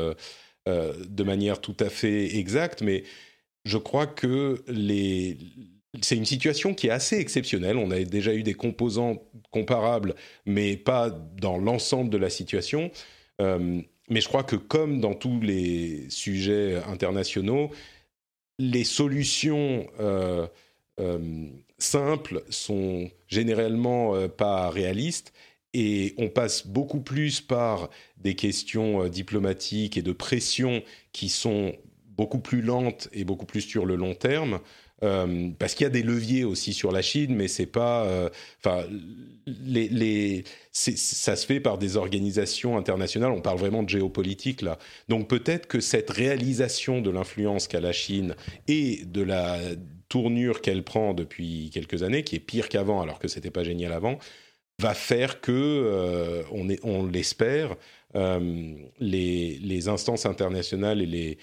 de 0.66 1.22
manière 1.24 1.60
tout 1.60 1.76
à 1.80 1.90
fait 1.90 2.36
exacte, 2.36 2.82
mais 2.82 3.04
je 3.64 3.76
crois 3.78 4.06
que 4.06 4.62
les 4.68 5.36
c'est 6.02 6.16
une 6.16 6.24
situation 6.24 6.74
qui 6.74 6.86
est 6.86 6.90
assez 6.90 7.18
exceptionnelle. 7.18 7.76
On 7.76 7.90
a 7.90 8.02
déjà 8.04 8.34
eu 8.34 8.42
des 8.42 8.54
composants 8.54 9.22
comparables, 9.50 10.14
mais 10.46 10.76
pas 10.76 11.10
dans 11.10 11.58
l'ensemble 11.58 12.10
de 12.10 12.16
la 12.16 12.30
situation. 12.30 12.90
Euh, 13.40 13.80
mais 14.08 14.20
je 14.20 14.28
crois 14.28 14.44
que 14.44 14.56
comme 14.56 15.00
dans 15.00 15.14
tous 15.14 15.40
les 15.40 16.08
sujets 16.10 16.76
internationaux, 16.86 17.70
les 18.58 18.84
solutions 18.84 19.86
simples 21.78 22.44
sont 22.50 23.10
généralement 23.26 24.28
pas 24.28 24.68
réalistes 24.68 25.32
et 25.72 26.14
on 26.18 26.28
passe 26.28 26.66
beaucoup 26.66 27.00
plus 27.00 27.40
par 27.40 27.88
des 28.16 28.34
questions 28.34 29.08
diplomatiques 29.08 29.96
et 29.96 30.02
de 30.02 30.12
pression 30.12 30.82
qui 31.12 31.28
sont 31.28 31.74
beaucoup 32.08 32.40
plus 32.40 32.60
lentes 32.60 33.08
et 33.12 33.24
beaucoup 33.24 33.46
plus 33.46 33.62
sur 33.62 33.86
le 33.86 33.96
long 33.96 34.14
terme 34.14 34.60
euh, 35.02 35.48
parce 35.58 35.74
qu'il 35.74 35.84
y 35.84 35.86
a 35.86 35.90
des 35.90 36.02
leviers 36.02 36.44
aussi 36.44 36.74
sur 36.74 36.92
la 36.92 37.00
Chine, 37.00 37.34
mais 37.34 37.48
c'est 37.48 37.66
pas, 37.66 38.04
euh, 38.04 38.28
enfin, 38.62 38.84
ça 40.72 41.36
se 41.36 41.46
fait 41.46 41.60
par 41.60 41.78
des 41.78 41.96
organisations 41.96 42.76
internationales. 42.76 43.30
On 43.30 43.40
parle 43.40 43.58
vraiment 43.58 43.82
de 43.82 43.88
géopolitique 43.88 44.60
là. 44.62 44.78
Donc 45.08 45.28
peut-être 45.28 45.66
que 45.66 45.80
cette 45.80 46.10
réalisation 46.10 47.00
de 47.00 47.10
l'influence 47.10 47.66
qu'a 47.66 47.80
la 47.80 47.92
Chine 47.92 48.34
et 48.68 49.04
de 49.06 49.22
la 49.22 49.58
tournure 50.08 50.60
qu'elle 50.60 50.82
prend 50.82 51.14
depuis 51.14 51.70
quelques 51.72 52.02
années, 52.02 52.22
qui 52.22 52.36
est 52.36 52.40
pire 52.40 52.68
qu'avant, 52.68 53.00
alors 53.00 53.18
que 53.18 53.28
c'était 53.28 53.50
pas 53.50 53.64
génial 53.64 53.92
avant, 53.92 54.18
va 54.80 54.92
faire 54.94 55.40
que, 55.40 55.52
euh, 55.52 56.42
on, 56.82 57.06
l'espère, 57.06 57.76
les, 58.14 59.58
les, 59.62 59.88
instances 59.88 60.26
internationales 60.26 61.00
et 61.00 61.06
les 61.06 61.38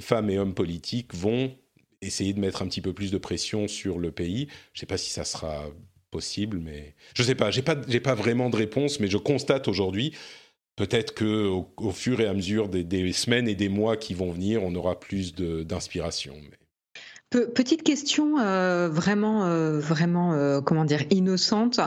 femmes 0.00 0.30
et 0.30 0.38
hommes 0.38 0.54
politiques 0.54 1.14
vont 1.14 1.52
essayer 2.02 2.32
de 2.32 2.40
mettre 2.40 2.62
un 2.62 2.66
petit 2.66 2.80
peu 2.80 2.92
plus 2.92 3.10
de 3.10 3.18
pression 3.18 3.68
sur 3.68 3.98
le 3.98 4.10
pays. 4.10 4.48
Je 4.72 4.78
ne 4.78 4.80
sais 4.80 4.86
pas 4.86 4.98
si 4.98 5.10
ça 5.10 5.24
sera 5.24 5.66
possible, 6.10 6.58
mais 6.58 6.94
je 7.14 7.22
ne 7.22 7.26
sais 7.26 7.34
pas. 7.34 7.50
J'ai 7.50 7.62
pas, 7.62 7.76
pas 7.76 8.14
vraiment 8.14 8.50
de 8.50 8.56
réponse, 8.56 9.00
mais 9.00 9.08
je 9.08 9.16
constate 9.16 9.68
aujourd'hui. 9.68 10.14
Peut-être 10.76 11.12
que 11.12 11.46
au, 11.46 11.90
fur 11.90 12.20
et 12.20 12.26
à 12.26 12.32
mesure 12.32 12.68
des, 12.68 13.12
semaines 13.12 13.48
et 13.48 13.54
des 13.54 13.68
mois 13.68 13.96
qui 13.96 14.14
vont 14.14 14.32
venir, 14.32 14.62
on 14.62 14.74
aura 14.74 14.98
plus 14.98 15.34
d'inspiration. 15.34 16.34
Petite 17.30 17.84
question 17.84 18.40
euh, 18.40 18.88
vraiment, 18.88 19.44
euh, 19.44 19.78
vraiment, 19.78 20.32
euh, 20.32 20.60
comment 20.60 20.84
dire, 20.84 21.04
innocente. 21.10 21.78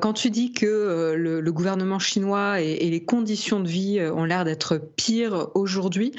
quand 0.00 0.12
tu 0.12 0.28
dis 0.28 0.52
que 0.52 1.14
le, 1.16 1.52
gouvernement 1.52 2.00
chinois 2.00 2.60
et, 2.60 2.90
les 2.90 3.04
conditions 3.04 3.60
de 3.60 3.68
vie 3.68 4.00
ont 4.00 4.24
l'air 4.24 4.44
d'être 4.44 4.76
pires 4.76 5.50
aujourd'hui, 5.54 6.12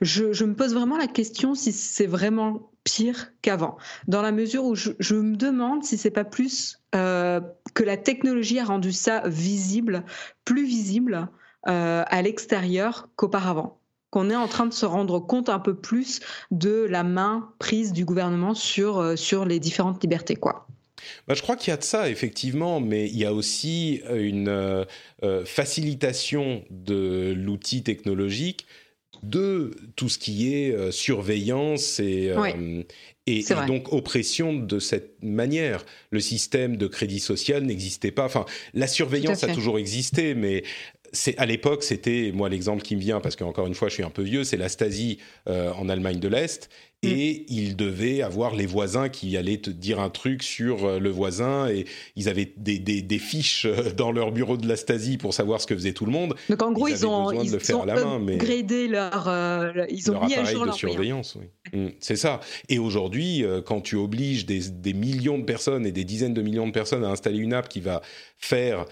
je, 0.00 0.44
me 0.44 0.54
pose 0.54 0.74
vraiment 0.74 0.96
la 0.96 1.08
question 1.08 1.56
si 1.56 1.72
c'est 1.72 2.06
vraiment 2.06 2.70
pire 2.84 3.32
qu'avant, 3.42 3.76
dans 4.06 4.22
la 4.22 4.30
mesure 4.30 4.64
où 4.64 4.76
je, 4.76 4.92
je 5.00 5.16
me 5.16 5.34
demande 5.34 5.82
si 5.82 5.98
c'est 5.98 6.10
pas 6.12 6.24
plus 6.24 6.80
que 6.92 7.82
la 7.84 7.96
technologie 7.96 8.60
a 8.60 8.64
rendu 8.64 8.92
ça 8.92 9.22
visible, 9.26 10.04
plus 10.44 10.64
visible 10.64 11.28
à 11.64 12.22
l'extérieur 12.22 13.08
qu'auparavant 13.16 13.79
qu'on 14.10 14.28
est 14.28 14.36
en 14.36 14.48
train 14.48 14.66
de 14.66 14.72
se 14.72 14.86
rendre 14.86 15.20
compte 15.20 15.48
un 15.48 15.60
peu 15.60 15.74
plus 15.74 16.20
de 16.50 16.86
la 16.88 17.04
main 17.04 17.52
prise 17.58 17.92
du 17.92 18.04
gouvernement 18.04 18.54
sur, 18.54 18.98
euh, 18.98 19.16
sur 19.16 19.44
les 19.44 19.60
différentes 19.60 20.02
libertés. 20.02 20.36
Quoi. 20.36 20.66
Bah, 21.26 21.34
je 21.34 21.42
crois 21.42 21.56
qu'il 21.56 21.70
y 21.70 21.74
a 21.74 21.76
de 21.76 21.84
ça, 21.84 22.10
effectivement, 22.10 22.80
mais 22.80 23.08
il 23.08 23.16
y 23.16 23.24
a 23.24 23.32
aussi 23.32 24.02
une 24.12 24.48
euh, 24.48 24.84
euh, 25.22 25.44
facilitation 25.44 26.64
de 26.70 27.32
l'outil 27.36 27.82
technologique 27.82 28.66
de 29.22 29.72
tout 29.96 30.08
ce 30.08 30.18
qui 30.18 30.54
est 30.54 30.90
surveillance 30.90 32.00
et, 32.00 32.34
et, 33.26 33.44
donc 33.66 33.92
oppression 33.92 34.54
de 34.54 34.78
cette 34.78 35.22
manière. 35.22 35.84
Le 36.10 36.20
système 36.20 36.78
de 36.78 36.86
crédit 36.86 37.20
social 37.20 37.64
n'existait 37.64 38.12
pas. 38.12 38.24
Enfin, 38.24 38.46
la 38.72 38.86
surveillance 38.86 39.44
a 39.44 39.52
toujours 39.52 39.78
existé, 39.78 40.34
mais 40.34 40.64
c'est 41.12 41.36
à 41.38 41.46
l'époque, 41.46 41.82
c'était 41.82 42.30
moi 42.34 42.48
l'exemple 42.48 42.82
qui 42.82 42.96
me 42.96 43.00
vient 43.00 43.20
parce 43.20 43.36
qu'encore 43.36 43.66
une 43.66 43.74
fois, 43.74 43.88
je 43.88 43.94
suis 43.94 44.02
un 44.02 44.10
peu 44.10 44.22
vieux, 44.22 44.44
c'est 44.44 44.56
la 44.56 44.68
Stasi 44.68 45.18
euh, 45.48 45.72
en 45.72 45.88
Allemagne 45.88 46.18
de 46.18 46.28
l'Est. 46.28 46.68
Mm. 47.02 47.08
Et 47.08 47.46
il 47.48 47.76
devait 47.76 48.20
avoir 48.20 48.54
les 48.54 48.66
voisins 48.66 49.08
qui 49.08 49.36
allaient 49.38 49.56
te 49.56 49.70
dire 49.70 50.00
un 50.00 50.10
truc 50.10 50.42
sur 50.42 50.84
euh, 50.84 50.98
le 50.98 51.08
voisin 51.08 51.66
et 51.68 51.86
ils 52.14 52.28
avaient 52.28 52.52
des, 52.58 52.78
des, 52.78 53.18
fiches 53.18 53.64
euh, 53.64 53.90
dans 53.96 54.12
leur 54.12 54.32
bureau 54.32 54.58
de 54.58 54.68
la 54.68 54.76
Stasi 54.76 55.16
pour 55.16 55.32
savoir 55.32 55.62
ce 55.62 55.66
que 55.66 55.74
faisait 55.74 55.94
tout 55.94 56.04
le 56.04 56.12
monde. 56.12 56.34
Donc 56.50 56.62
en 56.62 56.72
gros, 56.72 56.88
ils, 56.88 57.06
ont, 57.06 57.32
ils 57.32 57.54
ont 57.74 57.84
gradé 58.36 58.86
leur, 58.86 59.86
ils 59.88 60.10
ont 60.10 60.24
mis 60.24 60.34
à 60.34 60.44
jour 60.44 60.66
de 60.66 60.72
surveillance. 60.72 61.38
Oui. 61.40 61.46
Mm, 61.72 61.92
c'est 62.00 62.16
ça. 62.16 62.40
Et 62.68 62.78
aujourd'hui, 62.78 63.44
quand 63.64 63.80
tu 63.80 63.96
obliges 63.96 64.44
des, 64.44 64.68
des, 64.68 64.92
millions 64.92 65.38
de 65.38 65.44
personnes 65.44 65.86
et 65.86 65.92
des 65.92 66.04
dizaines 66.04 66.34
de 66.34 66.42
millions 66.42 66.66
de 66.66 66.72
personnes 66.72 67.04
à 67.04 67.08
installer 67.08 67.38
une 67.38 67.54
app 67.54 67.68
qui 67.68 67.80
va 67.80 68.02
faire 68.36 68.84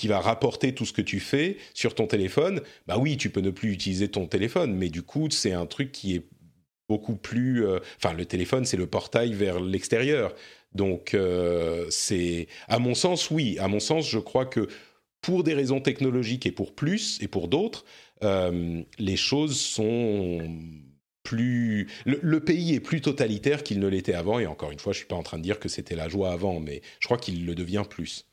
qui 0.00 0.08
va 0.08 0.18
rapporter 0.18 0.74
tout 0.74 0.86
ce 0.86 0.94
que 0.94 1.02
tu 1.02 1.20
fais 1.20 1.58
sur 1.74 1.94
ton 1.94 2.06
téléphone, 2.06 2.62
bah 2.86 2.96
oui, 2.96 3.18
tu 3.18 3.28
peux 3.28 3.42
ne 3.42 3.50
plus 3.50 3.70
utiliser 3.70 4.08
ton 4.08 4.26
téléphone, 4.26 4.74
mais 4.74 4.88
du 4.88 5.02
coup, 5.02 5.28
c'est 5.28 5.52
un 5.52 5.66
truc 5.66 5.92
qui 5.92 6.14
est 6.14 6.22
beaucoup 6.88 7.16
plus... 7.16 7.66
Euh, 7.66 7.80
enfin, 8.02 8.14
le 8.14 8.24
téléphone, 8.24 8.64
c'est 8.64 8.78
le 8.78 8.86
portail 8.86 9.34
vers 9.34 9.60
l'extérieur. 9.60 10.34
Donc, 10.72 11.12
euh, 11.12 11.84
c'est... 11.90 12.48
À 12.66 12.78
mon 12.78 12.94
sens, 12.94 13.30
oui. 13.30 13.58
À 13.58 13.68
mon 13.68 13.78
sens, 13.78 14.08
je 14.08 14.18
crois 14.18 14.46
que 14.46 14.68
pour 15.20 15.44
des 15.44 15.52
raisons 15.52 15.80
technologiques 15.80 16.46
et 16.46 16.52
pour 16.52 16.74
plus, 16.74 17.18
et 17.20 17.28
pour 17.28 17.48
d'autres, 17.48 17.84
euh, 18.22 18.80
les 18.98 19.16
choses 19.18 19.60
sont 19.60 20.40
plus... 21.24 21.88
Le, 22.06 22.40
pays 22.40 22.72
est 22.74 22.80
plus 22.80 23.02
totalitaire 23.02 23.62
qu'il 23.62 23.80
ne 23.80 23.86
l'était 23.86 24.14
avant, 24.14 24.38
et 24.38 24.46
encore 24.46 24.70
une 24.70 24.78
fois, 24.78 24.94
je 24.94 24.96
ne 24.96 25.00
suis 25.00 25.08
pas 25.08 25.16
en 25.16 25.22
train 25.22 25.36
de 25.36 25.42
dire 25.42 25.60
que 25.60 25.68
c'était 25.68 25.94
la 25.94 26.08
joie 26.08 26.32
avant, 26.32 26.58
mais 26.58 26.80
je 27.00 27.06
crois 27.06 27.18
qu'il 27.18 27.44
le 27.44 27.54
devient 27.54 27.84
plus 27.86 28.29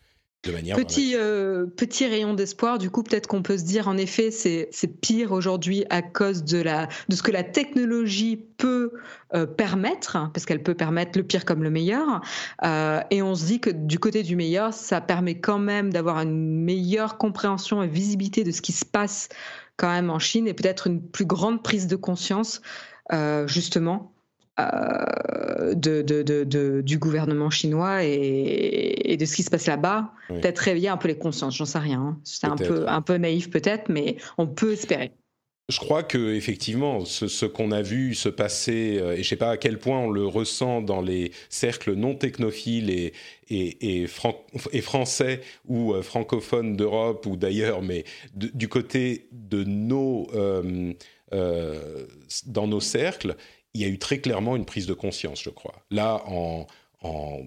petit, 0.75 1.13
euh, 1.15 1.65
petit 1.65 2.05
rayon 2.05 2.33
d'espoir, 2.33 2.77
du 2.77 2.89
coup, 2.89 3.03
peut-être 3.03 3.27
qu'on 3.27 3.41
peut 3.41 3.57
se 3.57 3.63
dire, 3.63 3.87
en 3.87 3.97
effet, 3.97 4.31
c'est 4.31 4.69
pire 5.01 5.31
aujourd'hui 5.31 5.85
à 5.89 6.01
cause 6.01 6.43
de 6.43 6.63
ce 7.09 7.21
que 7.21 7.31
la 7.31 7.43
technologie 7.43 8.37
peut 8.57 8.91
euh, 9.33 9.45
permettre, 9.45 10.15
hein, 10.15 10.31
parce 10.33 10.45
qu'elle 10.45 10.63
peut 10.63 10.73
permettre 10.73 11.17
le 11.17 11.23
pire 11.23 11.45
comme 11.45 11.63
le 11.63 11.69
meilleur. 11.69 12.21
Euh, 12.63 13.01
et 13.11 13.21
on 13.21 13.35
se 13.35 13.45
dit 13.45 13.59
que 13.59 13.69
du 13.69 13.99
côté 13.99 14.23
du 14.23 14.35
meilleur, 14.35 14.73
ça 14.73 15.01
permet 15.01 15.39
quand 15.39 15.59
même 15.59 15.91
d'avoir 15.91 16.19
une 16.21 16.63
meilleure 16.63 17.17
compréhension 17.17 17.83
et 17.83 17.87
visibilité 17.87 18.43
de 18.43 18.51
ce 18.51 18.61
qui 18.61 18.71
se 18.71 18.85
passe 18.85 19.29
quand 19.75 19.89
même 19.89 20.09
en 20.09 20.19
Chine 20.19 20.47
et 20.47 20.53
peut-être 20.53 20.87
une 20.87 21.01
plus 21.01 21.25
grande 21.25 21.61
prise 21.61 21.87
de 21.87 21.95
conscience, 21.95 22.61
justement, 23.45 24.11
euh, 24.59 25.75
de, 25.75 26.01
de, 26.01 26.81
du 26.81 26.97
gouvernement 26.97 27.51
chinois 27.51 28.03
et, 28.03 29.15
de 29.19 29.25
ce 29.25 29.35
qui 29.35 29.43
se 29.43 29.51
passe 29.51 29.67
là-bas. 29.67 30.11
Peut-être 30.29 30.57
réveiller 30.57 30.89
un 30.89 30.97
peu 30.97 31.07
les 31.07 31.17
consciences, 31.17 31.55
j'en 31.57 31.65
sais 31.65 31.77
rien. 31.77 32.01
Hein. 32.01 32.19
C'est 32.23 32.47
un 32.47 32.55
peu, 32.55 32.87
un 32.87 33.01
peu 33.03 33.17
naïf 33.17 33.51
peut-être, 33.51 33.89
mais 33.89 34.17
on 34.39 34.47
peut 34.47 34.73
espérer. 34.73 35.11
Je 35.69 35.79
crois 35.79 36.01
que 36.01 36.33
effectivement, 36.33 37.05
ce, 37.05 37.45
qu'on 37.45 37.71
a 37.71 37.83
vu 37.83 38.15
se 38.15 38.29
passer, 38.29 38.97
euh, 38.99 39.17
et 39.17 39.21
je 39.21 39.29
sais 39.29 39.35
pas 39.35 39.51
à 39.51 39.57
quel 39.57 39.77
point 39.77 39.99
on 39.99 40.09
le 40.09 40.25
ressent 40.25 40.81
dans 40.81 41.01
les 41.01 41.33
cercles 41.49 41.93
non 41.93 42.15
technophiles 42.15 42.89
et, 42.89 43.13
et, 43.49 44.03
et, 44.03 44.81
français 44.81 45.41
ou 45.67 45.93
euh, 45.93 46.01
francophones 46.01 46.77
d'Europe 46.77 47.27
ou 47.27 47.35
d'ailleurs, 47.35 47.83
mais 47.83 48.05
du 48.33 48.69
côté 48.69 49.27
de 49.31 49.63
nos 49.63 50.27
dans 52.45 52.67
nos 52.67 52.79
cercles, 52.79 53.35
il 53.77 53.81
y 53.81 53.85
a 53.85 53.93
eu 53.93 53.99
très 53.99 54.19
clairement 54.19 54.55
une 54.55 54.65
prise 54.65 54.87
de 54.87 54.93
conscience, 54.93 55.41
je 55.41 55.51
crois. 55.51 55.75
Là, 55.91 56.23
en, 56.27 56.65
en 57.01 57.39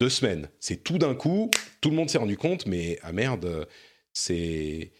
deux 0.00 0.08
semaines, 0.10 0.48
c'est 0.58 0.82
tout 0.82 0.98
d'un 0.98 1.14
coup, 1.14 1.50
tout 1.80 1.90
le 1.90 1.96
monde 1.96 2.10
s'est 2.10 2.18
rendu 2.18 2.36
compte, 2.36 2.66
mais 2.66 2.98
ah 3.02 3.12
merde, 3.12 3.68
c'est. 4.12 4.92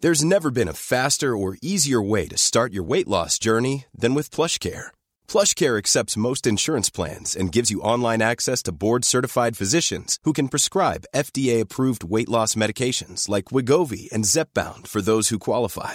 There's 0.00 0.22
never 0.22 0.50
been 0.50 0.68
a 0.68 0.74
faster 0.74 1.36
or 1.36 1.56
easier 1.62 2.00
way 2.00 2.28
to 2.28 2.36
start 2.36 2.72
your 2.72 2.84
weight 2.84 3.08
loss 3.08 3.38
journey 3.38 3.86
than 3.98 4.14
with 4.14 4.30
PlushCare. 4.30 4.88
PlushCare 5.26 5.78
accepts 5.78 6.16
most 6.16 6.46
insurance 6.46 6.90
plans 6.90 7.34
and 7.34 7.50
gives 7.50 7.70
you 7.70 7.80
online 7.80 8.20
access 8.22 8.62
to 8.64 8.72
board-certified 8.72 9.56
physicians 9.56 10.18
who 10.24 10.32
can 10.32 10.48
prescribe 10.48 11.06
FDA-approved 11.14 12.04
weight 12.04 12.28
loss 12.28 12.54
medications 12.54 13.28
like 13.28 13.46
Wigovi 13.46 14.12
and 14.12 14.24
Zepbound 14.24 14.86
for 14.88 15.00
those 15.00 15.30
who 15.30 15.38
qualify. 15.38 15.94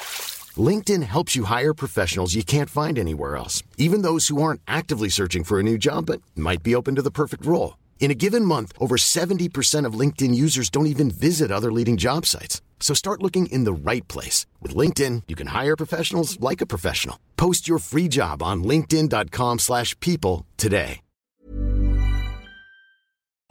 LinkedIn 0.57 1.03
helps 1.03 1.35
you 1.35 1.45
hire 1.45 1.73
professionals 1.73 2.35
you 2.35 2.43
can't 2.43 2.69
find 2.69 2.99
anywhere 2.99 3.37
else, 3.37 3.63
even 3.77 4.01
those 4.01 4.27
who 4.27 4.41
aren't 4.41 4.59
actively 4.67 5.07
searching 5.07 5.45
for 5.45 5.59
a 5.59 5.63
new 5.63 5.77
job 5.77 6.07
but 6.07 6.21
might 6.35 6.61
be 6.63 6.75
open 6.75 6.95
to 6.95 7.01
the 7.01 7.11
perfect 7.11 7.45
role. 7.45 7.77
In 8.01 8.11
a 8.11 8.15
given 8.15 8.43
month, 8.43 8.73
over 8.79 8.97
70% 8.97 9.85
of 9.85 9.93
LinkedIn 9.93 10.35
users 10.35 10.69
don't 10.69 10.87
even 10.87 11.09
visit 11.09 11.51
other 11.51 11.71
leading 11.71 11.95
job 11.95 12.25
sites. 12.25 12.61
So 12.81 12.93
start 12.93 13.21
looking 13.21 13.45
in 13.45 13.63
the 13.63 13.71
right 13.71 14.05
place. 14.09 14.45
With 14.59 14.75
LinkedIn, 14.75 15.23
you 15.29 15.35
can 15.35 15.47
hire 15.47 15.77
professionals 15.77 16.37
like 16.41 16.61
a 16.61 16.65
professional. 16.65 17.17
Post 17.37 17.69
your 17.69 17.79
free 17.79 18.09
job 18.09 18.43
on 18.43 18.63
linkedin.com 18.63 19.59
slash 19.59 19.97
people 20.01 20.45
today. 20.57 20.99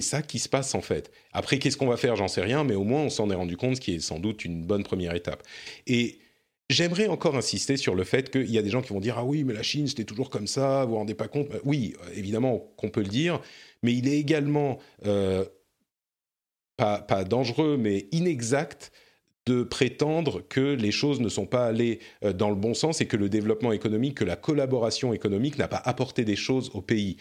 Ça 0.00 0.22
qui 0.22 0.38
se 0.38 0.48
passe 0.48 0.74
en 0.74 0.80
fait. 0.80 1.12
Après, 1.34 1.58
qu'est-ce 1.58 1.76
qu'on 1.76 1.86
va 1.86 1.98
faire 1.98 2.16
J'en 2.16 2.26
sais 2.26 2.40
rien, 2.40 2.64
mais 2.64 2.74
au 2.74 2.84
moins 2.84 3.02
on 3.02 3.10
s'en 3.10 3.30
est 3.30 3.34
rendu 3.34 3.58
compte, 3.58 3.76
ce 3.76 3.80
qui 3.82 3.96
est 3.96 4.00
sans 4.00 4.18
doute 4.18 4.46
une 4.46 4.64
bonne 4.64 4.82
première 4.82 5.14
étape. 5.14 5.42
Et 5.86 6.18
J'aimerais 6.70 7.08
encore 7.08 7.36
insister 7.36 7.76
sur 7.76 7.96
le 7.96 8.04
fait 8.04 8.30
qu'il 8.30 8.48
y 8.48 8.56
a 8.56 8.62
des 8.62 8.70
gens 8.70 8.80
qui 8.80 8.92
vont 8.92 9.00
dire 9.00 9.18
Ah 9.18 9.24
oui, 9.24 9.42
mais 9.42 9.52
la 9.52 9.64
Chine, 9.64 9.88
c'était 9.88 10.04
toujours 10.04 10.30
comme 10.30 10.46
ça, 10.46 10.84
vous 10.84 10.92
vous 10.92 10.98
rendez 10.98 11.14
pas 11.14 11.26
compte 11.26 11.48
Oui, 11.64 11.96
évidemment 12.14 12.72
qu'on 12.76 12.90
peut 12.90 13.00
le 13.00 13.08
dire, 13.08 13.40
mais 13.82 13.92
il 13.92 14.06
est 14.06 14.18
également 14.18 14.78
euh, 15.04 15.44
pas, 16.76 17.00
pas, 17.00 17.24
dangereux, 17.24 17.76
mais 17.76 18.06
inexact 18.12 18.92
de 19.46 19.64
prétendre 19.64 20.42
que 20.48 20.60
les 20.60 20.92
choses 20.92 21.18
ne 21.18 21.28
sont 21.28 21.46
pas 21.46 21.66
allées 21.66 21.98
euh, 22.22 22.32
dans 22.32 22.50
le 22.50 22.54
bon 22.54 22.72
sens 22.72 23.00
et 23.00 23.06
que 23.06 23.16
le 23.16 23.28
développement 23.28 23.72
économique, 23.72 24.18
que 24.18 24.24
la 24.24 24.36
collaboration 24.36 25.12
économique 25.12 25.58
n'a 25.58 25.66
pas 25.66 25.82
apporté 25.84 26.24
des 26.24 26.36
choses 26.36 26.70
au 26.72 26.82
pays. 26.82 27.16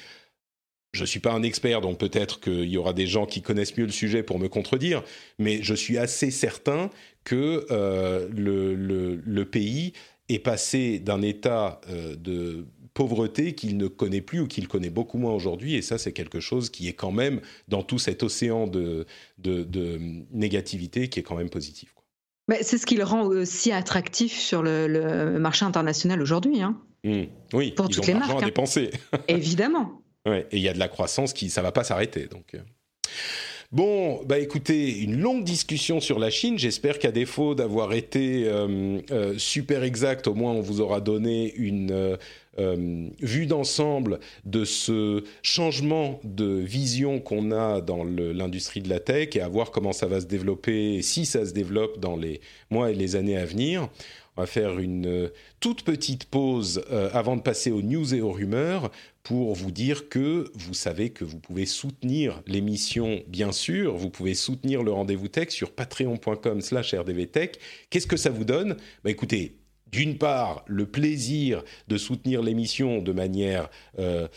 Je 0.91 1.01
ne 1.01 1.05
suis 1.05 1.19
pas 1.19 1.31
un 1.33 1.43
expert, 1.43 1.81
donc 1.81 1.99
peut-être 1.99 2.39
qu'il 2.39 2.65
y 2.65 2.77
aura 2.77 2.93
des 2.93 3.05
gens 3.05 3.27
qui 3.27 3.41
connaissent 3.41 3.77
mieux 3.77 3.85
le 3.85 3.91
sujet 3.91 4.23
pour 4.23 4.39
me 4.39 4.47
contredire, 4.47 5.03
mais 5.37 5.61
je 5.61 5.75
suis 5.75 5.97
assez 5.99 6.31
certain 6.31 6.89
que 7.23 7.67
euh, 7.69 8.27
le, 8.31 8.73
le, 8.73 9.45
pays 9.45 9.93
est 10.29 10.39
passé 10.39 10.97
d'un 10.97 11.21
état 11.21 11.79
euh, 11.89 12.15
de 12.15 12.65
pauvreté 12.95 13.53
qu'il 13.53 13.77
ne 13.77 13.87
connaît 13.87 14.21
plus 14.21 14.39
ou 14.39 14.47
qu'il 14.47 14.67
connaît 14.67 14.89
beaucoup 14.89 15.19
moins 15.19 15.33
aujourd'hui, 15.33 15.75
et 15.75 15.83
ça 15.83 15.99
c'est 15.99 16.11
quelque 16.11 16.39
chose 16.39 16.71
qui 16.71 16.87
est 16.87 16.93
quand 16.93 17.11
même, 17.11 17.39
dans 17.67 17.83
tout 17.83 17.99
cet 17.99 18.23
océan 18.23 18.65
de, 18.65 19.05
de, 19.37 19.63
de 19.63 19.99
négativité, 20.31 21.07
qui 21.07 21.19
est 21.19 21.23
quand 21.23 21.37
même 21.37 21.51
positif. 21.51 21.93
C'est 22.61 22.79
ce 22.79 22.87
qui 22.87 22.95
le 22.95 23.03
rend 23.03 23.25
aussi 23.25 23.71
attractif 23.71 24.33
sur 24.33 24.63
le, 24.63 25.37
marché 25.37 25.65
international 25.65 26.19
aujourd'hui. 26.21 26.61
Hein. 26.61 26.81
Mmh. 27.03 27.23
Oui, 27.53 27.71
pour 27.71 27.89
toutes 27.89 28.07
les 28.07 28.15
marques. 28.15 28.31
À 28.31 28.37
hein. 28.37 28.45
dépenser. 28.45 28.89
Évidemment. 29.27 30.01
Et 30.33 30.45
il 30.53 30.59
y 30.59 30.69
a 30.69 30.73
de 30.73 30.79
la 30.79 30.87
croissance 30.87 31.33
qui, 31.33 31.49
ça 31.49 31.61
va 31.61 31.71
pas 31.71 31.83
s'arrêter. 31.83 32.27
Donc. 32.27 32.55
Euh. 32.55 32.59
Bon, 33.71 34.23
bah 34.25 34.39
écoutez, 34.39 34.99
une 35.01 35.19
longue 35.19 35.43
discussion 35.43 35.99
sur 35.99 36.17
la 36.17 36.31
Chine. 36.31 36.57
J'espère 36.57 36.97
qu'à 36.97 37.11
défaut 37.11 37.53
d'avoir 37.53 37.93
été 37.93 38.47
euh, 38.47 38.99
euh, 39.11 39.37
super 39.37 39.83
exact, 39.83 40.25
au 40.25 40.33
moins 40.33 40.53
on 40.53 40.61
vous 40.61 40.81
aura 40.81 41.01
donné 41.01 41.53
une 41.53 42.17
vue 43.21 43.45
d'ensemble 43.45 44.19
de 44.43 44.65
ce 44.65 45.23
changement 45.43 46.19
de 46.25 46.45
vision 46.45 47.21
qu'on 47.21 47.53
a 47.53 47.79
dans 47.79 48.03
l'industrie 48.03 48.81
de 48.81 48.89
la 48.89 48.99
tech 48.99 49.29
et 49.35 49.39
à 49.39 49.47
voir 49.47 49.71
comment 49.71 49.93
ça 49.93 50.07
va 50.07 50.19
se 50.19 50.25
développer, 50.25 51.01
si 51.01 51.25
ça 51.25 51.45
se 51.45 51.53
développe 51.53 51.99
dans 51.99 52.17
les 52.17 52.41
mois 52.69 52.91
et 52.91 52.95
les 52.95 53.15
années 53.15 53.37
à 53.37 53.45
venir. 53.45 53.87
On 54.35 54.41
va 54.41 54.47
faire 54.47 54.77
une 54.77 55.31
toute 55.61 55.83
petite 55.83 56.25
pause 56.25 56.83
avant 57.13 57.37
de 57.37 57.41
passer 57.41 57.71
aux 57.71 57.81
news 57.81 58.13
et 58.13 58.19
aux 58.19 58.31
rumeurs 58.31 58.91
pour 59.23 59.53
vous 59.53 59.71
dire 59.71 60.09
que 60.09 60.51
vous 60.55 60.73
savez 60.73 61.11
que 61.11 61.23
vous 61.23 61.39
pouvez 61.39 61.65
soutenir 61.65 62.41
l'émission, 62.47 63.21
bien 63.27 63.51
sûr, 63.51 63.95
vous 63.95 64.09
pouvez 64.09 64.33
soutenir 64.33 64.81
le 64.83 64.91
rendez-vous 64.91 65.27
tech 65.27 65.49
sur 65.49 65.71
patreon.com 65.71 66.61
slash 66.61 66.93
rdvtech. 66.93 67.59
Qu'est-ce 67.89 68.07
que 68.07 68.17
ça 68.17 68.29
vous 68.29 68.45
donne? 68.45 68.77
Bah, 69.03 69.11
Écoutez, 69.11 69.58
d'une 69.91 70.17
part, 70.17 70.63
le 70.67 70.85
plaisir 70.85 71.63
de 71.87 71.97
soutenir 71.97 72.41
l'émission 72.41 73.01
de 73.01 73.11
manière 73.11 73.69
euh, 73.97 74.27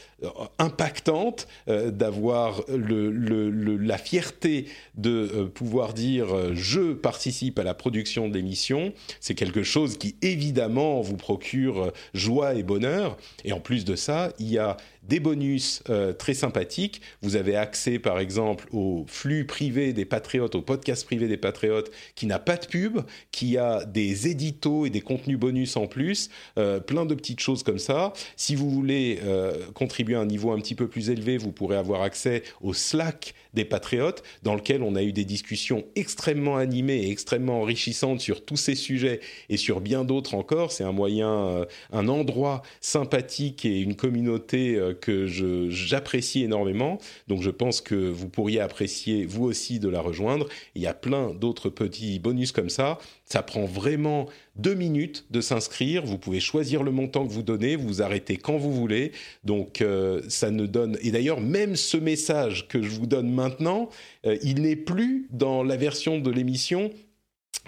impactante, 0.58 1.46
euh, 1.68 1.90
d'avoir 1.90 2.62
la 2.68 3.98
fierté 3.98 4.66
de 4.96 5.10
euh, 5.10 5.46
pouvoir 5.46 5.92
dire 5.92 6.54
je 6.54 6.92
participe 6.92 7.58
à 7.58 7.64
la 7.64 7.74
production 7.74 8.28
de 8.28 8.34
l'émission. 8.34 8.92
C'est 9.20 9.34
quelque 9.34 9.62
chose 9.62 9.98
qui 9.98 10.16
évidemment 10.22 11.00
vous 11.00 11.16
procure 11.16 11.92
joie 12.14 12.54
et 12.54 12.62
bonheur. 12.62 13.16
Et 13.44 13.52
en 13.52 13.60
plus 13.60 13.84
de 13.84 13.96
ça, 13.96 14.32
il 14.38 14.50
y 14.50 14.58
a 14.58 14.76
des 15.02 15.20
bonus 15.20 15.82
euh, 15.90 16.12
très 16.12 16.34
sympathiques. 16.34 17.00
Vous 17.22 17.36
avez 17.36 17.56
accès, 17.56 17.98
par 17.98 18.18
exemple, 18.18 18.66
au 18.72 19.04
flux 19.08 19.46
privé 19.46 19.92
des 19.92 20.04
patriotes, 20.04 20.54
au 20.54 20.62
podcast 20.62 21.04
privé 21.04 21.28
des 21.28 21.36
patriotes, 21.36 21.90
qui 22.14 22.26
n'a 22.26 22.38
pas 22.38 22.56
de 22.56 22.66
pub, 22.66 23.00
qui 23.30 23.58
a 23.58 23.84
des 23.84 24.28
éditos 24.28 24.86
et 24.86 24.90
des 24.90 25.00
contenus 25.00 25.38
bonus 25.38 25.76
en 25.76 25.86
plus, 25.86 26.30
euh, 26.58 26.80
plein 26.80 27.04
de 27.04 27.14
petites 27.14 27.40
choses 27.40 27.62
comme 27.62 27.78
ça. 27.78 28.12
Si 28.36 28.54
vous 28.54 28.70
voulez 28.70 29.18
euh, 29.24 29.52
contribuer 29.74 30.14
à 30.14 30.20
un 30.20 30.26
niveau 30.26 30.52
un 30.52 30.58
petit 30.58 30.74
peu 30.74 30.88
plus 30.88 31.10
élevé, 31.10 31.36
vous 31.36 31.52
pourrez 31.52 31.76
avoir 31.76 32.02
accès 32.02 32.42
au 32.60 32.72
Slack 32.72 33.34
des 33.54 33.64
patriotes, 33.64 34.22
dans 34.42 34.54
lequel 34.54 34.82
on 34.82 34.94
a 34.94 35.02
eu 35.02 35.12
des 35.12 35.24
discussions 35.24 35.84
extrêmement 35.94 36.56
animées 36.56 37.02
et 37.02 37.10
extrêmement 37.10 37.60
enrichissantes 37.60 38.20
sur 38.20 38.44
tous 38.44 38.56
ces 38.56 38.74
sujets 38.74 39.20
et 39.50 39.58
sur 39.58 39.80
bien 39.80 40.04
d'autres 40.04 40.34
encore. 40.34 40.72
C'est 40.72 40.84
un 40.84 40.92
moyen, 40.92 41.66
un 41.92 42.08
endroit 42.08 42.62
sympathique 42.80 43.66
et 43.66 43.80
une 43.80 43.94
communauté 43.94 44.80
que 44.92 45.26
j'apprécie 45.70 46.42
énormément. 46.42 46.98
Donc 47.28 47.42
je 47.42 47.50
pense 47.50 47.80
que 47.80 47.94
vous 47.94 48.28
pourriez 48.28 48.60
apprécier 48.60 49.24
vous 49.26 49.44
aussi 49.44 49.78
de 49.80 49.88
la 49.88 50.00
rejoindre. 50.00 50.48
Il 50.74 50.82
y 50.82 50.86
a 50.86 50.94
plein 50.94 51.34
d'autres 51.34 51.70
petits 51.70 52.18
bonus 52.18 52.52
comme 52.52 52.70
ça. 52.70 52.98
Ça 53.24 53.42
prend 53.42 53.64
vraiment 53.64 54.28
deux 54.56 54.74
minutes 54.74 55.24
de 55.30 55.40
s'inscrire. 55.40 56.04
Vous 56.04 56.18
pouvez 56.18 56.40
choisir 56.40 56.82
le 56.82 56.90
montant 56.90 57.26
que 57.26 57.32
vous 57.32 57.42
donnez, 57.42 57.76
vous 57.76 58.02
arrêtez 58.02 58.36
quand 58.36 58.58
vous 58.58 58.72
voulez. 58.72 59.12
Donc 59.44 59.80
euh, 59.80 60.22
ça 60.28 60.50
ne 60.50 60.66
donne. 60.66 60.98
Et 61.02 61.10
d'ailleurs, 61.10 61.40
même 61.40 61.76
ce 61.76 61.96
message 61.96 62.68
que 62.68 62.82
je 62.82 62.90
vous 62.90 63.06
donne 63.06 63.30
maintenant, 63.30 63.88
euh, 64.26 64.36
il 64.42 64.62
n'est 64.62 64.76
plus 64.76 65.28
dans 65.30 65.62
la 65.62 65.76
version 65.76 66.18
de 66.18 66.30
l'émission 66.30 66.90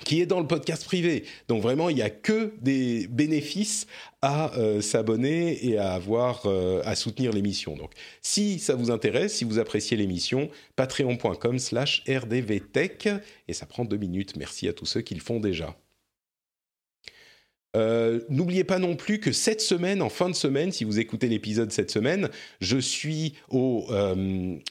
qui 0.03 0.21
est 0.21 0.27
dans 0.27 0.41
le 0.41 0.47
podcast 0.47 0.85
privé. 0.85 1.25
Donc 1.49 1.63
vraiment, 1.63 1.89
il 1.89 1.97
n'y 1.97 2.03
a 2.03 2.11
que 2.11 2.53
des 2.61 3.07
bénéfices 3.09 3.87
à 4.23 4.57
euh, 4.57 4.81
s'abonner 4.81 5.65
et 5.67 5.79
à 5.79 5.93
avoir 5.93 6.47
euh, 6.47 6.83
à 6.85 6.97
soutenir 6.97 7.33
l'émission. 7.33 7.77
Donc 7.77 7.93
si 8.21 8.59
ça 8.59 8.75
vous 8.75 8.91
intéresse, 8.91 9.35
si 9.35 9.45
vous 9.45 9.59
appréciez 9.59 9.97
l'émission, 9.97 10.51
patreon.com 10.77 11.59
slash 11.59 12.03
rdvtech 12.09 13.09
et 13.49 13.53
ça 13.53 13.67
prend 13.67 13.85
deux 13.85 13.97
minutes. 13.97 14.37
Merci 14.37 14.69
à 14.69 14.73
tous 14.73 14.87
ceux 14.87 15.01
qui 15.03 15.15
le 15.15 15.21
font 15.21 15.41
déjà. 15.41 15.77
Euh, 17.77 18.21
n'oubliez 18.29 18.63
pas 18.63 18.79
non 18.79 18.95
plus 18.95 19.19
que 19.19 19.33
cette 19.33 19.61
semaine, 19.61 20.01
en 20.01 20.09
fin 20.09 20.29
de 20.29 20.35
semaine, 20.35 20.71
si 20.71 20.85
vous 20.85 21.01
écoutez 21.01 21.27
l'épisode 21.29 21.73
cette 21.73 21.91
semaine, 21.91 22.31
je 22.61 22.79
suis 22.79 23.35
au, 23.51 23.89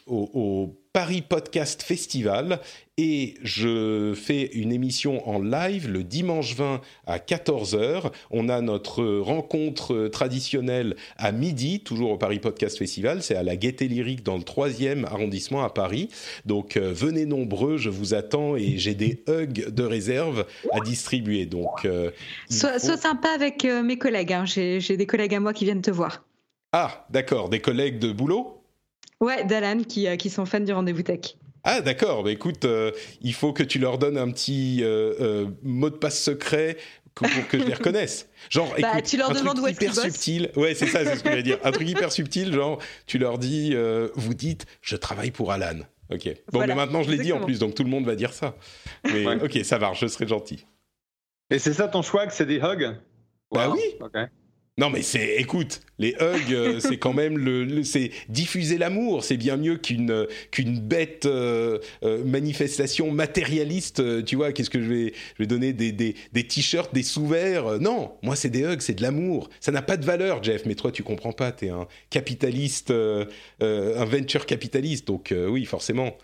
au, 0.07 0.29
au 0.33 0.82
Paris 0.93 1.23
Podcast 1.23 1.81
Festival 1.81 2.59
et 2.97 3.33
je 3.41 4.13
fais 4.13 4.51
une 4.53 4.71
émission 4.71 5.27
en 5.27 5.39
live 5.41 5.89
le 5.89 6.03
dimanche 6.03 6.55
20 6.55 6.81
à 7.07 7.17
14h. 7.17 8.11
On 8.29 8.47
a 8.47 8.61
notre 8.61 9.03
rencontre 9.03 10.07
traditionnelle 10.09 10.95
à 11.17 11.31
midi, 11.31 11.79
toujours 11.79 12.11
au 12.11 12.17
Paris 12.19 12.37
Podcast 12.37 12.77
Festival. 12.77 13.23
C'est 13.23 13.35
à 13.35 13.41
la 13.41 13.55
Gaîté 13.55 13.87
Lyrique 13.87 14.21
dans 14.21 14.37
le 14.37 14.43
3e 14.43 15.05
arrondissement 15.05 15.63
à 15.63 15.71
Paris. 15.71 16.09
Donc 16.45 16.77
euh, 16.77 16.93
venez 16.93 17.25
nombreux, 17.25 17.77
je 17.77 17.89
vous 17.89 18.13
attends 18.13 18.55
et 18.55 18.77
j'ai 18.77 18.93
des 18.93 19.23
hugs 19.27 19.73
de 19.73 19.83
réserve 19.83 20.45
à 20.73 20.79
distribuer. 20.79 21.47
Donc, 21.47 21.85
euh, 21.85 22.11
sois, 22.51 22.77
sympa 22.77 23.29
avec 23.29 23.65
euh, 23.65 23.81
mes 23.81 23.97
collègues. 23.97 24.33
Hein. 24.33 24.45
J'ai 24.45 24.95
des 24.95 25.07
collègues 25.07 25.33
à 25.33 25.39
moi 25.39 25.53
qui 25.53 25.65
viennent 25.65 25.81
te 25.81 25.89
voir. 25.89 26.23
Ah, 26.71 27.07
d'accord. 27.09 27.49
Des 27.49 27.61
collègues 27.61 27.97
de 27.97 28.11
boulot? 28.11 28.62
Ouais, 29.23 29.45
d'Alan 29.45 29.83
qui, 29.83 30.05
euh, 30.05 30.17
qui 30.17 30.29
sont 30.29 30.45
fans 30.45 30.59
du 30.59 30.73
rendez-vous 30.73 31.01
tech. 31.01 31.37
Ah 31.63 31.79
d'accord, 31.79 32.23
bah, 32.23 32.31
écoute, 32.31 32.65
euh, 32.65 32.91
il 33.21 33.33
faut 33.33 33.53
que 33.53 33.63
tu 33.63 33.79
leur 33.79 33.97
donnes 33.97 34.17
un 34.17 34.29
petit 34.29 34.79
euh, 34.81 35.47
mot 35.63 35.89
de 35.89 35.95
passe 35.95 36.21
secret 36.21 36.75
pour 37.15 37.29
que 37.47 37.57
je 37.57 37.63
les 37.63 37.73
reconnaisse. 37.73 38.27
Genre, 38.49 38.67
bah, 38.81 38.89
écoute, 38.91 39.05
tu 39.05 39.15
leur 39.15 39.31
un 39.31 39.33
demandes 39.33 39.61
truc 39.61 39.75
hyper 39.75 39.95
subtil. 39.95 40.51
Ouais, 40.57 40.75
c'est 40.75 40.87
ça, 40.87 41.05
c'est 41.05 41.15
ce 41.15 41.23
que 41.23 41.29
je 41.29 41.35
voulais 41.35 41.43
dire. 41.43 41.57
Un 41.63 41.71
truc 41.71 41.87
hyper 41.87 42.11
subtil, 42.11 42.53
genre, 42.53 42.79
tu 43.05 43.17
leur 43.17 43.37
dis, 43.37 43.73
vous 44.15 44.33
dites, 44.33 44.65
je 44.81 44.97
travaille 44.97 45.31
pour 45.31 45.53
Alan. 45.53 45.79
Ok. 46.11 46.29
Bon, 46.51 46.59
mais 46.59 46.75
maintenant 46.75 47.01
je 47.01 47.09
l'ai 47.09 47.17
dit 47.17 47.31
en 47.31 47.39
plus, 47.39 47.59
donc 47.59 47.75
tout 47.75 47.85
le 47.85 47.89
monde 47.89 48.05
va 48.05 48.15
dire 48.15 48.33
ça. 48.33 48.55
Mais 49.05 49.25
ok, 49.41 49.59
ça 49.63 49.79
marche, 49.79 50.01
je 50.01 50.07
serai 50.07 50.27
gentil. 50.27 50.65
Et 51.49 51.59
c'est 51.59 51.73
ça 51.73 51.87
ton 51.87 52.01
choix, 52.01 52.27
que 52.27 52.33
c'est 52.33 52.45
des 52.45 52.57
hugs? 52.57 52.97
Bah 53.51 53.69
oui. 53.69 53.81
Non 54.79 54.89
mais 54.89 55.03
c'est, 55.03 55.35
écoute, 55.35 55.81
les 55.99 56.15
hugs, 56.19 56.51
euh, 56.51 56.79
c'est 56.81 56.97
quand 56.97 57.13
même 57.13 57.37
le, 57.37 57.83
c'est 57.83 58.09
diffuser 58.27 58.79
l'amour, 58.79 59.23
c'est 59.23 59.37
bien 59.37 59.55
mieux 59.55 59.77
qu'une 59.77 60.25
qu'une 60.49 60.79
bête 60.79 61.27
euh, 61.27 61.77
euh, 62.03 62.23
manifestation 62.23 63.11
matérialiste. 63.11 64.25
Tu 64.25 64.35
vois, 64.35 64.51
qu'est-ce 64.51 64.71
que 64.71 64.81
je 64.81 64.89
vais, 64.89 65.13
je 65.37 65.43
vais 65.43 65.47
donner 65.47 65.73
des 65.73 65.91
des, 65.91 66.15
des 66.31 66.47
t-shirts, 66.47 66.91
des 66.91 67.03
sous-verts 67.03 67.79
Non, 67.81 68.13
moi 68.23 68.35
c'est 68.35 68.49
des 68.49 68.63
hugs, 68.63 68.81
c'est 68.81 68.95
de 68.95 69.03
l'amour. 69.03 69.49
Ça 69.59 69.71
n'a 69.71 69.83
pas 69.83 69.95
de 69.95 70.05
valeur, 70.05 70.41
Jeff. 70.43 70.65
Mais 70.65 70.73
toi, 70.73 70.91
tu 70.91 71.03
comprends 71.03 71.33
pas. 71.33 71.51
T'es 71.51 71.69
un 71.69 71.87
capitaliste, 72.09 72.91
un 72.91 74.05
venture 74.05 74.47
capitaliste, 74.47 75.05
donc 75.07 75.33
oui, 75.49 75.65
forcément. 75.65 76.17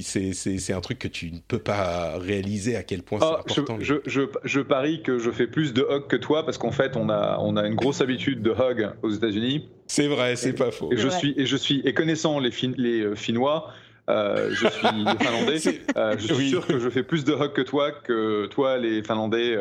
C'est 0.00 0.72
un 0.72 0.80
truc 0.80 0.98
que 0.98 1.06
tu 1.06 1.30
ne 1.30 1.38
peux 1.38 1.60
pas 1.60 2.18
réaliser 2.18 2.74
à 2.74 2.82
quel 2.82 3.04
point 3.04 3.20
c'est 3.20 3.26
ah, 3.26 3.40
important. 3.40 3.78
Je, 3.80 3.94
je, 4.06 4.22
je, 4.42 4.60
parie 4.60 5.02
que 5.02 5.20
je 5.20 5.30
fais 5.30 5.46
plus 5.46 5.72
de 5.72 5.86
hugs 5.88 6.08
que 6.08 6.16
toi 6.16 6.44
parce 6.44 6.58
qu'en 6.58 6.72
fait, 6.72 6.96
on 6.96 7.08
a, 7.08 7.38
on 7.40 7.56
a 7.56 7.64
une 7.64 7.76
grosse 7.76 8.00
habitude 8.00 8.42
de 8.42 8.50
hugs 8.50 8.90
aux 9.02 9.10
États-Unis. 9.10 9.68
C'est 9.86 10.08
vrai, 10.08 10.34
c'est 10.34 10.52
pas 10.52 10.72
faux. 10.72 10.90
Et 10.92 10.96
je, 10.96 11.08
suis, 11.08 11.34
et 11.36 11.46
je 11.46 11.56
suis, 11.56 11.80
et 11.84 11.94
connaissant 11.94 12.40
les, 12.40 12.50
les 12.76 13.02
euh, 13.02 13.14
Finnois, 13.14 13.70
euh, 14.10 14.50
je 14.50 14.66
suis 14.66 14.88
finlandais. 15.20 15.80
Euh, 15.96 16.16
je 16.18 16.34
suis 16.34 16.48
sûr 16.48 16.66
que 16.66 16.80
je 16.80 16.88
fais 16.90 17.04
plus 17.04 17.22
de 17.22 17.32
hugs 17.32 17.52
que 17.52 17.62
toi, 17.62 17.92
que 17.92 18.46
toi, 18.46 18.78
les 18.78 19.00
Finlandais. 19.04 19.56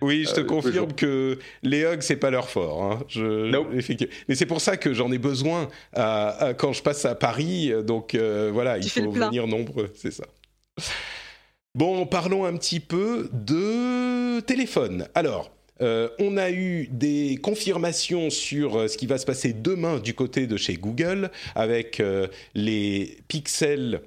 Oui, 0.00 0.26
je 0.28 0.34
te 0.34 0.40
confirme 0.40 0.92
que 0.92 1.38
les 1.62 1.82
hugs, 1.82 2.00
c'est 2.00 2.16
pas 2.16 2.30
leur 2.30 2.50
fort. 2.50 2.82
Hein. 2.82 3.04
Je, 3.08 3.50
Mais 4.28 4.34
c'est 4.34 4.46
pour 4.46 4.60
ça 4.60 4.76
que 4.76 4.94
j'en 4.94 5.10
ai 5.12 5.18
besoin 5.18 5.68
quand 5.94 6.72
je 6.72 6.82
passe 6.82 7.04
à 7.04 7.14
Paris. 7.14 7.72
Donc 7.84 8.14
voilà, 8.14 8.78
il 8.78 8.88
faut 8.88 9.10
venir 9.10 9.46
nombreux, 9.46 9.90
c'est 9.94 10.12
ça. 10.12 10.24
Bon, 11.74 12.06
parlons 12.06 12.44
un 12.44 12.56
petit 12.56 12.80
peu 12.80 13.28
de 13.32 14.40
téléphone. 14.40 15.06
Alors, 15.14 15.50
euh, 15.80 16.08
on 16.18 16.36
a 16.36 16.50
eu 16.50 16.88
des 16.90 17.38
confirmations 17.40 18.30
sur 18.30 18.76
euh, 18.76 18.88
ce 18.88 18.96
qui 18.96 19.06
va 19.06 19.18
se 19.18 19.26
passer 19.26 19.52
demain 19.52 19.98
du 19.98 20.14
côté 20.14 20.46
de 20.46 20.56
chez 20.56 20.74
Google 20.74 21.30
avec 21.54 22.00
euh, 22.00 22.26
les 22.54 23.18
pixels 23.28 24.00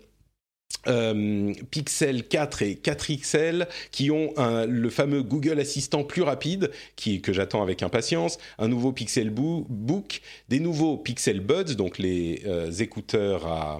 euh, 0.87 1.53
Pixel 1.69 2.27
4 2.27 2.61
et 2.63 2.75
4XL 2.75 3.67
qui 3.91 4.11
ont 4.11 4.33
le 4.37 4.89
fameux 4.89 5.23
Google 5.23 5.59
Assistant 5.59 6.03
plus 6.03 6.21
rapide 6.21 6.71
qui, 6.95 7.21
que 7.21 7.33
j'attends 7.33 7.61
avec 7.61 7.83
impatience, 7.83 8.37
un 8.57 8.67
nouveau 8.67 8.91
Pixel 8.91 9.29
Book, 9.29 10.21
des 10.49 10.59
nouveaux 10.59 10.97
Pixel 10.97 11.39
Buds, 11.39 11.75
donc 11.75 11.97
les 11.97 12.41
euh, 12.45 12.71
écouteurs 12.71 13.47
à, 13.47 13.79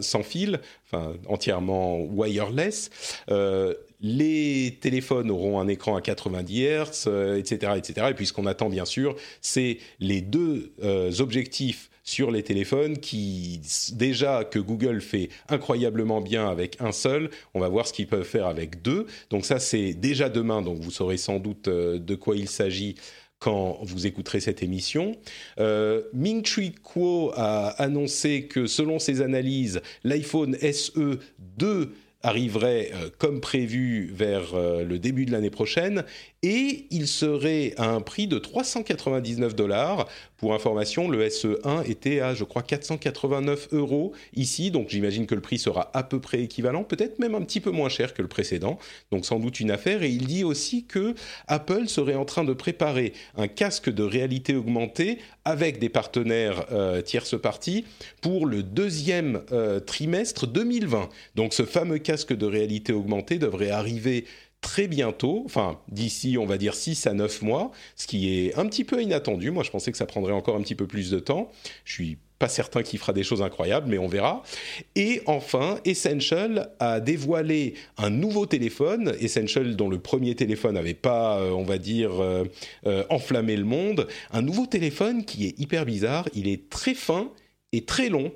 sans 0.00 0.22
fil, 0.22 0.60
enfin 0.86 1.14
entièrement 1.28 2.00
wireless. 2.00 2.90
Euh, 3.30 3.74
les 4.00 4.78
téléphones 4.80 5.30
auront 5.30 5.60
un 5.60 5.68
écran 5.68 5.96
à 5.96 6.02
90 6.02 6.62
Hz, 6.62 7.38
etc., 7.38 7.72
etc. 7.76 8.08
Et 8.10 8.14
puis 8.14 8.26
ce 8.26 8.32
qu'on 8.32 8.46
attend 8.46 8.68
bien 8.68 8.84
sûr, 8.84 9.16
c'est 9.40 9.78
les 9.98 10.20
deux 10.20 10.72
objectifs 11.20 11.90
sur 12.04 12.30
les 12.30 12.42
téléphones 12.42 12.98
qui 12.98 13.60
déjà 13.94 14.44
que 14.44 14.58
Google 14.58 15.00
fait 15.00 15.30
incroyablement 15.48 16.20
bien 16.20 16.48
avec 16.48 16.76
un 16.80 16.92
seul, 16.92 17.30
on 17.54 17.60
va 17.60 17.68
voir 17.68 17.86
ce 17.86 17.94
qu'ils 17.94 18.06
peuvent 18.06 18.24
faire 18.24 18.46
avec 18.46 18.82
deux. 18.82 19.06
Donc 19.30 19.46
ça 19.46 19.58
c'est 19.58 19.94
déjà 19.94 20.28
demain, 20.28 20.62
donc 20.62 20.78
vous 20.78 20.90
saurez 20.90 21.16
sans 21.16 21.38
doute 21.38 21.68
euh, 21.68 21.98
de 21.98 22.14
quoi 22.14 22.36
il 22.36 22.48
s'agit 22.48 22.94
quand 23.38 23.78
vous 23.82 24.06
écouterez 24.06 24.40
cette 24.40 24.62
émission. 24.62 25.16
Euh, 25.58 26.02
Ming 26.12 26.44
Chi 26.44 26.72
Kuo 26.72 27.32
a 27.34 27.68
annoncé 27.82 28.46
que 28.46 28.66
selon 28.66 28.98
ses 28.98 29.22
analyses, 29.22 29.80
l'iPhone 30.02 30.56
SE 30.60 31.18
2 31.38 31.94
arriverait 32.22 32.90
euh, 32.94 33.10
comme 33.18 33.40
prévu 33.40 34.10
vers 34.14 34.54
le 34.54 34.98
début 34.98 35.24
de 35.24 35.32
l'année 35.32 35.50
prochaine 35.50 36.04
et 36.44 36.86
il 36.90 37.08
serait 37.08 37.72
à 37.78 37.88
un 37.88 38.02
prix 38.02 38.26
de 38.26 38.38
399 38.38 39.56
dollars 39.56 40.06
pour 40.36 40.52
information, 40.52 41.08
le 41.08 41.26
SE1 41.26 41.88
était 41.90 42.20
à, 42.20 42.34
je 42.34 42.44
crois, 42.44 42.62
489 42.62 43.68
euros 43.72 44.12
ici, 44.36 44.70
donc 44.70 44.90
j'imagine 44.90 45.24
que 45.26 45.34
le 45.34 45.40
prix 45.40 45.58
sera 45.58 45.90
à 45.94 46.02
peu 46.02 46.20
près 46.20 46.42
équivalent, 46.42 46.84
peut-être 46.84 47.18
même 47.18 47.34
un 47.34 47.40
petit 47.40 47.60
peu 47.60 47.70
moins 47.70 47.88
cher 47.88 48.12
que 48.12 48.20
le 48.20 48.28
précédent, 48.28 48.78
donc 49.10 49.24
sans 49.24 49.38
doute 49.38 49.58
une 49.58 49.70
affaire. 49.70 50.02
Et 50.02 50.10
il 50.10 50.26
dit 50.26 50.44
aussi 50.44 50.84
que 50.84 51.14
Apple 51.46 51.88
serait 51.88 52.14
en 52.14 52.26
train 52.26 52.44
de 52.44 52.52
préparer 52.52 53.14
un 53.38 53.48
casque 53.48 53.88
de 53.88 54.02
réalité 54.02 54.54
augmentée 54.54 55.16
avec 55.46 55.78
des 55.78 55.88
partenaires 55.88 56.66
euh, 56.72 57.00
parties 57.42 57.86
pour 58.20 58.44
le 58.44 58.62
deuxième 58.62 59.40
euh, 59.50 59.80
trimestre 59.80 60.46
2020. 60.46 61.08
Donc 61.36 61.54
ce 61.54 61.62
fameux 61.62 61.98
casque 61.98 62.34
de 62.34 62.44
réalité 62.44 62.92
augmentée 62.92 63.38
devrait 63.38 63.70
arriver 63.70 64.26
très 64.64 64.88
bientôt, 64.88 65.42
enfin 65.44 65.78
d'ici 65.88 66.38
on 66.38 66.46
va 66.46 66.56
dire 66.56 66.74
6 66.74 67.06
à 67.06 67.12
9 67.12 67.42
mois, 67.42 67.70
ce 67.96 68.06
qui 68.06 68.34
est 68.34 68.58
un 68.58 68.64
petit 68.66 68.82
peu 68.82 69.02
inattendu. 69.02 69.50
Moi 69.50 69.62
je 69.62 69.70
pensais 69.70 69.92
que 69.92 69.98
ça 69.98 70.06
prendrait 70.06 70.32
encore 70.32 70.56
un 70.56 70.62
petit 70.62 70.74
peu 70.74 70.86
plus 70.86 71.10
de 71.10 71.18
temps. 71.18 71.50
Je 71.84 71.92
suis 71.92 72.18
pas 72.38 72.48
certain 72.48 72.82
qu'il 72.82 72.98
fera 72.98 73.12
des 73.12 73.22
choses 73.22 73.42
incroyables, 73.42 73.88
mais 73.90 73.98
on 73.98 74.08
verra. 74.08 74.42
Et 74.96 75.20
enfin, 75.26 75.78
Essential 75.84 76.70
a 76.80 76.98
dévoilé 76.98 77.74
un 77.98 78.08
nouveau 78.08 78.46
téléphone, 78.46 79.14
Essential 79.20 79.76
dont 79.76 79.90
le 79.90 79.98
premier 79.98 80.34
téléphone 80.34 80.74
n'avait 80.74 80.94
pas, 80.94 81.38
euh, 81.38 81.50
on 81.50 81.62
va 81.62 81.76
dire, 81.76 82.22
euh, 82.22 82.44
euh, 82.86 83.04
enflammé 83.10 83.56
le 83.56 83.64
monde. 83.64 84.08
Un 84.32 84.40
nouveau 84.40 84.66
téléphone 84.66 85.26
qui 85.26 85.46
est 85.46 85.58
hyper 85.60 85.84
bizarre, 85.84 86.26
il 86.34 86.48
est 86.48 86.70
très 86.70 86.94
fin 86.94 87.30
et 87.72 87.84
très 87.84 88.08
long. 88.08 88.32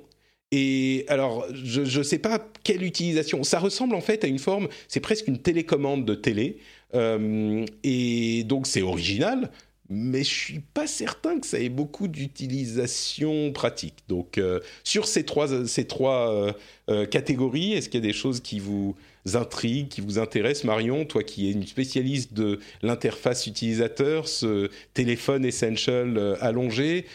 Et 0.51 1.05
alors, 1.07 1.45
je 1.53 1.99
ne 1.99 2.03
sais 2.03 2.17
pas 2.19 2.43
quelle 2.63 2.83
utilisation. 2.83 3.43
Ça 3.43 3.59
ressemble 3.59 3.95
en 3.95 4.01
fait 4.01 4.23
à 4.23 4.27
une 4.27 4.39
forme, 4.39 4.67
c'est 4.87 4.99
presque 4.99 5.27
une 5.27 5.37
télécommande 5.37 6.05
de 6.05 6.15
télé. 6.15 6.57
Euh, 6.95 7.65
et 7.83 8.43
donc, 8.45 8.65
c'est 8.65 8.81
original, 8.81 9.51
mais 9.89 10.23
je 10.23 10.33
suis 10.33 10.59
pas 10.59 10.87
certain 10.87 11.39
que 11.39 11.45
ça 11.45 11.59
ait 11.59 11.69
beaucoup 11.69 12.07
d'utilisation 12.07 13.51
pratique. 13.51 13.95
Donc, 14.07 14.39
euh, 14.39 14.59
sur 14.83 15.07
ces 15.07 15.23
trois, 15.23 15.67
ces 15.67 15.85
trois 15.85 16.53
euh, 16.89 17.05
catégories, 17.05 17.73
est-ce 17.73 17.89
qu'il 17.89 18.03
y 18.03 18.03
a 18.03 18.07
des 18.07 18.13
choses 18.13 18.39
qui 18.41 18.59
vous 18.59 18.95
intriguent, 19.33 19.87
qui 19.87 20.01
vous 20.01 20.17
intéressent? 20.17 20.63
Marion, 20.63 21.05
toi 21.05 21.21
qui 21.23 21.47
es 21.47 21.51
une 21.51 21.67
spécialiste 21.67 22.33
de 22.33 22.59
l'interface 22.81 23.45
utilisateur, 23.45 24.27
ce 24.27 24.71
téléphone 24.95 25.45
essential 25.45 26.37
allongé, 26.41 27.05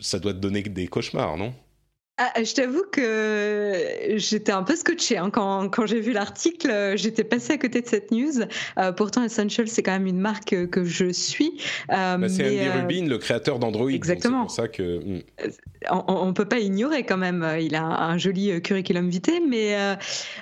ça 0.00 0.18
doit 0.18 0.34
te 0.34 0.38
donner 0.38 0.62
des 0.62 0.88
cauchemars, 0.88 1.38
non? 1.38 1.54
Ah, 2.18 2.42
je 2.42 2.54
t'avoue 2.54 2.84
que 2.90 4.14
j'étais 4.16 4.52
un 4.52 4.62
peu 4.62 4.74
scotché 4.74 5.18
hein, 5.18 5.28
quand, 5.28 5.68
quand 5.68 5.84
j'ai 5.84 6.00
vu 6.00 6.12
l'article. 6.12 6.94
J'étais 6.96 7.24
passé 7.24 7.52
à 7.52 7.58
côté 7.58 7.82
de 7.82 7.86
cette 7.86 8.10
news. 8.10 8.40
Euh, 8.78 8.90
pourtant, 8.92 9.22
Essential, 9.22 9.68
c'est 9.68 9.82
quand 9.82 9.92
même 9.92 10.06
une 10.06 10.20
marque 10.20 10.68
que 10.70 10.84
je 10.84 11.12
suis. 11.12 11.60
Euh, 11.90 12.16
bah, 12.16 12.28
c'est 12.30 12.46
Andy 12.46 12.58
euh, 12.58 12.80
Rubin, 12.80 13.06
le 13.06 13.18
créateur 13.18 13.58
d'Android. 13.58 13.90
Exactement. 13.90 14.42
Pour 14.42 14.50
ça 14.50 14.66
que. 14.66 14.98
Hmm. 14.98 15.20
On 15.90 16.26
ne 16.26 16.32
peut 16.32 16.46
pas 16.46 16.58
ignorer 16.58 17.04
quand 17.04 17.18
même. 17.18 17.46
Il 17.60 17.74
a 17.74 17.84
un, 17.84 18.16
joli 18.16 18.60
curriculum 18.62 19.08
vitae, 19.10 19.40
mais 19.46 19.76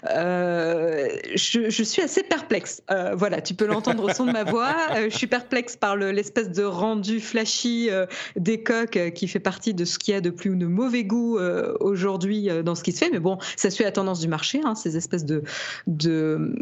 je, 0.05 1.69
je, 1.69 1.83
suis 1.83 2.03
assez 2.03 2.23
perplexe. 2.23 2.83
voilà, 3.15 3.41
tu 3.43 3.55
peux 3.55 3.67
l'entendre 3.67 4.05
au 4.05 4.11
son 4.11 4.27
de 4.27 4.33
ma 4.33 4.45
voix. 4.45 4.75
je 4.95 5.15
suis 5.15 5.27
perplexe 5.27 5.77
par 5.77 5.97
l'espèce 5.97 6.51
de 6.51 6.63
rendu 6.63 7.21
flashy 7.21 7.91
des 8.37 8.63
coques 8.63 9.13
qui 9.15 9.29
fait 9.29 9.41
partie 9.41 9.75
de 9.75 9.85
ce 9.85 9.99
qu'il 9.99 10.15
y 10.15 10.17
a 10.17 10.21
de 10.21 10.31
plus 10.31 10.51
ou 10.51 10.57
de 10.57 10.67
mauvais 10.67 11.05
goût 11.05 11.37
euh, 11.64 11.64
aujourd'hui 11.81 12.51
euh, 12.51 12.63
dans 12.63 12.75
ce 12.75 12.83
qui 12.83 12.93
se 12.93 12.99
fait, 12.99 13.11
mais 13.11 13.19
bon, 13.19 13.39
ça 13.57 13.71
suit 13.71 13.85
la 13.85 13.93
tendance 13.93 14.21
du 14.21 14.29
marché, 14.29 14.61
hein, 14.65 14.75
ces 14.75 14.97
espèces 14.97 15.25
de, 15.25 15.43
de, 15.87 16.55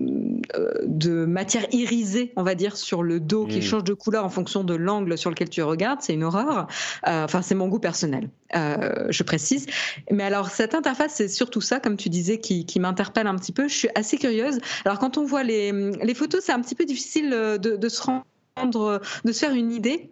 euh, 0.57 0.72
de 0.84 1.24
matière 1.24 1.66
irisée, 1.72 2.32
on 2.36 2.42
va 2.42 2.55
dire, 2.55 2.76
sur 2.76 3.03
le 3.03 3.20
dos 3.20 3.46
qui 3.46 3.59
mm. 3.59 3.62
change 3.62 3.84
de 3.84 3.94
couleur 3.94 4.24
en 4.24 4.28
fonction 4.28 4.64
de 4.64 4.74
l'angle 4.74 5.16
sur 5.18 5.30
lequel 5.30 5.48
tu 5.48 5.62
regardes, 5.62 6.00
c'est 6.03 6.14
une 6.14 6.24
horreur. 6.24 6.66
Enfin, 7.05 7.42
c'est 7.42 7.55
mon 7.55 7.68
goût 7.68 7.78
personnel, 7.78 8.28
je 8.55 9.22
précise. 9.22 9.66
Mais 10.11 10.24
alors, 10.24 10.50
cette 10.50 10.74
interface, 10.74 11.14
c'est 11.14 11.28
surtout 11.28 11.61
ça, 11.61 11.80
comme 11.80 11.96
tu 11.96 12.09
disais, 12.09 12.38
qui, 12.38 12.66
qui 12.66 12.80
m'interpelle 12.80 13.26
un 13.26 13.36
petit 13.36 13.53
peu. 13.53 13.68
Je 13.68 13.74
suis 13.74 13.88
assez 13.94 14.18
curieuse. 14.18 14.59
Alors, 14.84 14.98
quand 14.98 15.18
on 15.18 15.24
voit 15.24 15.42
les, 15.42 15.72
les 15.72 16.14
photos, 16.14 16.42
c'est 16.44 16.53
un 16.53 16.61
petit 16.61 16.74
peu 16.74 16.84
difficile 16.84 17.30
de, 17.30 17.57
de 17.76 17.88
se 17.88 18.03
rendre, 18.03 19.00
de 19.24 19.32
se 19.32 19.38
faire 19.38 19.55
une 19.55 19.72
idée 19.72 20.11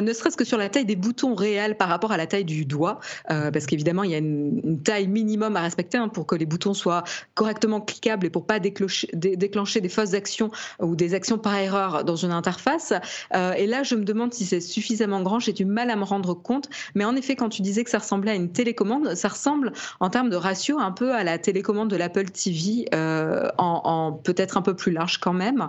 ne 0.00 0.12
serait-ce 0.12 0.36
que 0.36 0.44
sur 0.44 0.58
la 0.58 0.68
taille 0.68 0.84
des 0.84 0.96
boutons 0.96 1.34
réels 1.34 1.76
par 1.76 1.88
rapport 1.88 2.12
à 2.12 2.16
la 2.16 2.26
taille 2.26 2.44
du 2.44 2.64
doigt, 2.64 3.00
euh, 3.30 3.50
parce 3.50 3.66
qu'évidemment, 3.66 4.02
il 4.02 4.10
y 4.10 4.14
a 4.14 4.18
une, 4.18 4.80
taille 4.82 5.06
minimum 5.06 5.56
à 5.56 5.60
respecter 5.60 5.98
hein, 5.98 6.08
pour 6.08 6.26
que 6.26 6.34
les 6.34 6.46
boutons 6.46 6.74
soient 6.74 7.04
correctement 7.34 7.80
cliquables 7.80 8.26
et 8.26 8.30
pour 8.30 8.46
pas 8.46 8.58
déclencher, 8.58 9.08
déclencher 9.12 9.80
des 9.80 9.88
fausses 9.88 10.14
actions 10.14 10.50
ou 10.80 10.96
des 10.96 11.14
actions 11.14 11.38
par 11.38 11.54
erreur 11.56 12.04
dans 12.04 12.16
une 12.16 12.32
interface. 12.32 12.92
Euh, 13.34 13.52
et 13.52 13.66
là, 13.66 13.82
je 13.82 13.94
me 13.94 14.04
demande 14.04 14.32
si 14.32 14.46
c'est 14.46 14.60
suffisamment 14.60 15.22
grand. 15.22 15.38
J'ai 15.38 15.52
du 15.52 15.64
mal 15.64 15.90
à 15.90 15.96
me 15.96 16.04
rendre 16.04 16.34
compte. 16.34 16.68
Mais 16.94 17.04
en 17.04 17.14
effet, 17.16 17.36
quand 17.36 17.48
tu 17.48 17.62
disais 17.62 17.84
que 17.84 17.90
ça 17.90 17.98
ressemblait 17.98 18.32
à 18.32 18.34
une 18.34 18.50
télécommande, 18.50 19.14
ça 19.14 19.28
ressemble 19.28 19.72
en 20.00 20.10
termes 20.10 20.30
de 20.30 20.36
ratio 20.36 20.78
un 20.78 20.92
peu 20.92 21.14
à 21.14 21.24
la 21.24 21.38
télécommande 21.38 21.88
de 21.88 21.96
l'Apple 21.96 22.30
TV, 22.30 22.86
euh, 22.94 23.48
en, 23.58 24.12
peut-être 24.12 24.56
un 24.56 24.62
peu 24.62 24.74
plus 24.74 24.92
large 24.92 25.18
quand 25.18 25.34
même. 25.34 25.68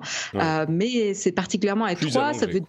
mais 0.69 1.13
c'est 1.13 1.31
particulièrement 1.31 1.87
étroit. 1.87 2.33
ça 2.33 2.45
veut 2.45 2.61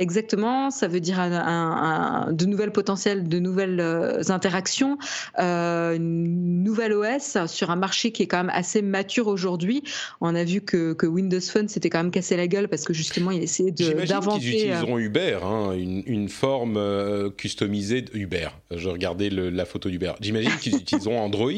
Exactement, 0.00 0.70
ça 0.70 0.88
veut 0.88 0.98
dire 0.98 1.20
un, 1.20 2.32
de 2.32 2.46
nouvelles 2.46 2.72
potentiels, 2.72 3.28
de 3.28 3.38
nouvelles 3.38 3.80
euh, 3.80 4.22
interactions, 4.30 4.96
euh, 5.38 5.94
une 5.94 6.62
nouvelle 6.62 6.94
OS 6.94 7.36
sur 7.46 7.70
un 7.70 7.76
marché 7.76 8.10
qui 8.10 8.22
est 8.22 8.26
quand 8.26 8.38
même 8.38 8.52
assez 8.54 8.80
mature 8.80 9.26
aujourd'hui. 9.26 9.82
On 10.22 10.34
a 10.34 10.42
vu 10.42 10.62
que, 10.62 10.96
Windows 11.04 11.40
Phone 11.42 11.68
s'était 11.68 11.90
quand 11.90 11.98
même 11.98 12.10
cassé 12.10 12.34
la 12.38 12.46
gueule 12.46 12.68
parce 12.68 12.84
que 12.84 12.94
justement 12.94 13.30
il 13.30 13.42
essayait 13.42 13.72
d'inventer. 13.72 14.40
qu'ils 14.40 14.54
euh, 14.54 14.72
utiliseront 14.72 14.98
Uber, 14.98 15.38
hein, 15.42 15.72
une, 15.74 16.30
forme 16.30 17.30
customisée 17.36 18.00
d'Uber. 18.00 18.48
Je 18.74 18.88
regardais 18.88 19.28
la 19.28 19.66
photo 19.66 19.90
d'Uber. 19.90 20.12
J'imagine 20.22 20.56
qu'ils 20.62 20.76
utiliseront 20.80 21.20
Android. 21.20 21.52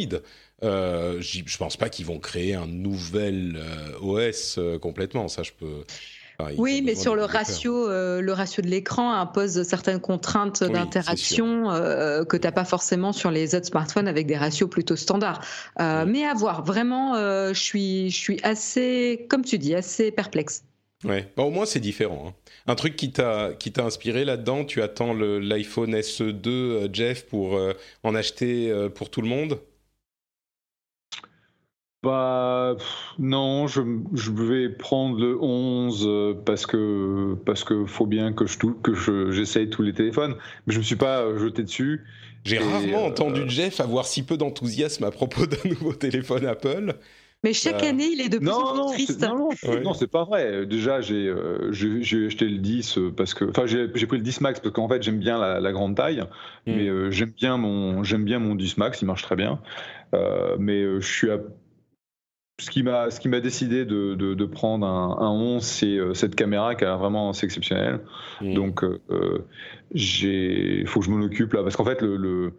Euh, 0.65 1.21
je 1.21 1.57
pense 1.59 1.77
pas 1.77 1.89
qu'ils 1.89 2.07
vont 2.07 2.19
créer 2.19 2.55
un 2.55 2.67
nouvel 2.67 3.61
OS 4.01 4.59
complètement. 4.81 5.29
Ça, 5.29 5.45
je 5.45 5.53
peux 5.53 5.85
oui, 6.59 6.83
mais 6.85 6.95
sur 6.95 7.15
le 7.15 7.25
ratio, 7.25 7.89
euh, 7.89 8.21
le 8.21 8.33
ratio 8.33 8.63
de 8.63 8.69
l'écran 8.69 9.13
impose 9.13 9.63
certaines 9.63 10.01
contraintes 10.01 10.63
d'interaction 10.65 11.71
euh, 11.71 12.25
que 12.25 12.37
tu 12.37 12.47
n'as 12.47 12.53
pas 12.53 12.65
forcément 12.65 13.13
sur 13.13 13.31
les 13.31 13.55
autres 13.55 13.67
smartphones 13.67 14.09
avec 14.09 14.27
des 14.27 14.37
ratios 14.37 14.69
plutôt 14.69 14.97
standards. 14.97 15.41
Euh, 15.81 16.05
mais 16.07 16.25
à 16.25 16.35
voir, 16.35 16.65
vraiment, 16.65 17.15
je 17.15 17.61
suis, 17.61 18.11
je 18.11 18.17
suis 18.17 18.41
assez, 18.43 19.27
comme 19.29 19.45
tu 19.45 19.59
dis, 19.59 19.75
assez 19.75 20.11
perplexe. 20.11 20.65
Ouais, 21.05 21.29
au 21.37 21.51
moins 21.51 21.67
c'est 21.67 21.81
différent. 21.81 22.27
Hein. 22.29 22.35
Un 22.69 22.77
truc 22.77 22.95
qui 22.95 23.11
t'a 23.11 23.51
qui 23.59 23.73
t'a 23.73 23.85
inspiré 23.85 24.25
là-dedans, 24.25 24.65
tu 24.65 24.83
attends 24.83 25.15
l'iPhone 25.15 25.97
SE2, 25.97 26.91
Jeff, 26.93 27.27
pour 27.27 27.59
en 28.05 28.15
acheter 28.15 28.73
pour 28.95 29.11
tout 29.11 29.21
le 29.21 29.29
monde? 29.29 29.59
Bah 32.03 32.77
non, 33.21 33.69
je, 33.69 33.81
vais 34.33 34.69
prendre 34.69 35.21
le 35.21 35.41
11 35.41 36.05
euh, 36.05 36.35
parce 36.35 36.67
que 36.67 37.37
parce 37.47 37.63
que 37.63 37.87
faut 37.87 38.07
bien 38.07 38.33
que 38.33 38.47
je 38.47 38.59
que 38.59 39.31
j'essaye 39.31 39.71
tous 39.71 39.83
les 39.83 39.93
téléphones, 39.93 40.35
mais 40.67 40.75
je 40.75 40.79
me 40.79 40.83
suis 40.83 40.97
pas 40.97 41.21
euh, 41.21 41.39
jeté 41.39 41.63
dessus. 41.63 42.05
J'ai 42.45 42.59
rarement 42.59 43.07
entendu 43.07 43.43
Jeff 43.47 43.79
avoir 43.79 44.07
si 44.07 44.25
peu 44.25 44.37
d'enthousiasme 44.37 45.05
à 45.05 45.13
propos 45.13 45.47
d'un 45.47 45.69
nouveau 45.69 45.93
téléphone 45.93 46.45
Apple. 46.45 46.95
Mais 47.45 47.53
chaque 47.53 47.83
année, 47.85 48.09
il 48.13 48.21
est 48.21 48.29
de 48.29 48.39
plus 48.39 48.51
en 48.51 48.91
plus 48.91 49.05
triste. 49.05 49.23
Non, 49.23 49.49
non, 49.83 49.95
c'est 49.95 50.11
pas 50.11 50.25
vrai. 50.25 50.65
Déjà, 50.67 51.01
j'ai 51.01 51.31
acheté 51.31 52.47
le 52.47 52.59
10 52.59 52.99
parce 53.17 53.35
que, 53.35 53.45
enfin, 53.45 53.67
j'ai 53.67 53.89
pris 53.89 54.17
le 54.17 54.23
10 54.23 54.41
Max 54.41 54.61
parce 54.61 54.73
qu'en 54.73 54.89
fait, 54.89 55.03
j'aime 55.03 55.19
bien 55.19 55.39
la, 55.39 55.73
grande 55.73 55.97
taille, 55.97 56.21
hmm. 56.67 56.73
mais 56.73 57.13
j'aime 57.13 57.31
bien 57.31 57.57
mon 57.57 58.03
j'aime 58.03 58.25
bien 58.25 58.41
mon 58.41 58.57
10 58.57 58.79
Max, 58.79 59.03
il 59.03 59.07
marche 59.07 59.23
très 59.23 59.37
bien. 59.37 59.61
mais 60.59 60.83
je 61.01 61.07
suis 61.07 61.31
à 61.31 61.39
ce 62.59 62.71
qui 62.71 62.83
m'a 62.83 63.11
ce 63.11 63.21
qui 63.21 63.29
m'a 63.29 63.41
décidé 63.41 63.85
de, 63.85 64.15
de, 64.15 64.45
prendre 64.47 64.87
un, 64.87 65.17
un 65.19 65.31
11 65.31 65.63
c'est 65.63 65.87
euh, 65.87 66.15
cette 66.15 66.35
caméra 66.35 66.75
qui 66.75 66.85
a 66.85 66.97
vraiment 66.97 67.33
c'est 67.33 67.47
exceptionnel. 67.47 68.01
Mmh. 68.41 68.55
donc 68.55 68.85
euh, 68.85 69.01
euh, 69.11 69.47
j'ai 69.95 70.85
faut 70.87 71.01
que 71.01 71.07
je 71.07 71.11
m'en 71.11 71.25
occupe 71.25 71.55
là. 71.55 71.63
Parce 71.63 71.77
qu'en 71.77 71.85
fait 71.85 72.03
le, 72.03 72.17
le, 72.17 72.53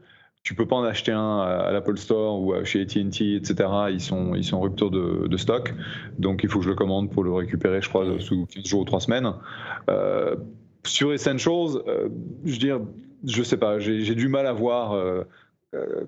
tu 0.43 0.55
peux 0.55 0.65
pas 0.65 0.75
en 0.75 0.83
acheter 0.83 1.11
un 1.11 1.39
à, 1.39 1.71
l'Apple 1.71 1.97
Store 1.97 2.41
ou 2.41 2.53
chez 2.65 2.81
AT&T 2.81 3.35
etc 3.35 3.69
ils 3.91 4.01
sont 4.01 4.35
ils 4.35 4.43
sont 4.43 4.57
en 4.57 4.61
rupture 4.61 4.91
de, 4.91 5.27
de, 5.27 5.37
stock. 5.37 5.73
Donc 6.17 6.43
il 6.43 6.49
faut 6.49 6.59
que 6.59 6.65
je 6.65 6.69
le 6.69 6.75
commande 6.75 7.11
pour 7.11 7.23
le 7.23 7.31
récupérer 7.31 7.81
je 7.81 7.89
crois 7.89 8.19
sous 8.19 8.45
15 8.47 8.65
jours 8.65 8.81
ou 8.81 8.85
3 8.85 8.99
semaines. 8.99 9.31
Sur 10.85 11.13
Essentials 11.13 11.81
je 12.43 12.51
veux 12.51 12.57
dire 12.57 12.81
je 13.25 13.43
sais 13.43 13.57
pas. 13.57 13.79
J'ai 13.79 14.15
du 14.15 14.27
mal 14.27 14.47
à 14.47 14.53
voir 14.53 14.93
euh, 14.93 15.23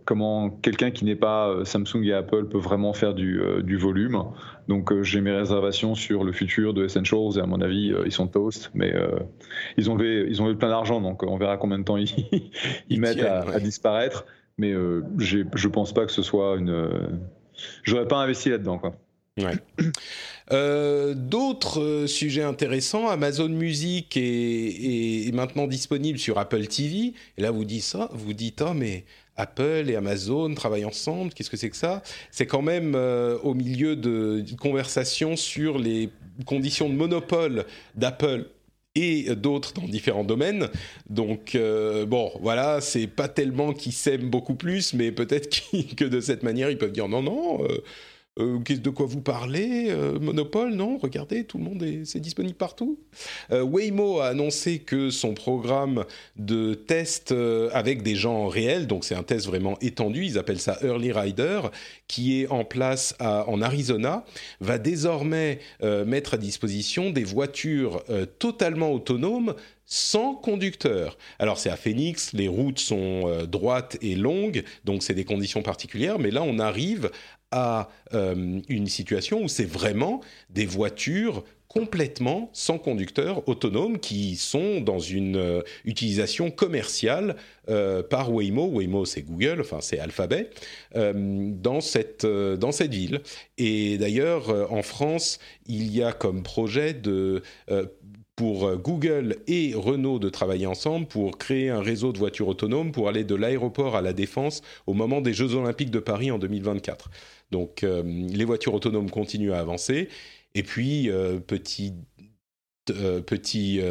comment 0.05 0.49
quelqu'un 0.49 0.91
qui 0.91 1.05
n'est 1.05 1.15
pas 1.15 1.49
euh, 1.49 1.65
Samsung 1.65 2.03
et 2.03 2.13
Apple 2.13 2.45
peut 2.45 2.57
vraiment 2.59 2.93
faire 2.93 3.13
du, 3.13 3.41
euh, 3.41 3.77
volume. 3.77 4.23
Donc 4.67 5.01
j'ai 5.01 5.21
mes 5.21 5.31
réservations 5.31 5.95
sur 5.95 6.23
le 6.23 6.31
futur 6.31 6.73
de 6.73 6.85
Essentials 6.85 7.37
et 7.37 7.39
à 7.39 7.45
mon 7.45 7.61
avis 7.61 7.93
ils 8.05 8.11
sont 8.11 8.27
toast, 8.27 8.71
mais 8.73 8.93
ils 9.77 9.91
ont 9.91 9.95
levé, 9.95 10.25
ils 10.27 10.41
ont 10.41 10.55
plein 10.55 10.69
d'argent 10.69 11.01
donc 11.01 11.21
on 11.23 11.37
verra 11.37 11.57
combien 11.57 11.77
de 11.77 11.83
temps 11.83 11.97
ils, 11.97 12.09
ils, 12.89 12.99
mettent 12.99 13.21
à, 13.21 13.59
disparaître. 13.59 14.25
Mais 14.57 14.73
je 15.17 15.67
pense 15.67 15.93
pas 15.93 16.05
que 16.05 16.11
ce 16.11 16.23
soit 16.23 16.55
une. 16.55 16.89
J'aurais 17.83 18.07
pas 18.07 18.17
investi 18.17 18.49
là-dedans 18.49 18.79
quoi. 18.79 18.95
D'autres 21.15 22.05
sujets 22.07 22.43
intéressants, 22.43 23.07
Amazon 23.09 23.49
Music 23.49 24.17
est, 24.17 25.27
est, 25.27 25.31
maintenant 25.33 25.67
disponible 25.67 26.17
sur 26.17 26.39
Apple 26.39 26.65
TV. 26.65 27.13
Et 27.37 27.41
là, 27.41 27.51
vous 27.51 27.65
dites 27.65 27.83
ça, 27.83 28.09
vous 28.13 28.33
dites 28.33 28.63
ah 28.63 28.73
mais 28.73 29.03
Apple 29.37 29.85
et 29.89 29.95
Amazon 29.95 30.53
travaillent 30.53 30.85
ensemble. 30.85 31.33
Qu'est-ce 31.33 31.49
que 31.49 31.57
c'est 31.57 31.69
que 31.69 31.77
ça? 31.77 32.03
C'est 32.31 32.47
quand 32.47 32.61
même 32.61 32.93
euh, 32.95 33.37
au 33.43 33.53
milieu 33.53 33.95
de 33.95 34.43
conversations 34.59 35.35
sur 35.35 35.77
les 35.77 36.09
conditions 36.45 36.89
de 36.89 36.95
monopole 36.95 37.65
d'Apple 37.95 38.45
et 38.95 39.35
d'autres 39.35 39.73
dans 39.73 39.87
différents 39.87 40.23
domaines. 40.23 40.69
Donc 41.09 41.55
euh, 41.55 42.05
bon, 42.05 42.31
voilà, 42.41 42.81
c'est 42.81 43.07
pas 43.07 43.27
tellement 43.27 43.73
qu'ils 43.73 43.91
s'aiment 43.91 44.29
beaucoup 44.29 44.55
plus, 44.55 44.93
mais 44.93 45.11
peut-être 45.11 45.61
que 45.97 46.05
de 46.05 46.21
cette 46.21 46.43
manière, 46.43 46.69
ils 46.69 46.77
peuvent 46.77 46.91
dire 46.91 47.07
non, 47.07 47.21
non. 47.21 47.63
Euh, 47.63 47.83
euh, 48.37 48.59
de 48.59 48.89
quoi 48.89 49.05
vous 49.05 49.21
parlez 49.21 49.87
euh, 49.89 50.19
Monopole, 50.19 50.73
non? 50.73 50.97
Regardez, 50.97 51.45
tout 51.45 51.57
le 51.57 51.63
monde 51.63 51.81
est, 51.83 52.03
c'est 52.03 52.19
disponible 52.19 52.55
partout. 52.55 52.99
Euh, 53.51 53.61
Waymo 53.63 54.19
a 54.19 54.27
annoncé 54.27 54.79
que 54.79 55.09
son 55.09 55.33
programme 55.33 56.03
de 56.35 56.73
test 56.73 57.33
avec 57.71 58.03
des 58.03 58.15
gens 58.15 58.47
réels, 58.47 58.87
donc 58.87 59.05
c'est 59.05 59.15
un 59.15 59.23
test 59.23 59.45
vraiment 59.45 59.77
étendu, 59.79 60.25
ils 60.25 60.37
appellent 60.37 60.59
ça 60.59 60.77
Early 60.83 61.11
Rider, 61.11 61.61
qui 62.07 62.41
est 62.41 62.47
en 62.47 62.65
place 62.65 63.15
en 63.19 63.61
Arizona, 63.61 64.25
va 64.59 64.77
désormais 64.77 65.59
mettre 65.81 66.35
à 66.35 66.37
disposition 66.37 67.09
des 67.09 67.23
voitures 67.23 68.03
totalement 68.39 68.91
autonomes 68.91 69.55
sans 69.85 70.33
conducteur. 70.33 71.17
Alors 71.39 71.57
c'est 71.57 71.69
à 71.69 71.77
Phoenix, 71.77 72.33
les 72.33 72.47
routes 72.47 72.79
sont 72.79 73.45
droites 73.47 73.97
et 74.01 74.15
longues, 74.15 74.63
donc 74.83 75.03
c'est 75.03 75.13
des 75.13 75.25
conditions 75.25 75.61
particulières, 75.61 76.19
mais 76.19 76.31
là 76.31 76.43
on 76.43 76.59
arrive 76.59 77.09
à 77.55 77.87
euh, 78.13 78.59
une 78.67 78.87
situation 78.87 79.41
où 79.41 79.47
c'est 79.47 79.63
vraiment 79.65 80.19
des 80.49 80.65
voitures 80.65 81.45
complètement 81.69 82.49
sans 82.53 82.77
conducteur 82.77 83.47
autonome 83.47 83.97
qui 83.97 84.35
sont 84.35 84.81
dans 84.81 84.99
une 84.99 85.37
euh, 85.37 85.61
utilisation 85.85 86.51
commerciale 86.51 87.37
euh, 87.69 88.03
par 88.03 88.31
Waymo. 88.33 88.65
Waymo, 88.67 89.05
c'est 89.05 89.21
Google, 89.21 89.61
enfin 89.61 89.79
c'est 89.79 89.99
Alphabet, 89.99 90.49
dans, 90.93 91.81
cette, 91.81 92.25
dans 92.25 92.71
cette 92.71 92.93
ville. 92.93 93.21
Et 93.57 93.97
d'ailleurs, 93.97 94.71
en 94.71 94.81
France, 94.81 95.39
il 95.65 95.95
y 95.95 96.03
a 96.03 96.11
comme 96.11 96.43
projet 96.43 96.93
de 96.93 97.41
pour 98.35 98.75
Google 98.75 99.37
et 99.47 99.73
Renault 99.75 100.19
de 100.19 100.27
travailler 100.27 100.67
ensemble 100.67 101.07
pour 101.07 101.37
créer 101.37 101.69
un 101.69 101.81
réseau 101.81 102.11
de 102.11 102.17
voitures 102.17 102.49
autonomes 102.49 102.91
pour 102.91 103.07
aller 103.07 103.23
de 103.23 103.35
l'aéroport 103.35 103.95
à 103.95 104.01
la 104.01 104.11
défense 104.11 104.61
au 104.87 104.93
moment 104.93 105.21
des 105.21 105.33
Jeux 105.33 105.55
Olympiques 105.55 105.91
de 105.91 105.99
Paris 105.99 106.31
en 106.31 106.37
2024. 106.37 107.09
Donc 107.51 107.83
euh, 107.83 108.03
les 108.03 108.45
voitures 108.45 108.73
autonomes 108.73 109.09
continuent 109.09 109.53
à 109.53 109.59
avancer. 109.59 110.09
Et 110.55 110.63
puis, 110.63 111.09
euh, 111.09 111.39
petit, 111.39 111.93
euh, 112.89 113.21
petit 113.21 113.81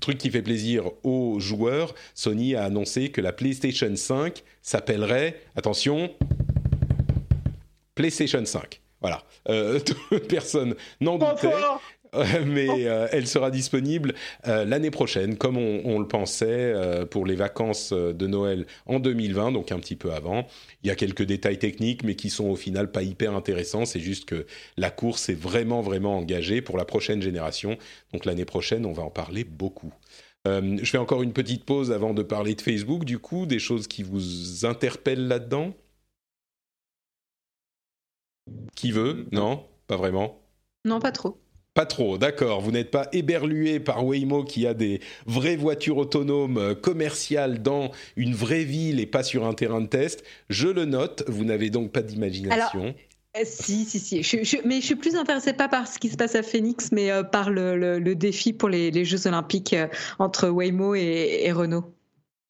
truc 0.00 0.18
qui 0.18 0.30
fait 0.30 0.42
plaisir 0.42 0.90
aux 1.04 1.40
joueurs, 1.40 1.94
Sony 2.14 2.54
a 2.54 2.64
annoncé 2.64 3.10
que 3.10 3.20
la 3.20 3.32
PlayStation 3.32 3.94
5 3.94 4.42
s'appellerait, 4.60 5.40
attention, 5.56 6.10
PlayStation 7.94 8.44
5. 8.44 8.80
Voilà. 9.00 9.22
personne 10.28 10.74
n'en 11.00 11.18
doutait. 11.18 11.50
mais 12.46 12.86
euh, 12.86 13.08
elle 13.10 13.26
sera 13.26 13.50
disponible 13.50 14.14
euh, 14.46 14.66
l'année 14.66 14.90
prochaine, 14.90 15.38
comme 15.38 15.56
on, 15.56 15.98
le 15.98 16.06
pensait 16.06 16.46
euh, 16.48 17.06
pour 17.06 17.24
les 17.24 17.36
vacances 17.36 17.92
de 17.92 18.26
Noël 18.26 18.66
en 18.84 19.00
2020, 19.00 19.52
donc 19.52 19.72
un 19.72 19.78
petit 19.78 19.96
peu 19.96 20.12
avant. 20.12 20.46
Il 20.82 20.88
y 20.88 20.90
a 20.90 20.94
quelques 20.94 21.22
détails 21.22 21.58
techniques, 21.58 22.04
mais 22.04 22.14
qui 22.14 22.28
sont 22.28 22.48
au 22.48 22.56
final 22.56 22.90
pas 22.90 23.02
hyper 23.02 23.34
intéressants. 23.34 23.86
C'est 23.86 24.00
juste 24.00 24.26
que 24.26 24.46
la 24.76 24.90
course 24.90 25.30
est 25.30 25.40
vraiment, 25.40 25.80
vraiment 25.80 26.18
engagée 26.18 26.60
pour 26.60 26.76
la 26.76 26.84
prochaine 26.84 27.22
génération. 27.22 27.78
Donc 28.12 28.26
l'année 28.26 28.44
prochaine, 28.44 28.84
on 28.84 28.92
va 28.92 29.04
en 29.04 29.10
parler 29.10 29.44
beaucoup. 29.44 29.92
je 30.44 30.84
fais 30.84 30.98
encore 30.98 31.22
une 31.22 31.32
petite 31.32 31.64
pause 31.64 31.92
avant 31.92 32.12
de 32.12 32.22
parler 32.22 32.54
de 32.54 32.60
Facebook, 32.60 33.04
du 33.04 33.18
coup, 33.18 33.46
des 33.46 33.58
choses 33.58 33.86
qui 33.86 34.02
vous 34.02 34.66
interpellent 34.66 35.28
là-dedans? 35.28 35.72
Qui 38.74 38.92
veut? 38.92 39.26
Non? 39.32 39.64
Pas 39.86 39.96
vraiment? 39.96 40.42
Non, 40.84 41.00
pas 41.00 41.12
trop. 41.12 41.38
Pas 41.74 41.86
trop, 41.86 42.18
d'accord. 42.18 42.60
Vous 42.60 42.70
n'êtes 42.70 42.90
pas 42.90 43.08
éberlué 43.12 43.80
par 43.80 44.04
Waymo 44.04 44.44
qui 44.44 44.66
a 44.66 44.74
des 44.74 45.00
vraies 45.24 45.56
voitures 45.56 45.96
autonomes 45.96 46.58
euh, 46.58 46.74
commerciales 46.74 47.62
dans 47.62 47.90
une 48.16 48.34
vraie 48.34 48.64
ville 48.64 49.00
et 49.00 49.06
pas 49.06 49.22
sur 49.22 49.46
un 49.46 49.54
terrain 49.54 49.80
de 49.80 49.86
test. 49.86 50.22
Je 50.50 50.68
le 50.68 50.84
note. 50.84 51.24
Vous 51.28 51.44
n'avez 51.44 51.70
donc 51.70 51.90
pas 51.90 52.02
d'imagination. 52.02 52.94
Euh, 53.38 53.40
si, 53.44 53.86
si, 53.86 53.98
si. 53.98 54.60
mais 54.66 54.82
je 54.82 54.84
suis 54.84 54.96
plus 54.96 55.16
intéressée 55.16 55.54
pas 55.54 55.68
par 55.68 55.88
ce 55.88 55.98
qui 55.98 56.10
se 56.10 56.16
passe 56.18 56.34
à 56.34 56.42
Phoenix, 56.42 56.92
mais 56.92 57.10
euh, 57.10 57.22
par 57.22 57.48
le, 57.48 57.98
défi 58.14 58.52
pour 58.52 58.68
les, 58.68 59.04
Jeux 59.06 59.26
Olympiques 59.26 59.74
entre 60.18 60.50
Waymo 60.50 60.94
et, 60.94 61.50
Renault. 61.52 61.84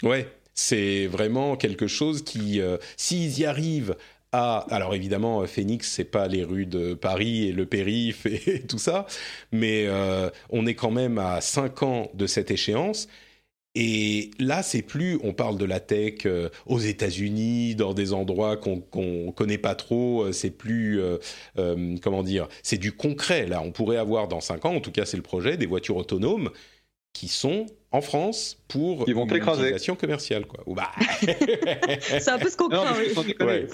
Ouais, 0.03 0.27
c'est 0.53 1.07
vraiment 1.07 1.57
quelque 1.57 1.87
chose 1.87 2.23
qui, 2.23 2.61
s'ils 2.97 3.39
y 3.39 3.45
arrivent 3.45 3.95
alors 4.33 4.95
évidemment, 4.95 5.47
Phoenix, 5.47 5.91
c'est 5.91 6.05
pas 6.05 6.27
les 6.27 6.45
rues 6.45 6.67
de 6.67 6.95
Paris 6.95 7.49
et 7.49 7.53
le 7.53 7.67
périph 7.67 8.27
et, 8.27 8.63
tout 8.63 8.79
ça, 8.79 9.07
mais 9.53 9.85
euh, 9.87 10.31
on 10.51 10.67
est 10.67 10.75
quand 10.75 10.91
même 10.91 11.19
à 11.19 11.41
5 11.41 11.83
ans 11.83 12.11
de 12.15 12.27
cette 12.27 12.51
échéance. 12.51 13.09
Et 13.75 14.31
là, 14.39 14.63
c'est 14.63 14.83
plus, 14.83 15.19
on 15.23 15.33
parle 15.33 15.57
de 15.57 15.65
la 15.65 15.81
tech 15.81 16.27
euh, 16.27 16.51
aux 16.67 16.79
États-Unis, 16.79 17.75
dans 17.75 17.95
des 17.95 18.13
endroits 18.13 18.59
qu'on 18.59 18.85
ne 18.95 19.31
connaît 19.31 19.59
pas 19.59 19.75
trop, 19.75 20.25
euh, 20.25 20.33
c'est 20.33 20.51
plus, 20.51 21.01
comment 22.03 22.23
dire, 22.23 22.49
c'est 22.63 22.79
du 22.79 22.93
concret. 22.93 23.47
Là, 23.47 23.63
on 23.63 23.73
pourrait 23.73 23.97
avoir 23.97 24.29
dans 24.29 24.41
5 24.41 24.65
ans, 24.67 24.75
en 24.75 24.81
tout 24.81 24.93
cas 24.93 25.07
c'est 25.07 25.17
le 25.17 25.23
projet, 25.23 25.57
des 25.57 25.67
voitures 25.67 25.97
autonomes 25.97 26.51
qui 27.13 27.29
sont 27.29 27.67
en 27.91 28.01
France 28.01 28.59
pour 28.69 29.05
Ils 29.07 29.15
vont 29.15 29.27
une 29.27 29.37
utilisation 29.37 29.97
commerciale. 29.97 30.47
Quoi. 30.47 30.61
bah... 30.75 30.91
c'est 32.01 32.31
un 32.31 32.39
peu 32.39 32.49
ce 32.49 32.57
qu'on 32.57 32.69
craint. 32.69 32.87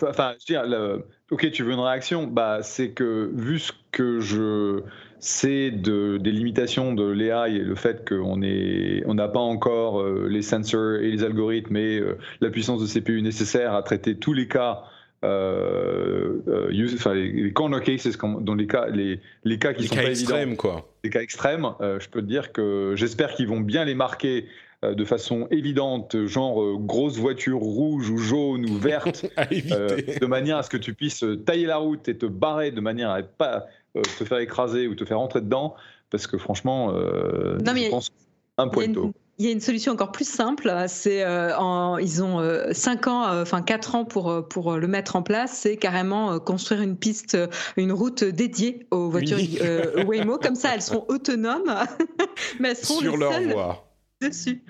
Enfin, 0.08 0.34
je 0.46 0.52
veux 0.52 0.60
dire, 0.60 1.00
ok, 1.30 1.50
tu 1.52 1.62
veux 1.62 1.72
une 1.72 1.80
réaction 1.80 2.26
bah, 2.26 2.60
C'est 2.62 2.90
que 2.90 3.30
vu 3.34 3.60
ce 3.60 3.72
que 3.92 4.20
je 4.20 4.82
sais 5.20 5.70
de, 5.70 6.18
des 6.18 6.32
limitations 6.32 6.94
de 6.94 7.04
l'AI 7.04 7.56
et 7.56 7.58
le 7.58 7.74
fait 7.74 8.08
qu'on 8.08 8.36
n'a 8.36 9.02
on 9.06 9.16
pas 9.16 9.40
encore 9.40 10.00
euh, 10.00 10.28
les 10.28 10.42
sensors 10.42 10.96
et 10.96 11.10
les 11.10 11.24
algorithmes 11.24 11.76
et 11.76 11.98
euh, 11.98 12.18
la 12.40 12.50
puissance 12.50 12.80
de 12.80 12.86
CPU 12.86 13.20
nécessaire 13.22 13.74
à 13.74 13.82
traiter 13.82 14.16
tous 14.16 14.32
les 14.32 14.46
cas 14.46 14.84
euh, 15.24 16.38
euh 16.48 16.70
les, 16.70 17.52
corner 17.52 17.82
cases, 17.82 18.18
dans 18.40 18.54
les 18.54 18.66
cas, 18.66 18.86
les, 18.88 19.20
les 19.44 19.58
cas 19.58 19.72
qui 19.72 19.88
sont 19.88 19.96
pas 19.96 20.04
extrêmes, 20.04 20.56
quoi. 20.56 20.88
Les 21.04 21.10
cas 21.10 21.20
extrêmes, 21.20 21.66
euh, 21.80 21.98
je 22.00 22.08
peux 22.08 22.20
te 22.20 22.26
dire 22.26 22.52
que 22.52 22.94
j'espère 22.96 23.34
qu'ils 23.34 23.48
vont 23.48 23.60
bien 23.60 23.84
les 23.84 23.94
marquer 23.94 24.46
de 24.84 25.04
façon 25.04 25.48
évidente, 25.50 26.26
genre 26.26 26.78
grosse 26.78 27.16
voiture 27.18 27.58
rouge 27.58 28.10
ou 28.10 28.18
jaune 28.18 28.64
ou 28.70 28.78
verte, 28.78 29.26
de 29.36 30.26
manière 30.26 30.58
à 30.58 30.62
ce 30.62 30.70
que 30.70 30.76
tu 30.76 30.94
puisses 30.94 31.24
tailler 31.46 31.66
la 31.66 31.78
route 31.78 32.08
et 32.08 32.16
te 32.16 32.26
barrer 32.26 32.70
de 32.70 32.80
manière 32.80 33.10
à 33.10 33.22
ne 33.22 33.26
pas 33.26 33.66
te 33.94 34.24
faire 34.24 34.38
écraser 34.38 34.86
ou 34.86 34.94
te 34.94 35.04
faire 35.04 35.18
rentrer 35.18 35.40
dedans, 35.40 35.74
parce 36.10 36.28
que 36.28 36.38
franchement, 36.38 36.94
je 36.94 37.90
pense 37.90 38.12
un 38.56 38.68
pointeau. 38.68 39.12
Il 39.40 39.46
y 39.46 39.48
a 39.48 39.52
une 39.52 39.60
solution 39.60 39.92
encore 39.92 40.10
plus 40.10 40.28
simple. 40.28 40.72
C'est 40.88 41.22
euh, 41.22 41.52
ils 42.00 42.24
ont 42.24 42.42
5 42.72 43.06
euh, 43.06 43.10
ans, 43.10 43.28
euh, 43.28 43.42
enfin 43.42 43.62
4 43.62 43.94
ans 43.94 44.04
pour 44.04 44.48
pour 44.48 44.76
le 44.76 44.86
mettre 44.88 45.14
en 45.14 45.22
place. 45.22 45.52
C'est 45.52 45.76
carrément 45.76 46.40
construire 46.40 46.82
une 46.82 46.96
piste, 46.96 47.38
une 47.76 47.92
route 47.92 48.24
dédiée 48.24 48.86
aux 48.90 49.08
voitures 49.08 49.38
Waymo. 50.06 50.38
Comme 50.38 50.56
ça, 50.56 50.74
elles 50.74 50.82
seront 50.82 51.04
autonomes, 51.06 51.72
mais 52.60 52.70
elles 52.70 52.76
seront 52.76 52.98
sur 52.98 53.16
leur 53.16 53.40
voie 53.42 53.88
dessus. 54.20 54.62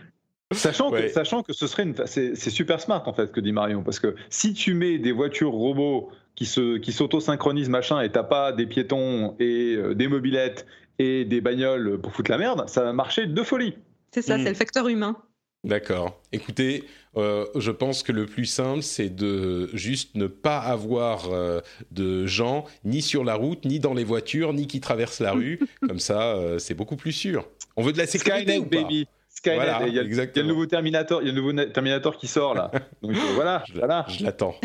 Sachant, 0.53 0.91
que, 0.91 1.09
sachant 1.09 1.43
que 1.43 1.53
ce 1.53 1.67
serait 1.67 1.83
une, 1.83 1.95
c'est, 2.07 2.35
super 2.35 2.81
smart 2.81 3.03
en 3.07 3.13
fait 3.13 3.33
que 3.33 3.41
dit 3.41 3.53
Marion, 3.53 3.83
parce 3.83 4.01
que 4.01 4.15
si 4.31 4.55
tu 4.55 4.73
mets 4.73 4.99
des 4.99 5.13
voitures 5.13 5.53
robots 5.53 6.09
qui 6.37 6.47
se, 6.47 6.79
qui 6.79 6.93
s'auto-synchronisent 6.93 7.69
machin 7.69 8.01
et 8.01 8.11
t'as 8.11 8.23
pas 8.23 8.53
des 8.53 8.65
piétons 8.65 9.35
et 9.39 9.77
des 9.95 10.09
mobilettes 10.09 10.67
et 10.99 11.27
des 11.27 11.43
bagnoles 11.43 12.01
pour 12.01 12.13
foutre 12.13 12.31
la 12.31 12.39
merde, 12.39 12.67
ça 12.67 12.83
va 12.83 12.95
marcher 12.95 13.27
de 13.27 13.43
folie. 13.43 13.75
C'est 14.13 14.23
ça, 14.23 14.37
c'est 14.37 14.45
hmm. 14.45 14.49
le 14.49 14.55
facteur 14.55 14.89
humain. 14.89 15.17
D'accord. 15.65 16.21
Écoutez, 16.33 16.85
euh, 17.17 17.45
je 17.57 17.73
pense 17.73 18.05
que 18.05 18.13
le 18.13 18.27
plus 18.27 18.45
simple, 18.45 18.83
c'est 18.83 19.09
de 19.15 19.69
juste 19.75 20.15
ne 20.15 20.29
pas 20.29 20.59
avoir 20.59 21.33
euh, 21.33 21.61
de 21.91 22.27
gens 22.27 22.65
ni 22.85 23.03
sur 23.03 23.25
la 23.25 23.35
route, 23.35 23.65
ni 23.65 23.81
dans 23.81 23.93
les 23.93 24.05
voitures, 24.05 24.53
ni 24.53 24.69
qui 24.69 24.81
traversent 24.81 25.21
la 25.21 25.33
rue. 25.33 25.59
Comme 25.87 25.99
ça, 25.99 26.37
euh, 26.37 26.59
c'est 26.59 26.75
beaucoup 26.75 26.97
plus 26.97 27.13
sûr. 27.13 27.49
On 27.77 27.83
veut 27.83 27.93
de 27.93 27.99
la 27.99 28.07
pas 28.07 28.45
baby. 28.61 29.09
Skynet, 29.31 29.87
il, 29.87 29.95
y 29.95 29.99
a, 30.01 30.03
le 30.03 30.43
nouveau 30.43 30.67
Terminator, 30.67 31.23
il 31.23 31.27
y 31.27 31.31
a 31.31 31.33
le 31.33 31.41
nouveau 31.41 31.53
Terminator 31.53 32.17
qui 32.17 32.27
sort 32.27 32.55
là. 32.55 32.73
Donc 33.03 33.13
voilà, 33.35 33.63
je, 33.69 33.75
voilà. 33.75 34.05
Je 34.09 34.25
l'attends. 34.25 34.57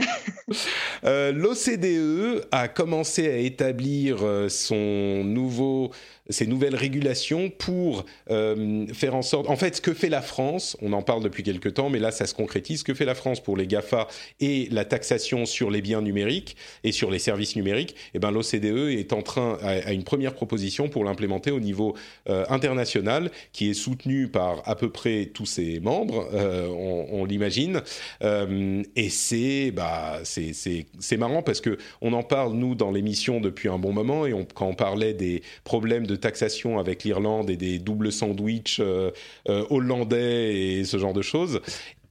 L'OCDE 1.03 2.47
a 2.51 2.67
commencé 2.69 3.29
à 3.29 3.37
établir 3.37 4.17
son 4.47 5.23
nouveau 5.23 5.91
ces 6.29 6.47
nouvelles 6.47 6.75
régulations 6.75 7.49
pour 7.49 8.05
euh, 8.29 8.87
faire 8.93 9.15
en 9.15 9.21
sorte... 9.21 9.49
En 9.49 9.57
fait, 9.57 9.75
ce 9.75 9.81
que 9.81 9.93
fait 9.93 10.09
la 10.09 10.21
France, 10.21 10.77
on 10.81 10.93
en 10.93 11.01
parle 11.01 11.21
depuis 11.21 11.43
quelques 11.43 11.73
temps, 11.73 11.89
mais 11.89 11.99
là, 11.99 12.11
ça 12.11 12.25
se 12.25 12.33
concrétise, 12.33 12.79
ce 12.79 12.83
que 12.83 12.93
fait 12.93 13.05
la 13.05 13.15
France 13.15 13.41
pour 13.41 13.57
les 13.57 13.67
GAFA 13.67 14.07
et 14.39 14.69
la 14.71 14.85
taxation 14.85 15.45
sur 15.45 15.69
les 15.69 15.81
biens 15.81 16.01
numériques 16.01 16.55
et 16.83 16.91
sur 16.91 17.11
les 17.11 17.19
services 17.19 17.55
numériques, 17.55 17.95
eh 18.13 18.19
ben, 18.19 18.31
l'OCDE 18.31 18.89
est 18.89 19.11
en 19.11 19.21
train, 19.21 19.57
à, 19.61 19.91
une 19.91 20.03
première 20.03 20.33
proposition 20.33 20.87
pour 20.87 21.03
l'implémenter 21.03 21.51
au 21.51 21.59
niveau 21.59 21.95
euh, 22.29 22.45
international, 22.49 23.29
qui 23.51 23.69
est 23.69 23.73
soutenu 23.73 24.29
par 24.29 24.67
à 24.67 24.75
peu 24.75 24.89
près 24.89 25.25
tous 25.33 25.45
ses 25.45 25.79
membres, 25.81 26.29
euh, 26.33 26.67
on, 26.67 27.25
l'imagine. 27.25 27.81
et 28.21 29.09
c'est 29.09 29.71
bah, 29.71 30.19
c'est 30.23 31.17
marrant 31.17 31.41
parce 31.41 31.61
que 31.61 31.77
on 32.01 32.13
en 32.13 32.23
parle, 32.23 32.53
nous, 32.53 32.75
dans 32.75 32.91
l'émission 32.91 33.39
depuis 33.39 33.69
un 33.69 33.77
bon 33.77 33.93
moment, 33.93 34.25
et 34.25 34.33
quand 34.53 34.67
on 34.67 34.75
parlait 34.75 35.13
des 35.13 35.41
problèmes 35.63 36.05
de 36.05 36.12
de 36.13 36.17
taxation 36.17 36.79
avec 36.79 37.03
l'Irlande 37.03 37.49
et 37.49 37.57
des 37.57 37.79
doubles 37.79 38.11
sandwichs 38.11 38.79
euh, 38.79 39.11
euh, 39.49 39.65
hollandais 39.69 40.55
et 40.55 40.83
ce 40.85 40.97
genre 40.97 41.13
de 41.13 41.23
choses, 41.23 41.61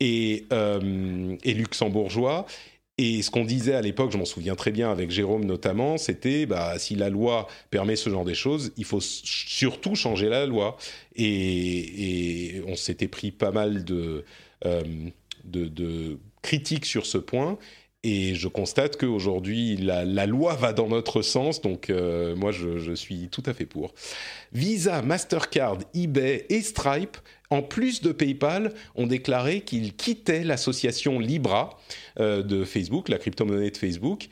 et, 0.01 0.45
euh, 0.53 1.37
et 1.45 1.55
luxembourgeois. 1.55 2.47
Et 2.99 3.23
ce 3.23 3.31
qu'on 3.31 3.45
disait 3.45 3.75
à 3.75 3.81
l'époque, 3.81 4.13
je 4.13 4.19
m'en 4.19 4.25
souviens 4.25 4.55
très 4.55 4.71
bien 4.71 4.91
avec 4.91 5.11
Jérôme 5.11 5.45
notamment, 5.45 5.97
c'était 5.97 6.45
bah, 6.47 6.79
si 6.79 6.95
la 6.95 7.09
loi 7.09 7.47
permet 7.71 7.97
ce 7.97 8.11
genre 8.11 8.25
de 8.25 8.35
choses, 8.35 8.73
il 8.77 8.85
faut 8.85 9.01
surtout 9.01 9.95
changer 9.95 10.29
la 10.29 10.45
loi. 10.47 10.77
Et, 11.17 12.61
on 12.67 12.77
s'était 12.77 13.09
pris 13.09 13.31
pas 13.31 13.51
mal 13.51 13.85
de, 13.85 14.25
de, 15.45 16.19
critiques 16.43 16.85
sur 16.85 17.07
ce 17.07 17.19
point. 17.19 17.59
Et 18.05 18.35
je 18.35 18.49
constate 18.49 18.97
qu'aujourd'hui, 18.97 19.77
la, 19.77 20.05
la, 20.05 20.27
loi 20.27 20.55
va 20.57 20.73
dans 20.73 20.89
notre 20.89 21.23
sens, 21.23 21.61
donc 21.61 21.89
euh, 21.89 22.35
moi, 22.35 22.51
je, 22.51 22.95
suis 22.95 23.29
tout 23.29 23.45
à 23.47 23.55
fait 23.55 23.65
pour. 23.65 23.95
Visa, 24.53 25.03
Mastercard, 25.03 25.79
eBay 25.95 26.45
et 26.49 26.63
Stripe, 26.63 27.17
en 27.51 27.63
plus 27.63 28.03
de 28.03 28.11
PayPal, 28.11 28.73
ont 28.97 29.07
déclaré 29.07 29.61
qu'ils 29.61 29.95
quittaient 29.95 30.43
l'association 30.43 31.21
Libra 31.21 31.79
euh, 32.19 32.43
de 32.43 32.65
Facebook, 32.65 33.09
la 33.09 33.19
crypto-monnaie 33.19 33.71
de 33.71 33.77
Facebook. 33.77 34.29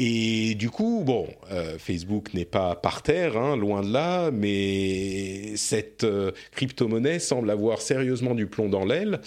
Et 0.00 0.54
du 0.54 0.70
coup, 0.70 1.02
bon, 1.04 1.26
euh, 1.50 1.76
Facebook 1.76 2.32
n'est 2.32 2.44
pas 2.44 2.76
par 2.76 3.02
terre, 3.02 3.36
hein, 3.36 3.56
loin 3.56 3.80
de 3.80 3.92
là, 3.92 4.30
mais 4.30 5.56
cette 5.56 6.04
euh, 6.04 6.30
crypto-monnaie 6.52 7.18
semble 7.18 7.50
avoir 7.50 7.80
sérieusement 7.80 8.36
du 8.36 8.46
plomb 8.46 8.68
dans 8.68 8.84
l'aile. 8.84 9.20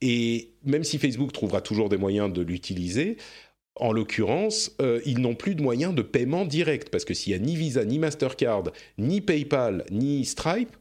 Et 0.00 0.50
même 0.64 0.84
si 0.84 0.98
Facebook 0.98 1.32
trouvera 1.32 1.60
toujours 1.60 1.88
des 1.88 1.96
moyens 1.96 2.32
de 2.32 2.42
l'utiliser, 2.42 3.16
en 3.76 3.92
l'occurrence, 3.92 4.74
euh, 4.80 5.00
ils 5.04 5.20
n'ont 5.20 5.34
plus 5.34 5.54
de 5.54 5.62
moyens 5.62 5.94
de 5.94 6.02
paiement 6.02 6.44
direct, 6.44 6.88
parce 6.88 7.04
que 7.04 7.14
s'il 7.14 7.32
n'y 7.32 7.38
a 7.38 7.46
ni 7.46 7.56
Visa, 7.56 7.84
ni 7.84 7.98
Mastercard, 7.98 8.64
ni 8.98 9.20
PayPal, 9.20 9.84
ni 9.90 10.24
Stripe, 10.24 10.74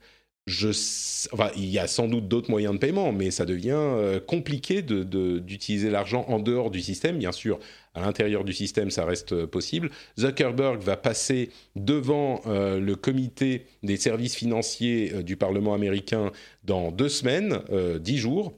enfin, 1.34 1.50
il 1.58 1.66
y 1.66 1.80
a 1.80 1.88
sans 1.88 2.08
doute 2.08 2.28
d'autres 2.28 2.50
moyens 2.50 2.76
de 2.76 2.80
paiement, 2.80 3.12
mais 3.12 3.32
ça 3.32 3.46
devient 3.46 3.72
euh, 3.74 4.20
compliqué 4.20 4.82
d'utiliser 4.82 5.90
l'argent 5.90 6.24
en 6.30 6.40
dehors 6.40 6.72
du 6.72 6.82
système. 6.82 7.18
Bien 7.18 7.32
sûr, 7.32 7.60
à 7.96 8.02
l'intérieur 8.02 8.44
du 8.44 8.54
système, 8.54 8.92
ça 8.92 9.06
reste 9.06 9.34
euh, 9.34 9.48
possible. 9.48 9.90
Zuckerberg 10.18 10.82
va 10.82 10.96
passer 10.96 11.50
devant 11.76 12.42
le 12.46 12.94
comité 12.94 13.66
des 13.84 13.98
services 13.98 14.36
financiers 14.36 15.24
du 15.24 15.36
Parlement 15.36 15.74
américain 15.74 16.32
dans 16.64 16.92
deux 16.92 17.10
semaines, 17.10 17.60
dix 18.00 18.18
jours 18.18 18.54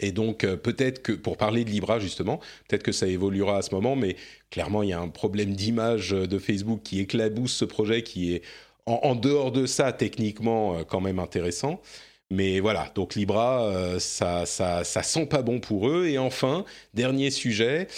et 0.00 0.12
donc 0.12 0.44
euh, 0.44 0.56
peut-être 0.56 1.02
que, 1.02 1.12
pour 1.12 1.36
parler 1.36 1.64
de 1.64 1.70
Libra 1.70 1.98
justement, 2.00 2.40
peut-être 2.68 2.82
que 2.82 2.92
ça 2.92 3.06
évoluera 3.06 3.58
à 3.58 3.62
ce 3.62 3.74
moment, 3.74 3.96
mais 3.96 4.16
clairement 4.50 4.82
il 4.82 4.88
y 4.88 4.92
a 4.92 5.00
un 5.00 5.08
problème 5.08 5.54
d'image 5.54 6.10
de 6.10 6.38
Facebook 6.38 6.80
qui 6.82 7.00
éclabousse 7.00 7.52
ce 7.52 7.64
projet, 7.64 8.02
qui 8.02 8.34
est 8.34 8.42
en, 8.86 9.14
dehors 9.14 9.52
de 9.52 9.66
ça 9.66 9.92
techniquement 9.92 10.78
euh, 10.78 10.84
quand 10.84 11.00
même 11.00 11.18
intéressant. 11.18 11.80
Mais 12.32 12.60
voilà, 12.60 12.92
donc 12.94 13.16
Libra, 13.16 13.64
euh, 13.64 13.98
ça, 13.98 14.46
ça, 14.46 14.84
ça 14.84 15.02
sent 15.02 15.26
pas 15.26 15.42
bon 15.42 15.58
pour 15.58 15.88
eux. 15.88 16.06
Et 16.06 16.16
enfin, 16.16 16.64
dernier 16.94 17.30
sujet, 17.30 17.88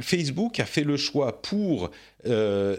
Facebook 0.00 0.58
a 0.60 0.64
fait 0.64 0.82
le 0.82 0.96
choix 0.96 1.42
pour 1.42 1.90
les, 2.24 2.74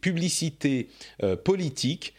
publicités 0.00 0.88
politiques 1.42 2.14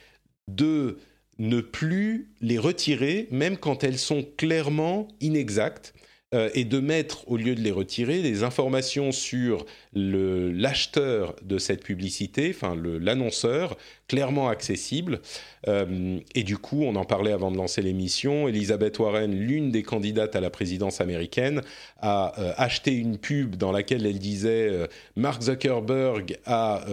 de 0.49 0.97
ne 1.39 1.61
plus 1.61 2.29
les 2.41 2.57
retirer, 2.57 3.27
même 3.31 3.57
quand 3.57 3.83
elles 3.83 3.97
sont 3.97 4.25
clairement 4.37 5.07
inexactes, 5.21 5.93
euh, 6.33 6.49
et 6.55 6.63
de 6.63 6.79
mettre, 6.79 7.27
au 7.29 7.37
lieu 7.37 7.53
de 7.53 7.61
les 7.61 7.71
retirer, 7.71 8.21
des 8.23 8.43
informations 8.43 9.11
sur 9.11 9.65
l'acheteur 9.93 11.35
de 11.43 11.59
cette 11.59 11.83
publicité, 11.83 12.51
enfin 12.55 12.75
l'annonceur, 12.75 13.77
clairement 14.07 14.49
accessible. 14.49 15.21
Euh, 15.67 16.19
et 16.33 16.43
du 16.43 16.57
coup, 16.57 16.83
on 16.83 16.95
en 16.95 17.05
parlait 17.05 17.31
avant 17.31 17.51
de 17.51 17.57
lancer 17.57 17.83
l'émission, 17.83 18.47
Elisabeth 18.47 18.97
Warren, 18.97 19.31
l'une 19.31 19.69
des 19.69 19.83
candidates 19.83 20.35
à 20.35 20.41
la 20.41 20.49
présidence 20.49 21.01
américaine, 21.01 21.61
a 22.01 22.33
euh, 22.39 22.53
acheté 22.57 22.93
une 22.93 23.19
pub 23.19 23.55
dans 23.55 23.71
laquelle 23.71 24.05
elle 24.07 24.19
disait 24.19 24.71
Mark 25.15 25.43
Zuckerberg 25.43 26.39
a 26.45 26.83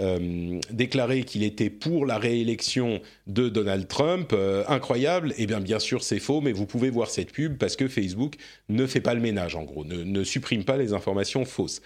euh, 0.00 0.60
déclaré 0.70 1.24
qu'il 1.24 1.42
était 1.42 1.70
pour 1.70 2.06
la 2.06 2.18
réélection 2.18 3.00
de 3.26 3.48
Donald 3.48 3.88
Trump. 3.88 4.30
Euh, 4.32 4.62
incroyable. 4.68 5.34
Eh 5.38 5.46
bien, 5.46 5.60
bien 5.60 5.80
sûr, 5.80 6.04
c'est 6.04 6.20
faux, 6.20 6.40
mais 6.40 6.52
vous 6.52 6.66
pouvez 6.66 6.90
voir 6.90 7.10
cette 7.10 7.32
pub 7.32 7.58
parce 7.58 7.74
que 7.74 7.88
Facebook 7.88 8.36
ne 8.68 8.86
fait 8.86 9.00
pas 9.00 9.14
le 9.14 9.20
ménage, 9.20 9.56
en 9.56 9.64
gros, 9.64 9.84
ne, 9.84 10.24
supprime 10.24 10.64
pas 10.64 10.76
les 10.76 10.92
informations 10.92 11.44
fausses. 11.44 11.82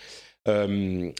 Euh, 0.46 1.10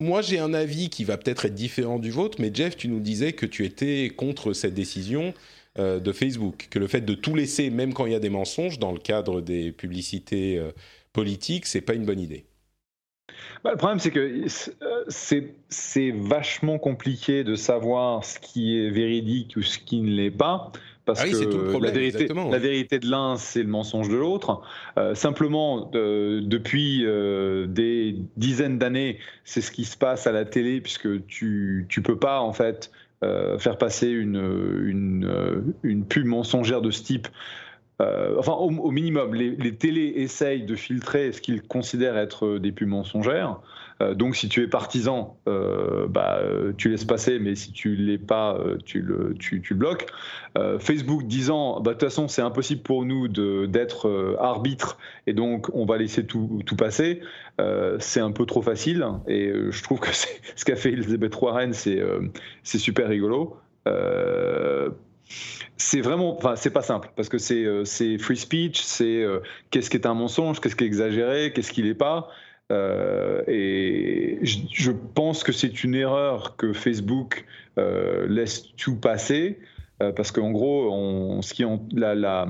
moi, 0.00 0.22
j'ai 0.22 0.38
un 0.38 0.54
avis 0.54 0.88
qui 0.88 1.04
va 1.04 1.18
peut-être 1.18 1.44
être 1.44 1.54
différent 1.54 1.98
du 1.98 2.10
vôtre, 2.10 2.38
mais 2.40 2.50
Jeff, 2.52 2.76
tu 2.76 2.88
nous 2.88 3.00
disais 3.00 3.34
que 3.34 3.44
tu 3.46 3.64
étais 3.64 4.10
contre 4.16 4.52
cette 4.54 4.74
décision 4.74 5.34
de 5.76 6.12
Facebook, 6.12 6.68
que 6.70 6.78
le 6.78 6.86
fait 6.86 7.00
de 7.00 7.14
tout 7.14 7.34
laisser, 7.34 7.68
même 7.68 7.94
quand 7.94 8.06
il 8.06 8.12
y 8.12 8.14
a 8.14 8.20
des 8.20 8.30
mensonges, 8.30 8.78
dans 8.78 8.92
le 8.92 9.00
cadre 9.00 9.40
des 9.40 9.72
publicités 9.72 10.62
politiques, 11.12 11.66
c'est 11.66 11.80
pas 11.80 11.94
une 11.94 12.04
bonne 12.04 12.20
idée. 12.20 12.44
Bah, 13.62 13.70
le 13.70 13.76
problème, 13.78 13.98
c'est 13.98 14.10
que 14.10 14.44
c'est 15.08 16.10
vachement 16.10 16.78
compliqué 16.78 17.44
de 17.44 17.54
savoir 17.54 18.24
ce 18.24 18.38
qui 18.38 18.78
est 18.78 18.90
véridique 18.90 19.54
ou 19.56 19.62
ce 19.62 19.78
qui 19.78 20.02
ne 20.02 20.10
l'est 20.10 20.30
pas. 20.30 20.70
Parce 21.06 21.20
ah 21.20 21.24
que 21.24 21.84
la, 21.84 21.90
vérité, 21.90 22.28
la 22.28 22.58
vérité 22.58 22.98
de 22.98 23.10
l'un, 23.10 23.36
c'est 23.36 23.62
le 23.62 23.68
mensonge 23.68 24.08
de 24.08 24.16
l'autre. 24.16 24.62
Euh, 24.98 25.14
simplement, 25.14 25.90
depuis 25.92 27.04
euh, 27.04 27.66
des 27.66 28.16
dizaines 28.38 28.78
d'années, 28.78 29.18
c'est 29.44 29.60
ce 29.60 29.70
qui 29.70 29.84
se 29.84 29.98
passe 29.98 30.26
à 30.26 30.32
la 30.32 30.46
télé, 30.46 30.80
puisque 30.80 31.26
tu 31.26 31.86
ne 31.94 32.02
peux 32.02 32.18
pas, 32.18 32.40
en 32.40 32.54
fait, 32.54 32.90
euh, 33.22 33.58
faire 33.58 33.76
passer 33.76 34.08
une, 34.08 34.36
une, 34.84 35.74
une, 35.82 36.04
pub 36.04 36.26
mensongère 36.26 36.80
de 36.80 36.90
ce 36.90 37.02
type 37.02 37.28
euh, 38.02 38.34
enfin, 38.38 38.52
au, 38.52 38.90
minimum, 38.90 39.34
les, 39.34 39.50
les, 39.50 39.74
télés 39.76 40.12
essayent 40.16 40.64
de 40.64 40.74
filtrer 40.74 41.30
ce 41.30 41.40
qu'ils 41.40 41.62
considèrent 41.62 42.16
être 42.16 42.58
des 42.58 42.72
pubs 42.72 42.88
mensongères. 42.88 43.60
Euh, 44.02 44.14
donc, 44.14 44.34
si 44.34 44.48
tu 44.48 44.62
es 44.64 44.66
partisan, 44.66 45.38
euh, 45.46 46.08
bah, 46.08 46.40
tu 46.76 46.88
laisses 46.88 47.04
passer, 47.04 47.38
mais 47.38 47.54
si 47.54 47.70
tu 47.70 47.94
l'es 47.94 48.18
pas, 48.18 48.58
tu 48.84 49.00
le, 49.00 49.36
bloques. 49.74 50.06
Facebook 50.80 51.24
disant, 51.26 51.80
bah, 51.80 51.92
de 51.92 51.98
toute 51.98 52.08
façon, 52.08 52.26
c'est 52.26 52.42
impossible 52.42 52.82
pour 52.82 53.04
nous 53.04 53.28
d'être 53.28 54.36
arbitre, 54.40 54.98
et 55.28 55.32
donc 55.32 55.68
on 55.72 55.84
va 55.84 55.96
laisser 55.96 56.26
tout, 56.26 56.60
passer. 56.76 57.20
c'est 58.00 58.20
un 58.20 58.32
peu 58.32 58.44
trop 58.44 58.62
facile, 58.62 59.06
et 59.28 59.52
je 59.70 59.82
trouve 59.84 60.00
que 60.00 60.08
ce 60.12 60.64
qu'a 60.64 60.76
fait 60.76 60.90
Elizabeth 60.90 61.40
Warren, 61.40 61.72
c'est 61.72 61.98
super 62.64 63.08
rigolo 63.08 63.56
c'est 65.76 66.00
vraiment, 66.00 66.36
enfin, 66.36 66.56
c'est 66.56 66.70
pas 66.70 66.82
simple 66.82 67.10
parce 67.16 67.28
que 67.28 67.38
c'est 67.38 67.64
euh, 67.64 67.84
free 68.18 68.36
speech, 68.36 68.80
c'est 68.82 69.22
euh, 69.22 69.40
qu'est-ce 69.70 69.90
qui 69.90 69.96
est 69.96 70.06
un 70.06 70.14
mensonge, 70.14 70.60
qu'est-ce 70.60 70.76
qui 70.76 70.84
est 70.84 70.86
exagéré, 70.86 71.52
qu'est-ce 71.52 71.72
qui 71.72 71.82
n'est 71.82 71.94
pas. 71.94 72.28
Euh, 72.72 73.42
et 73.46 74.38
je, 74.42 74.90
pense 74.90 75.44
que 75.44 75.52
c'est 75.52 75.84
une 75.84 75.94
erreur 75.94 76.56
que 76.56 76.72
Facebook 76.72 77.44
laisse 77.76 78.74
tout 78.76 78.96
passer 78.96 79.58
parce 79.98 80.32
qu'en 80.32 80.50
gros, 80.50 81.40
ce 81.42 81.54
qui 81.54 81.64
la, 81.92 82.14
la 82.14 82.48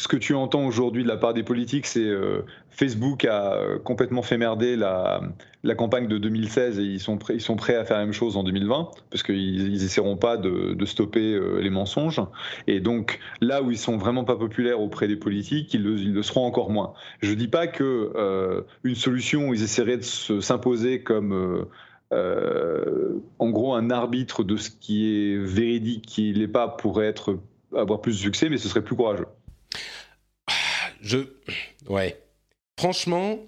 ce 0.00 0.06
que 0.06 0.16
tu 0.16 0.34
entends 0.34 0.64
aujourd'hui 0.64 1.02
de 1.02 1.08
la 1.08 1.16
part 1.16 1.34
des 1.34 1.42
politiques, 1.42 1.84
c'est 1.86 2.06
euh, 2.06 2.42
Facebook 2.70 3.24
a 3.24 3.54
euh, 3.54 3.78
complètement 3.80 4.22
fait 4.22 4.38
merder 4.38 4.76
la, 4.76 5.20
campagne 5.76 6.06
de 6.06 6.18
2016 6.18 6.78
et 6.78 6.82
ils 6.82 7.00
sont, 7.00 7.18
prêts, 7.18 7.74
à 7.74 7.84
faire 7.84 7.98
la 7.98 8.04
même 8.04 8.12
chose 8.12 8.36
en 8.36 8.44
2020 8.44 8.90
parce 9.10 9.24
qu'ils 9.24 9.72
n'essaieront 9.72 10.16
pas 10.16 10.36
de, 10.36 10.84
stopper 10.84 11.34
euh, 11.34 11.58
les 11.60 11.70
mensonges. 11.70 12.22
Et 12.68 12.78
donc 12.78 13.18
là 13.40 13.60
où 13.60 13.72
ils 13.72 13.78
sont 13.78 13.96
vraiment 13.96 14.22
pas 14.22 14.36
populaires 14.36 14.80
auprès 14.80 15.08
des 15.08 15.16
politiques, 15.16 15.74
ils 15.74 15.82
le, 15.82 16.22
seront 16.22 16.46
encore 16.46 16.70
moins. 16.70 16.94
Je 17.20 17.34
dis 17.34 17.48
pas 17.48 17.66
que 17.66 18.64
une 18.84 18.94
solution 18.94 19.48
où 19.48 19.54
ils 19.54 19.64
essaieraient 19.64 19.98
de 19.98 20.40
s'imposer 20.40 21.02
comme 21.02 21.66
en 22.12 23.50
gros 23.50 23.74
un 23.74 23.90
arbitre 23.90 24.44
de 24.44 24.56
ce 24.56 24.70
qui 24.70 25.12
est 25.12 25.36
véridique, 25.36 26.06
qui 26.06 26.32
n'est 26.32 26.48
pas, 26.48 26.68
pourrait 26.68 27.06
être 27.06 27.38
avoir 27.76 28.00
plus 28.00 28.12
de 28.12 28.22
succès, 28.22 28.48
mais 28.48 28.58
ce 28.58 28.68
serait 28.68 28.82
plus 28.82 28.96
courageux. 28.96 29.26
Je. 31.00 31.18
Ouais. 31.88 32.20
Franchement, 32.78 33.38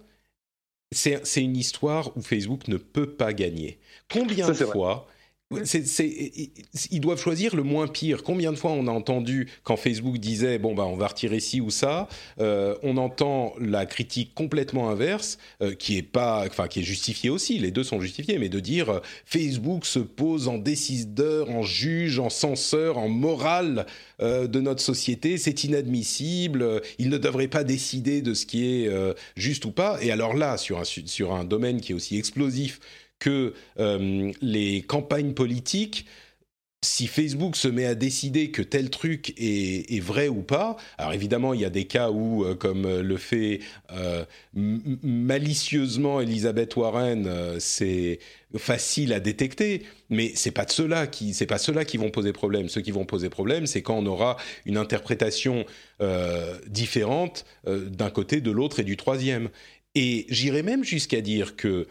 c'est 0.93 1.23
une 1.37 1.57
histoire 1.57 2.17
où 2.17 2.23
Facebook 2.23 2.69
ne 2.69 2.77
peut 2.77 3.11
pas 3.11 3.33
gagner. 3.33 3.79
Combien 4.11 4.49
de 4.49 4.55
fois 4.55 5.09
ils 5.53 7.01
doivent 7.01 7.21
choisir 7.21 7.57
le 7.57 7.65
moins 7.65 7.89
pire. 7.89 8.23
Combien 8.23 8.53
de 8.53 8.57
fois 8.57 8.71
on 8.71 8.87
a 8.87 8.93
entendu 8.93 9.49
quand 9.65 9.77
Facebook 9.77 10.19
disait 10.19 10.59
bon 10.59 10.75
bah 10.75 10.85
on 10.87 10.97
va 10.97 11.09
retirer 11.09 11.41
ci 11.41 11.61
ou 11.61 11.71
ça, 11.71 12.09
euh, 12.41 12.77
on 12.85 12.97
entend 12.97 13.55
la 13.59 13.85
critique 13.85 14.33
complètement 14.35 14.91
inverse 14.91 15.39
euh, 15.61 15.75
qui 15.75 15.99
est 15.99 16.03
pas, 16.03 16.45
enfin 16.47 16.69
qui 16.69 16.81
est 16.81 16.85
justifiée 16.85 17.31
aussi. 17.31 17.59
Les 17.59 17.73
deux 17.73 17.83
sont 17.83 18.01
justifiés, 18.01 18.39
mais 18.39 18.49
de 18.49 18.61
dire 18.61 18.91
euh, 18.91 19.01
Facebook 19.25 19.87
se 19.87 19.99
pose 19.99 20.47
en 20.47 20.57
décideur, 20.57 21.51
en 21.51 21.63
juge, 21.63 22.21
en 22.21 22.31
censeur, 22.31 22.99
en 22.99 23.09
morale 23.09 23.87
de 24.21 24.61
notre 24.61 24.83
société, 24.83 25.39
c'est 25.39 25.65
inadmissible. 25.65 26.83
Il 26.99 27.09
ne 27.09 27.17
devrait 27.17 27.49
pas 27.49 27.65
décider 27.65 28.21
de 28.21 28.35
ce 28.35 28.45
qui 28.45 28.67
est 28.67 28.91
juste 29.35 29.65
ou 29.65 29.71
pas. 29.71 29.99
Et 30.03 30.11
alors 30.11 30.35
là, 30.35 30.59
sur 30.59 30.79
un 30.79 30.85
sur 30.85 31.35
un 31.35 31.45
domaine 31.45 31.81
qui 31.81 31.93
est 31.93 31.95
aussi 31.95 32.19
explosif 32.19 32.81
que 33.21 33.55
euh, 33.79 34.33
les 34.43 34.83
campagnes 34.83 35.35
politiques 35.35 36.07
si 36.83 37.09
Facebook 37.09 37.57
se 37.57 37.69
met 37.69 37.85
à 37.85 37.95
décider 37.95 38.51
que 38.51 38.63
tel 38.63 38.89
truc 38.89 39.35
est, 39.37 40.01
vrai 40.01 40.29
ou 40.29 40.41
pas, 40.41 40.79
alors 40.97 41.13
évidemment 41.13 41.53
il 41.53 41.61
y 41.61 41.67
a 41.67 41.71
des 41.71 41.85
cas 41.85 42.11
où, 42.11 42.43
euh, 42.43 42.55
comme 42.55 42.89
le 42.89 43.17
fait 43.19 43.61
euh, 43.93 44.25
malicieusement 44.55 46.23
Elizabeth 46.23 46.77
Warren, 46.77 47.31
c'est 47.59 48.19
facile 48.57 49.13
à 49.13 49.21
détecter, 49.21 49.83
mais 50.09 50.33
c'est 50.35 50.53
pas 50.53 50.65
de 50.65 50.73
cela 50.73 51.07
qui, 51.07 51.35
c'est 51.35 51.45
pas 51.45 51.59
cela 51.59 51.85
qui 51.85 51.99
vont 51.99 52.11
poser 52.11 52.33
problème. 52.33 52.71
Ceux 52.71 52.81
qui 52.81 52.93
vont 52.93 53.05
poser 53.05 53.29
problème, 53.29 53.67
c'est 53.67 53.83
quand 53.83 53.99
on 53.99 54.07
aura 54.07 54.39
une 54.65 54.79
interprétation 54.79 55.67
différente 56.67 57.45
d'un 57.67 58.09
côté, 58.09 58.41
de 58.41 58.51
l'autre 58.51 58.81
et 58.81 58.85
du 58.85 58.97
troisième. 58.97 59.51
Et 59.95 60.25
j'irais 60.31 60.63
même 60.63 60.83
jusqu'à 60.83 61.21
dire 61.21 61.57
que 61.57 61.87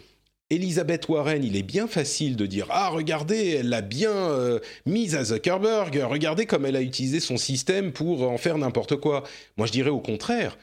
Elisabeth 0.51 1.07
Warren, 1.07 1.43
il 1.43 1.55
est 1.55 1.63
bien 1.63 1.87
facile 1.87 2.35
de 2.35 2.47
dire 2.47 2.67
Ah, 2.71 2.89
regardez, 2.89 3.49
elle 3.49 3.69
l'a 3.69 3.81
bien 3.81 4.11
euh, 4.11 4.59
mise 4.87 5.15
à 5.15 5.23
Zuckerberg, 5.23 6.01
regardez 6.09 6.47
comme 6.47 6.65
elle 6.65 6.75
a 6.75 6.81
utilisé 6.81 7.19
son 7.19 7.37
système 7.37 7.91
pour 7.91 8.27
en 8.27 8.37
faire 8.39 8.57
n'importe 8.57 8.95
quoi. 8.95 9.23
Moi, 9.57 9.67
je 9.67 9.71
dirais 9.71 9.91
au 9.91 9.99
contraire, 9.99 10.57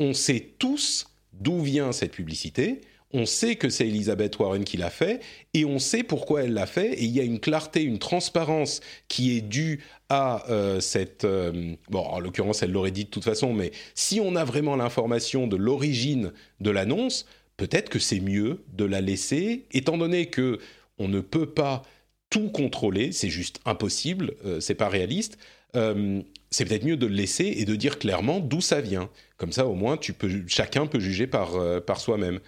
on 0.00 0.12
sait 0.12 0.52
tous 0.58 1.06
d'où 1.32 1.60
vient 1.60 1.92
cette 1.92 2.12
publicité, 2.12 2.82
on 3.14 3.24
sait 3.24 3.56
que 3.56 3.70
c'est 3.70 3.86
Elisabeth 3.86 4.38
Warren 4.38 4.64
qui 4.64 4.76
l'a 4.76 4.90
fait, 4.90 5.20
et 5.54 5.64
on 5.64 5.78
sait 5.78 6.02
pourquoi 6.02 6.42
elle 6.42 6.52
l'a 6.52 6.66
fait, 6.66 6.92
et 6.92 7.04
il 7.04 7.10
y 7.10 7.20
a 7.20 7.24
une 7.24 7.40
clarté, 7.40 7.82
une 7.82 7.98
transparence 7.98 8.80
qui 9.08 9.36
est 9.36 9.40
due 9.40 9.82
à 10.10 10.48
euh, 10.50 10.80
cette... 10.80 11.24
Euh, 11.24 11.74
bon, 11.88 12.00
en 12.00 12.20
l'occurrence, 12.20 12.62
elle 12.62 12.72
l'aurait 12.72 12.90
dit 12.90 13.04
de 13.04 13.10
toute 13.10 13.24
façon, 13.24 13.54
mais 13.54 13.72
si 13.94 14.20
on 14.20 14.36
a 14.36 14.44
vraiment 14.44 14.76
l'information 14.76 15.46
de 15.46 15.56
l'origine 15.56 16.32
de 16.60 16.70
l'annonce, 16.70 17.26
peut-être 17.56 17.88
que 17.88 17.98
c'est 17.98 18.20
mieux 18.20 18.64
de 18.72 18.84
la 18.84 19.00
laisser, 19.00 19.66
étant 19.72 19.98
donné 19.98 20.26
que 20.26 20.58
on 20.98 21.08
ne 21.08 21.20
peut 21.20 21.46
pas 21.46 21.82
tout 22.30 22.48
contrôler, 22.48 23.12
c'est 23.12 23.28
juste 23.28 23.60
impossible, 23.66 24.34
euh, 24.44 24.60
c'est 24.60 24.74
pas 24.74 24.88
réaliste. 24.88 25.38
Euh, 25.74 26.22
c'est 26.50 26.66
peut-être 26.66 26.84
mieux 26.84 26.96
de 26.96 27.06
le 27.06 27.14
laisser 27.14 27.44
et 27.44 27.64
de 27.64 27.74
dire 27.74 27.98
clairement 27.98 28.40
d'où 28.40 28.60
ça 28.60 28.80
vient. 28.80 29.08
Comme 29.36 29.52
ça, 29.52 29.66
au 29.66 29.74
moins, 29.74 29.96
tu 29.96 30.12
peux, 30.12 30.44
chacun 30.46 30.86
peut 30.86 31.00
juger 31.00 31.26
par, 31.26 31.56
euh, 31.56 31.80
par 31.80 32.00
soi-même. 32.00 32.40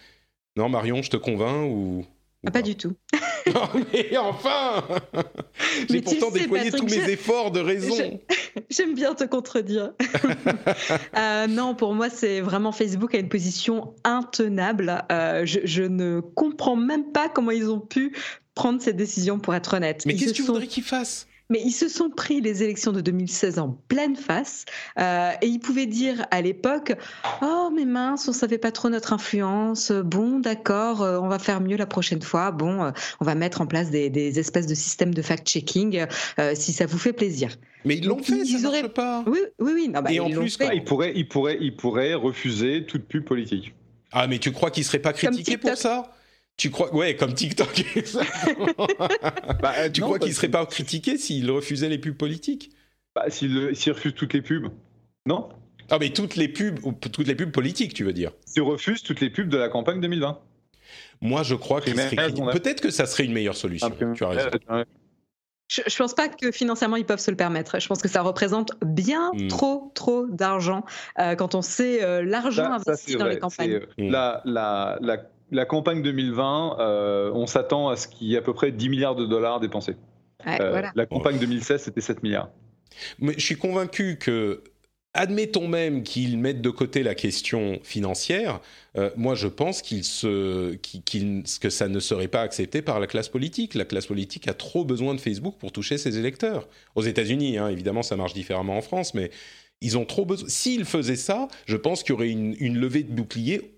Non, 0.56 0.68
Marion, 0.68 1.02
je 1.02 1.10
te 1.10 1.16
convainc 1.16 1.70
ou 1.70 2.06
ah, 2.46 2.50
pas 2.50 2.62
du 2.62 2.76
tout. 2.76 2.94
non, 3.54 3.68
mais 3.92 4.16
enfin 4.16 4.84
J'ai 5.90 6.00
pourtant 6.02 6.30
déployé 6.30 6.70
tous 6.70 6.84
mes 6.84 7.10
efforts 7.10 7.50
de 7.50 7.60
raison. 7.60 8.20
J'aime 8.70 8.94
bien 8.94 9.14
te 9.14 9.24
contredire. 9.24 9.92
Euh, 11.16 11.46
non, 11.46 11.74
pour 11.74 11.94
moi, 11.94 12.10
c'est 12.10 12.40
vraiment 12.40 12.72
Facebook 12.72 13.14
a 13.14 13.18
une 13.18 13.28
position 13.28 13.94
intenable. 14.04 15.04
Euh, 15.10 15.44
je, 15.44 15.82
ne 15.82 16.20
comprends 16.20 16.76
même 16.76 17.12
pas 17.12 17.28
comment 17.28 17.50
ils 17.50 17.70
ont 17.70 17.80
pu 17.80 18.14
prendre 18.54 18.80
cette 18.80 18.96
décision, 18.96 19.38
pour 19.38 19.54
être 19.54 19.74
honnête. 19.74 20.04
Mais 20.06 20.14
qu'est-ce 20.14 20.30
que 20.30 20.36
tu 20.36 20.42
voudrais 20.42 20.66
qu'ils 20.66 20.84
fassent? 20.84 21.26
Mais 21.50 21.60
ils 21.64 21.72
se 21.72 21.88
sont 21.88 22.10
pris 22.10 22.40
les 22.40 22.62
élections 22.62 22.92
de 22.92 23.00
2016 23.00 23.58
en 23.58 23.70
pleine 23.88 24.16
face 24.16 24.64
euh, 24.98 25.30
et 25.42 25.46
ils 25.46 25.58
pouvaient 25.58 25.86
dire 25.86 26.26
à 26.30 26.40
l'époque 26.40 26.92
Oh, 27.42 27.70
mais 27.74 27.84
mince, 27.84 28.28
on 28.28 28.32
savait 28.32 28.58
pas 28.58 28.72
trop 28.72 28.88
notre 28.88 29.12
influence. 29.12 29.92
Bon, 29.92 30.38
d'accord, 30.38 31.02
euh, 31.02 31.18
on 31.20 31.28
va 31.28 31.38
faire 31.38 31.60
mieux 31.60 31.76
la 31.76 31.86
prochaine 31.86 32.22
fois. 32.22 32.50
Bon, 32.50 32.84
euh, 32.84 32.90
on 33.20 33.24
va 33.24 33.34
mettre 33.34 33.60
en 33.60 33.66
place 33.66 33.90
des, 33.90 34.38
espèces 34.38 34.66
de 34.66 34.74
systèmes 34.74 35.14
de 35.14 35.22
fact-checking 35.22 36.06
si 36.54 36.72
ça 36.72 36.86
vous 36.86 36.98
fait 36.98 37.12
plaisir. 37.12 37.56
Mais 37.84 37.96
ils 37.96 38.06
l'ont 38.06 38.22
fait, 38.22 38.38
ils 38.38 38.60
ça 38.60 38.68
auraient... 38.68 38.88
pas. 38.88 39.22
Oui, 39.26 39.38
oui, 39.58 39.72
oui. 39.74 39.90
Bah, 39.92 40.02
et 40.10 40.20
en 40.20 40.30
plus, 40.30 40.58
ils, 40.72 40.84
pourraient, 40.84 41.12
ils, 41.14 41.28
pourraient, 41.28 41.58
ils 41.60 41.76
pourraient 41.76 42.14
refuser 42.14 42.84
toute 42.86 43.06
pub 43.06 43.24
politique. 43.24 43.74
Ah, 44.12 44.26
mais 44.26 44.38
tu 44.38 44.52
crois 44.52 44.70
qu'ils 44.70 44.84
seraient 44.84 45.00
pas 45.00 45.12
critiqués 45.12 45.58
pour 45.58 45.76
ça? 45.76 46.10
Tu 46.56 46.70
crois, 46.70 46.94
ouais, 46.94 47.16
comme 47.16 47.34
TikTok. 47.34 47.84
bah, 49.60 49.90
tu 49.90 50.00
crois 50.00 50.18
qu'il 50.18 50.28
ne 50.28 50.34
serait 50.34 50.48
pas 50.48 50.64
critiqué 50.66 51.18
s'il 51.18 51.50
refusait 51.50 51.88
les 51.88 51.98
pubs 51.98 52.16
politiques? 52.16 52.70
Bah, 53.14 53.26
S'il 53.28 53.56
refuse 53.58 54.14
toutes 54.14 54.34
les 54.34 54.42
pubs, 54.42 54.70
non 55.26 55.48
Ah, 55.90 55.98
mais 55.98 56.10
toutes 56.10 56.36
les 56.36 56.48
pubs, 56.48 56.78
toutes 57.00 57.26
les 57.26 57.34
pubs 57.34 57.52
politiques, 57.52 57.94
tu 57.94 58.04
veux 58.04 58.12
dire? 58.12 58.32
S'il 58.46 58.62
refuse 58.62 59.02
toutes 59.02 59.20
les 59.20 59.30
pubs 59.30 59.48
de 59.48 59.56
la 59.56 59.68
campagne 59.68 60.00
2020. 60.00 60.40
Moi, 61.20 61.42
je 61.42 61.54
crois 61.54 61.80
qu'il 61.80 61.96
serait 61.96 62.16
Peut-être 62.52 62.80
que 62.80 62.90
ça 62.90 63.06
serait 63.06 63.24
une 63.24 63.32
meilleure 63.32 63.56
solution. 63.56 63.90
tu 64.14 64.24
as 64.24 64.28
raison. 64.28 64.50
Je, 65.68 65.80
ne 65.80 65.96
pense 65.96 66.14
pas 66.14 66.28
que 66.28 66.52
financièrement 66.52 66.96
ils 66.96 67.06
peuvent 67.06 67.20
se 67.20 67.30
le 67.30 67.38
permettre. 67.38 67.80
Je 67.80 67.88
pense 67.88 68.02
que 68.02 68.08
ça 68.08 68.20
représente 68.20 68.72
bien 68.84 69.32
hmm. 69.32 69.48
trop, 69.48 69.90
trop 69.94 70.26
d'argent 70.26 70.84
euh, 71.18 71.34
quand 71.36 71.54
on 71.54 71.62
sait 71.62 72.04
euh, 72.04 72.22
l'argent 72.22 72.70
investi 72.70 73.16
dans 73.16 73.26
les 73.26 73.38
campagnes. 73.38 73.72
Euh, 73.72 73.86
la, 73.96 74.42
la, 74.44 74.98
la, 75.00 75.16
la 75.50 75.64
campagne 75.64 76.02
2020, 76.02 76.76
euh, 76.78 77.30
on 77.34 77.46
s'attend 77.46 77.88
à 77.88 77.96
ce 77.96 78.08
qu'il 78.08 78.28
y 78.28 78.34
ait 78.34 78.38
à 78.38 78.42
peu 78.42 78.54
près 78.54 78.72
10 78.72 78.88
milliards 78.88 79.14
de 79.14 79.26
dollars 79.26 79.60
dépensés. 79.60 79.96
Euh, 80.46 80.82
la 80.94 81.06
campagne 81.06 81.38
2016, 81.38 81.82
c'était 81.82 82.00
7 82.00 82.22
milliards. 82.22 82.50
Mais 83.18 83.34
je 83.36 83.44
suis 83.44 83.56
convaincu 83.56 84.18
que, 84.18 84.62
admettons 85.14 85.68
même 85.68 86.02
qu'ils 86.02 86.38
mettent 86.38 86.60
de 86.60 86.70
côté 86.70 87.02
la 87.02 87.14
question 87.14 87.78
financière, 87.82 88.60
euh, 88.96 89.10
moi 89.16 89.34
je 89.34 89.48
pense 89.48 89.82
se, 89.82 90.76
que 91.58 91.70
ça 91.70 91.88
ne 91.88 92.00
serait 92.00 92.28
pas 92.28 92.42
accepté 92.42 92.82
par 92.82 93.00
la 93.00 93.06
classe 93.06 93.28
politique. 93.28 93.74
La 93.74 93.84
classe 93.84 94.06
politique 94.06 94.48
a 94.48 94.54
trop 94.54 94.84
besoin 94.84 95.14
de 95.14 95.20
Facebook 95.20 95.56
pour 95.58 95.72
toucher 95.72 95.98
ses 95.98 96.18
électeurs. 96.18 96.68
Aux 96.94 97.02
États-Unis, 97.02 97.58
hein, 97.58 97.68
évidemment, 97.68 98.02
ça 98.02 98.16
marche 98.16 98.34
différemment 98.34 98.76
en 98.76 98.82
France, 98.82 99.14
mais 99.14 99.30
ils 99.80 99.98
ont 99.98 100.04
trop 100.04 100.24
besoin. 100.24 100.48
S'ils 100.48 100.84
faisaient 100.84 101.16
ça, 101.16 101.48
je 101.66 101.76
pense 101.76 102.02
qu'il 102.02 102.10
y 102.10 102.16
aurait 102.16 102.30
une, 102.30 102.56
une 102.58 102.78
levée 102.78 103.02
de 103.02 103.12
bouclier 103.12 103.73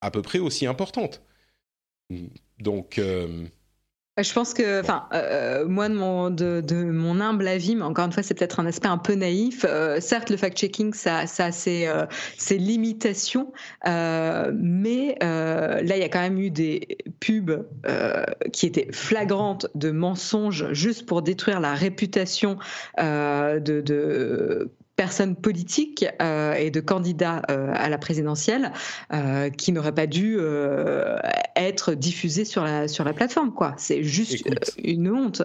à 0.00 0.10
peu 0.10 0.22
près 0.22 0.38
aussi 0.38 0.66
importante. 0.66 1.22
Donc. 2.60 2.98
Euh, 2.98 3.44
Je 4.20 4.32
pense 4.32 4.52
que, 4.52 4.80
enfin, 4.80 5.08
euh, 5.12 5.68
moi 5.68 5.88
de 5.88 5.94
mon, 5.94 6.30
de, 6.30 6.60
de, 6.60 6.82
mon 6.82 7.20
humble 7.20 7.46
avis, 7.46 7.76
mais 7.76 7.84
encore 7.84 8.06
une 8.06 8.12
fois, 8.12 8.24
c'est 8.24 8.34
peut-être 8.34 8.58
un 8.58 8.66
aspect 8.66 8.88
un 8.88 8.98
peu 8.98 9.14
naïf. 9.14 9.64
Euh, 9.68 10.00
certes, 10.00 10.30
le 10.30 10.36
fact-checking, 10.36 10.92
ça, 10.92 11.26
ça 11.26 11.46
a 11.46 11.52
ses, 11.52 11.86
euh, 11.86 12.04
ses 12.36 12.58
limitations, 12.58 13.52
euh, 13.86 14.50
mais 14.54 15.16
là, 15.20 15.96
il 15.96 16.00
y 16.00 16.02
a 16.02 16.08
quand 16.08 16.20
même 16.20 16.38
eu 16.38 16.50
des 16.50 16.98
pubs 17.20 17.64
qui 18.52 18.66
étaient 18.66 18.88
flagrantes 18.92 19.68
de 19.74 19.90
mensonges 19.92 20.72
juste 20.72 21.06
pour 21.06 21.22
détruire 21.22 21.60
la 21.60 21.74
réputation 21.74 22.58
de, 22.98 23.80
de 23.80 24.72
personnes 24.98 25.36
politiques 25.36 26.04
euh, 26.20 26.54
et 26.54 26.72
de 26.72 26.80
candidats 26.80 27.42
euh, 27.50 27.70
à 27.72 27.88
la 27.88 27.98
présidentielle 27.98 28.72
euh, 29.12 29.48
qui 29.48 29.70
n'auraient 29.70 29.94
pas 29.94 30.08
dû 30.08 30.38
être 31.54 31.94
diffusés 31.94 32.44
sur 32.44 32.64
la, 32.64 32.88
sur 32.88 33.04
la 33.04 33.12
plateforme. 33.12 33.54
Quoi. 33.54 33.74
C'est 33.78 34.02
juste 34.02 34.44
une 34.82 35.08
honte. 35.08 35.42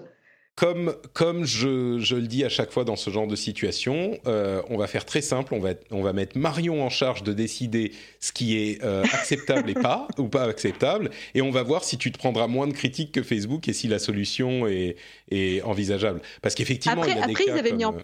Comme, 0.55 0.95
comme 1.13 1.45
je, 1.45 1.97
je, 1.99 2.15
le 2.15 2.27
dis 2.27 2.43
à 2.43 2.49
chaque 2.49 2.71
fois 2.71 2.83
dans 2.83 2.95
ce 2.95 3.09
genre 3.09 3.25
de 3.25 3.35
situation, 3.35 4.17
on 4.25 4.77
va 4.77 4.87
faire 4.87 5.05
très 5.05 5.21
simple, 5.21 5.53
on 5.53 5.59
va, 5.59 5.71
on 5.89 6.03
va 6.03 6.13
mettre 6.13 6.37
Marion 6.37 6.83
en 6.83 6.89
charge 6.89 7.23
de 7.23 7.33
décider 7.33 7.91
ce 8.19 8.31
qui 8.31 8.57
est 8.57 8.83
acceptable 8.83 9.69
et 9.69 9.73
pas, 9.73 10.07
ou 10.19 10.27
pas 10.27 10.43
acceptable, 10.43 11.09
et 11.33 11.41
on 11.41 11.49
va 11.49 11.63
voir 11.63 11.83
si 11.83 11.97
tu 11.97 12.11
te 12.11 12.19
prendras 12.19 12.47
moins 12.47 12.67
de 12.67 12.73
critiques 12.73 13.11
que 13.11 13.23
Facebook 13.23 13.67
et 13.67 13.73
si 13.73 13.87
la 13.87 13.97
solution 13.97 14.67
est, 14.67 14.95
est 15.31 15.63
envisageable. 15.63 16.21
Parce 16.43 16.53
qu'effectivement, 16.53 17.03
il 17.03 17.09
y 17.09 17.11
a 17.13 17.25
des 17.25 17.31
après, 17.31 17.45
cas 17.45 17.55
ils 17.55 17.59
avaient 17.59 17.69
comme... 17.69 17.77
mis 17.77 17.85
en 17.85 17.95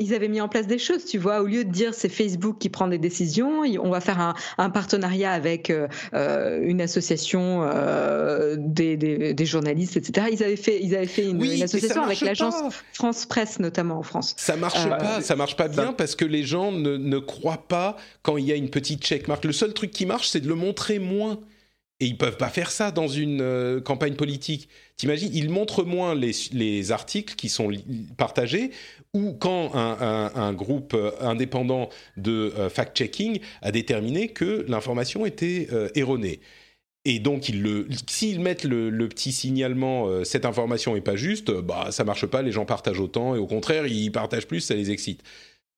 ils 0.00 0.14
avaient 0.14 0.28
mis 0.28 0.40
en 0.40 0.48
place 0.48 0.66
des 0.66 0.78
choses, 0.78 1.04
tu 1.04 1.18
vois, 1.18 1.42
au 1.42 1.46
lieu 1.46 1.64
de 1.64 1.70
dire 1.70 1.94
c'est 1.94 2.08
Facebook 2.08 2.56
qui 2.58 2.70
prend 2.70 2.88
des 2.88 2.98
décisions, 2.98 3.60
on 3.60 3.90
va 3.90 4.00
faire 4.00 4.18
un, 4.18 4.34
un 4.58 4.70
partenariat 4.70 5.32
avec 5.32 5.70
euh, 5.70 5.86
euh 6.14 6.58
une 6.62 6.80
association 6.80 7.62
euh, 7.62 8.56
des, 8.58 8.96
des, 8.96 9.34
des, 9.34 9.46
journalistes, 9.46 9.96
etc. 9.96 10.28
Ils 10.32 10.42
avaient 10.42 10.56
fait, 10.56 10.80
ils 10.82 10.96
avaient 10.96 11.06
fait 11.06 11.24
une, 11.24 11.40
oui, 11.40 11.56
une 11.56 11.62
association 11.62 12.02
avec 12.02 12.20
l'agence 12.20 12.54
France 12.94 13.26
Presse 13.26 13.58
notamment 13.60 13.98
en 13.98 14.02
France. 14.02 14.34
Ça 14.36 14.56
marche 14.56 14.86
euh, 14.86 14.96
pas, 14.96 15.20
ça 15.20 15.36
marche 15.36 15.56
pas 15.56 15.68
bien 15.68 15.86
ça... 15.86 15.92
parce 15.92 16.16
que 16.16 16.24
les 16.24 16.42
gens 16.42 16.72
ne, 16.72 16.96
ne 16.96 17.18
croient 17.18 17.66
pas 17.68 17.96
quand 18.22 18.36
il 18.38 18.46
y 18.46 18.52
a 18.52 18.56
une 18.56 18.70
petite 18.70 19.04
checkmark. 19.04 19.44
Le 19.44 19.52
seul 19.52 19.74
truc 19.74 19.90
qui 19.90 20.06
marche, 20.06 20.28
c'est 20.28 20.40
de 20.40 20.48
le 20.48 20.54
montrer 20.54 20.98
moins. 20.98 21.38
Et 22.02 22.06
ils 22.06 22.16
peuvent 22.16 22.38
pas 22.38 22.48
faire 22.48 22.70
ça 22.70 22.90
dans 22.90 23.08
une 23.08 23.42
euh, 23.42 23.80
campagne 23.82 24.14
politique. 24.14 24.70
T'imagines, 24.96 25.30
ils 25.34 25.50
montrent 25.50 25.84
moins 25.84 26.14
les, 26.14 26.32
les, 26.52 26.92
articles 26.92 27.34
qui 27.34 27.50
sont 27.50 27.70
partagés 28.16 28.70
ou 29.14 29.32
quand 29.32 29.72
un, 29.74 30.52
groupe 30.52 30.94
euh, 30.94 31.10
indépendant 31.20 31.88
de 32.16 32.52
euh, 32.56 32.68
fact-checking 32.68 33.40
a 33.62 33.72
déterminé 33.72 34.28
que 34.28 34.64
l'information 34.68 35.26
était 35.26 35.68
euh, 35.72 35.88
erronée. 35.94 36.40
Et 37.06 37.18
donc, 37.18 37.50
s'ils 38.06 38.40
mettent 38.40 38.64
le, 38.64 39.08
petit 39.08 39.32
signalement, 39.32 40.22
cette 40.22 40.44
information 40.44 40.96
est 40.96 41.00
pas 41.00 41.16
juste, 41.16 41.50
bah 41.50 41.88
ça 41.92 42.04
marche 42.04 42.26
pas, 42.26 42.42
les 42.42 42.52
gens 42.52 42.66
partagent 42.66 43.00
autant, 43.00 43.34
et 43.34 43.38
au 43.38 43.46
contraire, 43.46 43.86
ils 43.86 44.12
partagent 44.12 44.46
plus, 44.46 44.60
ça 44.60 44.74
les 44.74 44.90
excite. 44.90 45.22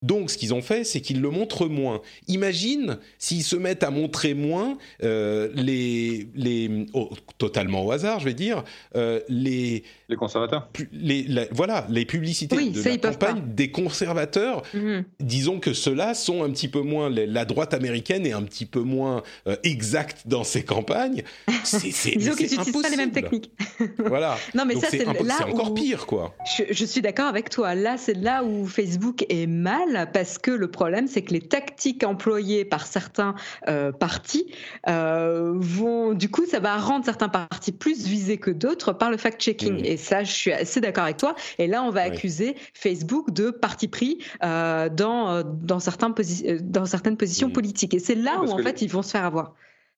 Donc, 0.03 0.31
ce 0.31 0.39
qu'ils 0.39 0.53
ont 0.53 0.63
fait, 0.63 0.85
c'est 0.85 1.01
qu'ils 1.01 1.21
le 1.21 1.31
montrent 1.31 1.67
moins. 1.67 2.03
Imagine 2.29 2.99
s'ils 3.19 3.45
se 3.45 3.57
mettent 3.57 3.83
à 3.83 3.91
montrer 3.91 4.35
moins 4.35 4.79
euh, 5.03 5.49
les, 5.55 6.29
les 6.35 6.87
oh, 6.93 7.11
totalement 7.39 7.85
au 7.85 7.93
hasard, 7.93 8.21
je 8.21 8.27
vais 8.27 8.35
dire, 8.35 8.65
euh, 8.97 9.21
les 9.29 9.85
les 10.09 10.17
conservateurs. 10.17 10.69
Les, 10.93 11.23
la, 11.23 11.47
voilà, 11.51 11.87
les 11.89 12.05
publicités 12.05 12.57
oui, 12.57 12.71
de 12.71 12.83
ça, 12.83 12.91
la 12.91 12.99
campagne 12.99 13.43
des 13.55 13.71
conservateurs. 13.71 14.63
Mmh. 14.75 15.01
Disons 15.21 15.59
que 15.59 15.73
ceux-là 15.73 16.15
sont 16.15 16.43
un 16.43 16.51
petit 16.51 16.69
peu 16.69 16.83
moins 16.83 17.09
la 17.11 17.45
droite 17.45 17.73
américaine 17.73 18.27
est 18.27 18.33
un 18.33 18.43
petit 18.43 18.67
peu 18.67 18.81
moins 18.81 19.23
euh, 19.47 19.57
exacte 19.65 20.23
dans 20.27 20.45
ses 20.45 20.65
campagnes. 20.65 21.23
C'est 21.65 21.89
disons 22.17 22.35
qu'ils 22.35 22.51
n'utilisent 22.51 22.83
pas 22.83 22.91
les 22.91 22.97
mêmes 22.97 23.13
techniques. 23.13 23.51
voilà. 23.99 24.37
Non, 24.55 24.65
mais 24.67 24.75
Donc 24.75 24.85
ça 24.85 24.91
c'est 24.91 25.05
là 25.05 25.47
encore 25.49 25.71
où... 25.71 25.75
pire, 25.75 26.07
quoi. 26.07 26.35
Je, 26.59 26.65
je 26.71 26.85
suis 26.85 27.01
d'accord 27.01 27.27
avec 27.27 27.49
toi. 27.49 27.75
Là, 27.75 27.97
c'est 27.97 28.15
là 28.15 28.45
où 28.45 28.67
Facebook 28.67 29.25
est 29.29 29.47
mal 29.47 29.92
parce 30.13 30.39
que 30.39 30.51
le 30.51 30.71
problème, 30.71 31.07
c'est 31.07 31.23
que 31.23 31.33
les 31.33 31.41
tactiques 31.41 32.05
employées 32.05 32.65
par 32.65 32.87
certains 32.87 33.35
euh, 33.69 33.93
partis 33.93 34.53
euh, 34.89 35.53
vont, 35.57 36.15
du 36.15 36.31
coup, 36.31 36.45
ça 36.47 36.61
va 36.61 36.77
rendre 36.77 37.05
certains 37.05 37.29
partis 37.29 37.73
plus 37.73 38.07
visés 38.07 38.39
que 38.39 38.51
d'autres 38.51 38.93
par 38.93 39.11
le 39.11 39.17
fact-checking. 39.17 39.83
Mmh. 39.83 39.85
Et 39.85 39.97
ça, 39.97 40.25
je 40.25 40.33
suis 40.33 40.53
assez 40.53 40.81
d'accord 40.81 41.05
avec 41.05 41.17
toi. 41.17 41.35
Et 41.59 41.67
là, 41.67 41.83
on 41.83 41.91
va 41.91 42.03
oui. 42.03 42.09
accuser 42.09 42.57
Facebook 42.75 43.33
de 43.33 43.51
parti 43.51 43.89
pris 43.89 44.19
euh, 44.43 44.89
dans, 44.89 45.43
dans, 45.43 45.81
certains 45.81 46.15
dans 46.61 46.87
certaines 46.87 47.17
positions 47.17 47.49
mmh. 47.49 47.53
politiques. 47.53 47.95
Et 47.95 47.99
c'est 47.99 48.15
là 48.15 48.39
oui, 48.41 48.49
où, 48.49 48.53
en 48.53 48.59
fait, 48.59 48.81
les... 48.81 48.87
ils 48.87 48.91
vont 48.91 49.03
se 49.03 49.11
faire 49.11 49.25
avoir. 49.25 49.55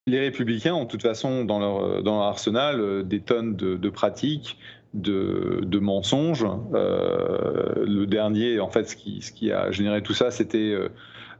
Les 0.06 0.20
républicains 0.20 0.74
ont 0.74 0.84
de 0.84 0.88
toute 0.88 1.02
façon 1.02 1.44
dans 1.44 1.58
leur, 1.58 2.02
dans 2.02 2.18
leur 2.18 2.26
arsenal 2.26 3.08
des 3.08 3.20
tonnes 3.20 3.56
de, 3.56 3.76
de 3.76 3.88
pratiques 3.88 4.58
de, 4.94 5.78
mensonges. 5.78 6.46
Euh, 6.74 7.84
le 7.86 8.06
dernier, 8.06 8.60
en 8.60 8.70
fait, 8.70 8.88
ce 8.88 8.96
qui, 8.96 9.52
a 9.52 9.70
généré 9.70 10.02
tout 10.02 10.14
ça, 10.14 10.30
c'était 10.30 10.74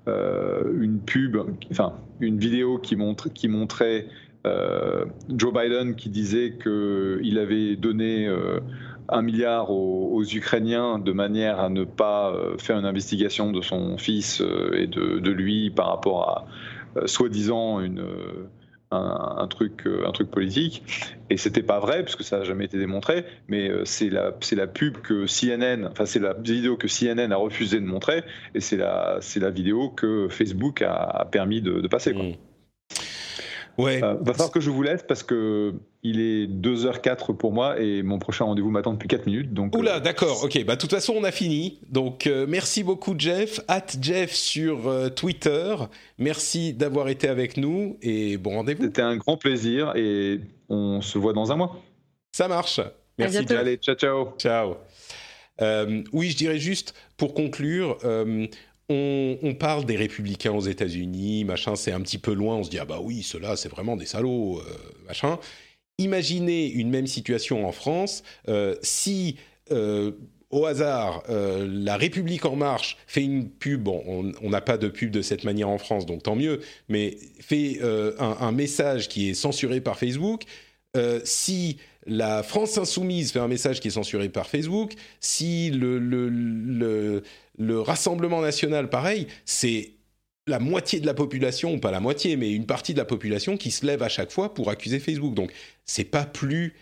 euh, 0.07 0.62
une 0.78 1.00
pub, 1.00 1.38
enfin 1.70 1.94
une 2.20 2.38
vidéo 2.38 2.78
qui, 2.78 2.96
montre, 2.96 3.32
qui 3.32 3.48
montrait 3.48 4.07
euh, 4.46 5.07
Joe 5.30 5.55
Biden 5.55 5.94
qui 5.94 6.11
disait 6.11 6.59
qu'il 6.62 7.38
avait 7.38 7.76
donné 7.76 8.26
euh, 8.26 8.61
un 9.09 9.22
milliard 9.22 9.70
aux, 9.70 10.22
Ukrainiens 10.22 10.98
de 10.98 11.12
manière 11.12 11.61
à 11.61 11.70
ne 11.70 11.84
pas 11.84 12.30
euh, 12.30 12.59
faire 12.59 12.78
une 12.78 12.84
investigation 12.84 13.52
de 13.52 13.62
son 13.62 13.96
fils 13.96 14.42
et 14.74 14.86
de 14.86 15.30
lui 15.30 15.70
par 15.70 15.88
rapport 15.88 16.46
à 16.96 17.07
soi-disant 17.07 17.80
une 17.80 18.05
un, 18.95 19.47
truc, 19.49 19.86
un 19.86 20.12
truc 20.12 20.30
politique. 20.30 20.82
Et 21.30 21.36
c'était 21.36 21.62
pas 21.62 21.80
vrai, 21.80 22.03
puisque 22.03 22.22
ça 22.22 22.38
n'a 22.38 22.45
jamais 22.45 22.66
été 22.66 22.78
démontré, 22.78 23.24
mais 23.49 23.70
c'est 23.84 24.11
la, 24.11 24.32
la 24.53 24.66
pub 24.66 24.99
que 24.99 25.26
CNN, 25.26 25.86
enfin, 25.90 26.07
c'est 26.07 26.20
la 26.20 26.34
vidéo 26.34 26.76
que 26.76 26.86
CNN 26.86 27.32
a 27.32 27.36
refusé 27.36 27.80
de 27.80 27.86
montrer, 27.86 28.22
et 28.55 28.61
c'est 28.61 28.76
la, 28.76 29.18
la 29.36 29.51
vidéo 29.51 29.88
que 29.88 30.28
Facebook 30.28 30.82
a, 30.82 31.26
permis 31.30 31.62
de, 31.62 31.86
passer. 31.88 32.12
Mmh. 32.12 32.34
Ouais. 33.78 34.02
Euh, 34.02 34.14
va 34.20 34.32
falloir 34.32 34.50
que 34.50 34.60
je 34.60 34.70
vous 34.70 34.82
laisse 34.82 35.02
parce 35.02 35.22
que 35.22 35.74
il 36.02 36.20
est 36.20 36.46
2h04 36.46 37.34
pour 37.36 37.52
moi 37.52 37.80
et 37.80 38.02
mon 38.02 38.18
prochain 38.18 38.44
rendez-vous 38.44 38.70
m'attend 38.70 38.92
depuis 38.92 39.08
4 39.08 39.26
minutes. 39.26 39.54
Donc, 39.54 39.74
Oula, 39.76 39.96
euh... 39.96 40.00
d'accord, 40.00 40.44
ok. 40.44 40.64
Bah, 40.64 40.76
de 40.76 40.80
toute 40.80 40.90
façon, 40.90 41.14
on 41.16 41.24
a 41.24 41.30
fini. 41.30 41.80
Donc, 41.88 42.26
euh, 42.26 42.46
merci 42.48 42.84
beaucoup, 42.84 43.14
Jeff. 43.16 43.60
At 43.68 43.86
Jeff 44.00 44.32
sur 44.32 44.88
euh, 44.88 45.08
Twitter. 45.08 45.74
Merci 46.18 46.74
d'avoir 46.74 47.08
été 47.08 47.28
avec 47.28 47.56
nous 47.56 47.96
et 48.02 48.36
bon 48.36 48.56
rendez-vous. 48.56 48.84
C'était 48.84 49.02
un 49.02 49.16
grand 49.16 49.36
plaisir 49.36 49.92
et 49.96 50.40
on 50.68 51.00
se 51.00 51.18
voit 51.18 51.32
dans 51.32 51.52
un 51.52 51.56
mois. 51.56 51.80
Ça 52.32 52.48
marche. 52.48 52.80
Merci, 53.18 53.46
Jeff. 53.48 53.58
Allez, 53.58 53.76
ciao, 53.76 53.94
ciao. 53.94 54.28
Ciao. 54.38 54.76
Euh, 55.60 56.02
oui, 56.12 56.30
je 56.30 56.36
dirais 56.36 56.58
juste 56.58 56.94
pour 57.16 57.34
conclure, 57.34 57.98
euh, 58.04 58.46
on, 58.89 59.55
parle 59.59 59.85
des 59.85 59.97
républicains 59.97 60.53
aux 60.53 60.61
États-Unis, 60.61 61.45
machin, 61.45 61.76
c'est 61.76 61.93
un 61.93 62.01
petit 62.01 62.18
peu 62.18 62.32
loin. 62.32 62.57
On 62.57 62.64
se 62.64 62.70
dit 62.70 62.78
ah 62.78 62.85
bah 62.85 63.01
oui, 63.03 63.22
ceux-là, 63.22 63.57
c'est 63.57 63.68
vraiment 63.68 63.97
des 63.97 64.07
salauds, 64.07 64.59
euh, 64.61 64.64
machin. 65.07 65.39
Imaginez 65.99 66.66
une 66.66 66.91
même 66.91 67.07
situation 67.07 67.66
en 67.66 67.72
France 67.72 68.24
euh, 68.49 68.74
si 68.82 69.37
euh, 69.70 70.12
au 70.51 70.66
hasard, 70.66 71.24
la 71.28 71.97
République 71.97 72.45
en 72.45 72.55
marche 72.55 72.97
fait 73.09 73.24
une 73.24 73.49
pub, 73.49 73.89
on 73.89 74.32
n'a 74.43 74.61
pas 74.61 74.78
de 74.78 74.87
pub 74.87 75.11
de 75.11 75.20
cette 75.20 75.43
manière 75.43 75.68
en 75.68 75.78
France, 75.78 76.07
donc 76.07 76.22
tant 76.22 76.37
mieux, 76.37 76.61
mais 76.89 77.16
fait 77.41 77.80
un, 78.20 78.53
message 78.53 79.09
qui 79.09 79.28
est 79.28 79.35
censuré 79.35 79.80
par 79.80 79.99
Facebook. 79.99 80.45
Si 81.24 81.78
la 82.07 82.42
France 82.42 82.78
insoumise 82.78 83.32
fait 83.32 83.38
un 83.38 83.48
message 83.48 83.80
qui 83.80 83.88
est 83.88 83.92
censuré 83.92 84.28
par 84.28 84.46
Facebook, 84.46 84.92
si 85.20 85.70
le, 85.70 85.98
le, 85.98 86.28
le, 86.28 87.22
le 87.59 87.80
Rassemblement 87.80 88.40
national, 88.40 88.90
pareil, 88.90 89.26
c'est 89.44 89.92
la 90.46 90.59
moitié 90.59 91.00
de 91.00 91.07
la 91.07 91.14
population, 91.14 91.78
pas 91.78 91.90
la 91.90 92.00
moitié, 92.00 92.36
mais 92.36 92.52
une 92.52 92.66
partie 92.66 92.92
de 92.92 92.98
la 92.98 93.05
population 93.07 93.57
qui 93.57 93.70
se 93.70 93.86
lève 93.86 94.02
à 94.02 94.09
chaque 94.09 94.30
fois 94.30 94.52
pour 94.52 94.70
accuser 94.70 94.98
Facebook. 94.98 95.34
Donc, 95.34 95.52
c'est 95.86 96.05
pas 96.05 96.26
plus 96.26 96.74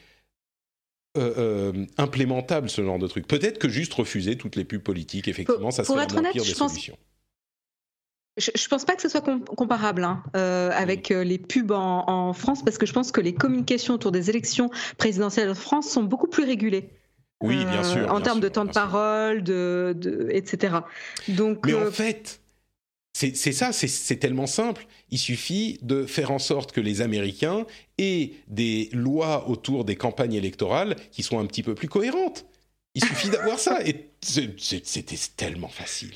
euh, 1.16 1.34
euh, 1.38 1.86
implémentable 1.98 2.68
ce 2.68 2.82
genre 2.82 2.98
de 2.98 3.06
truc. 3.06 3.28
Peut-être 3.28 3.58
que 3.58 3.68
juste 3.68 3.94
refuser 3.94 4.36
toutes 4.36 4.56
les 4.56 4.64
pubs 4.64 4.82
politiques, 4.82 5.28
effectivement, 5.28 5.68
pour, 5.68 5.72
ça 5.72 5.84
serait 5.84 6.06
la 6.22 6.30
pire 6.32 6.44
des 6.44 6.54
pense... 6.54 6.90
Je 8.38 8.50
ne 8.50 8.68
pense 8.68 8.84
pas 8.84 8.96
que 8.96 9.02
ce 9.02 9.08
soit 9.10 9.20
com 9.20 9.44
comparable 9.44 10.04
hein, 10.04 10.22
euh, 10.36 10.70
avec 10.72 11.10
euh, 11.10 11.22
les 11.22 11.38
pubs 11.38 11.70
en, 11.70 12.08
en, 12.08 12.32
France, 12.32 12.64
parce 12.64 12.78
que 12.78 12.86
je 12.86 12.92
pense 12.92 13.12
que 13.12 13.20
les 13.20 13.34
communications 13.34 13.94
autour 13.94 14.10
des 14.10 14.30
élections 14.30 14.70
présidentielles 14.96 15.50
en 15.50 15.54
France 15.54 15.90
sont 15.90 16.02
beaucoup 16.02 16.28
plus 16.28 16.44
régulées. 16.44 16.88
Oui, 17.42 17.64
bien 17.64 17.82
sûr. 17.82 17.98
Euh, 17.98 18.06
en 18.06 18.14
bien 18.14 18.20
termes 18.22 18.38
sûr, 18.38 18.44
de 18.44 18.48
temps 18.48 18.64
de 18.64 18.72
parole, 18.72 19.42
de, 19.42 19.94
de, 19.96 20.28
etc. 20.30 20.76
Donc, 21.28 21.66
Mais 21.66 21.74
en 21.74 21.90
fait, 21.90 22.40
c'est 23.12 23.34
ça, 23.34 23.72
c'est 23.72 24.16
tellement 24.16 24.46
simple. 24.46 24.86
Il 25.10 25.18
suffit 25.18 25.78
de 25.82 26.06
faire 26.06 26.30
en 26.30 26.38
sorte 26.38 26.72
que 26.72 26.80
les 26.80 27.02
Américains 27.02 27.66
aient 27.98 28.32
des 28.48 28.88
lois 28.92 29.48
autour 29.48 29.84
des 29.84 29.96
campagnes 29.96 30.34
électorales 30.34 30.96
qui 31.10 31.22
soient 31.22 31.40
un 31.40 31.46
petit 31.46 31.62
peu 31.62 31.74
plus 31.74 31.88
cohérentes. 31.88 32.46
Il 32.94 33.04
suffit 33.04 33.28
d'avoir 33.28 33.58
ça. 33.58 33.86
Et 33.86 34.10
c'était 34.20 35.16
tellement 35.36 35.68
facile. 35.68 36.14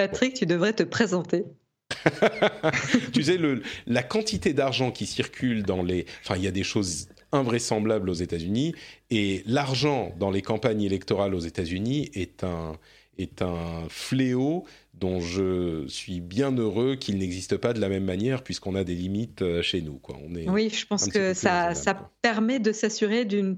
Patrick, 0.00 0.32
tu 0.32 0.46
devrais 0.46 0.72
te 0.72 0.82
présenter. 0.82 1.44
tu 3.12 3.22
sais, 3.22 3.36
le, 3.36 3.62
la 3.86 4.02
quantité 4.02 4.54
d'argent 4.54 4.90
qui 4.92 5.04
circule 5.04 5.62
dans 5.62 5.82
les... 5.82 6.06
Enfin, 6.22 6.36
il 6.36 6.42
y 6.42 6.48
a 6.48 6.52
des 6.52 6.62
choses 6.62 7.08
invraisemblable 7.32 8.08
aux 8.08 8.14
États-Unis. 8.14 8.74
Et 9.10 9.42
l'argent 9.44 10.14
dans 10.18 10.30
les 10.30 10.40
campagnes 10.40 10.80
électorales 10.80 11.34
aux 11.34 11.40
États-Unis 11.40 12.10
est 12.14 12.44
un, 12.44 12.78
est 13.18 13.42
un 13.42 13.86
fléau 13.90 14.64
dont 14.94 15.20
je 15.20 15.86
suis 15.86 16.22
bien 16.22 16.50
heureux 16.50 16.96
qu'il 16.96 17.18
n'existe 17.18 17.58
pas 17.58 17.74
de 17.74 17.80
la 17.80 17.90
même 17.90 18.04
manière 18.04 18.42
puisqu'on 18.42 18.76
a 18.76 18.84
des 18.84 18.94
limites 18.94 19.42
euh, 19.42 19.60
chez 19.60 19.82
nous. 19.82 19.98
Quoi. 19.98 20.16
On 20.26 20.34
est 20.34 20.48
oui, 20.48 20.70
je 20.70 20.86
pense 20.86 21.08
que 21.08 21.34
ça, 21.34 21.74
ça 21.74 22.10
permet 22.22 22.58
de 22.58 22.72
s'assurer 22.72 23.26
d'une 23.26 23.56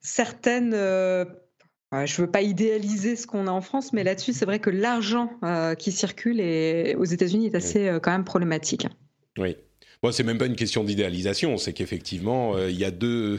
certaine... 0.00 0.72
Euh, 0.72 1.26
je 1.92 1.98
ne 1.98 2.26
veux 2.26 2.30
pas 2.30 2.42
idéaliser 2.42 3.16
ce 3.16 3.26
qu'on 3.26 3.46
a 3.46 3.50
en 3.50 3.60
France, 3.60 3.92
mais 3.92 4.04
là-dessus, 4.04 4.32
c'est 4.32 4.44
vrai 4.44 4.58
que 4.58 4.70
l'argent 4.70 5.32
euh, 5.42 5.74
qui 5.74 5.92
circule 5.92 6.40
aux 6.96 7.04
États-Unis 7.04 7.46
est 7.46 7.54
assez 7.54 7.98
quand 8.02 8.12
même 8.12 8.24
problématique. 8.24 8.86
Oui, 9.38 9.56
Bon, 10.02 10.12
c'est 10.12 10.22
même 10.22 10.38
pas 10.38 10.46
une 10.46 10.56
question 10.56 10.82
d'idéalisation, 10.82 11.58
c'est 11.58 11.74
qu'effectivement, 11.74 12.56
euh, 12.56 12.70
il 12.70 12.78
y 12.78 12.86
a 12.86 12.90
deux 12.90 13.38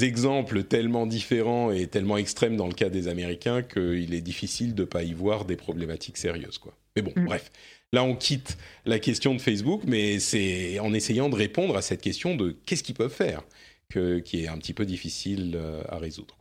exemples 0.00 0.62
tellement 0.62 1.06
différents 1.06 1.72
et 1.72 1.88
tellement 1.88 2.16
extrêmes 2.16 2.56
dans 2.56 2.68
le 2.68 2.72
cas 2.72 2.88
des 2.88 3.08
Américains 3.08 3.62
qu'il 3.62 4.14
est 4.14 4.20
difficile 4.20 4.76
de 4.76 4.84
pas 4.84 5.02
y 5.02 5.12
voir 5.12 5.44
des 5.44 5.56
problématiques 5.56 6.16
sérieuses, 6.16 6.58
quoi. 6.58 6.72
Mais 6.94 7.02
bon, 7.02 7.12
mm. 7.16 7.24
bref. 7.24 7.50
Là, 7.92 8.04
on 8.04 8.14
quitte 8.14 8.58
la 8.84 9.00
question 9.00 9.34
de 9.34 9.40
Facebook, 9.40 9.82
mais 9.86 10.20
c'est 10.20 10.78
en 10.78 10.94
essayant 10.94 11.28
de 11.28 11.34
répondre 11.34 11.76
à 11.76 11.82
cette 11.82 12.02
question 12.02 12.36
de 12.36 12.54
qu'est-ce 12.64 12.84
qu'ils 12.84 12.94
peuvent 12.94 13.12
faire, 13.12 13.42
que, 13.88 14.20
qui 14.20 14.44
est 14.44 14.48
un 14.48 14.58
petit 14.58 14.74
peu 14.74 14.84
difficile 14.84 15.54
euh, 15.56 15.82
à 15.88 15.98
résoudre. 15.98 16.37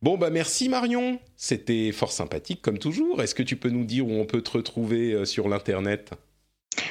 Bon, 0.00 0.16
bah 0.16 0.30
merci 0.30 0.68
Marion, 0.68 1.18
c'était 1.36 1.90
fort 1.90 2.12
sympathique 2.12 2.62
comme 2.62 2.78
toujours. 2.78 3.20
Est-ce 3.20 3.34
que 3.34 3.42
tu 3.42 3.56
peux 3.56 3.70
nous 3.70 3.84
dire 3.84 4.06
où 4.06 4.12
on 4.12 4.26
peut 4.26 4.42
te 4.42 4.52
retrouver 4.52 5.12
euh, 5.12 5.24
sur 5.24 5.48
l'Internet? 5.48 6.12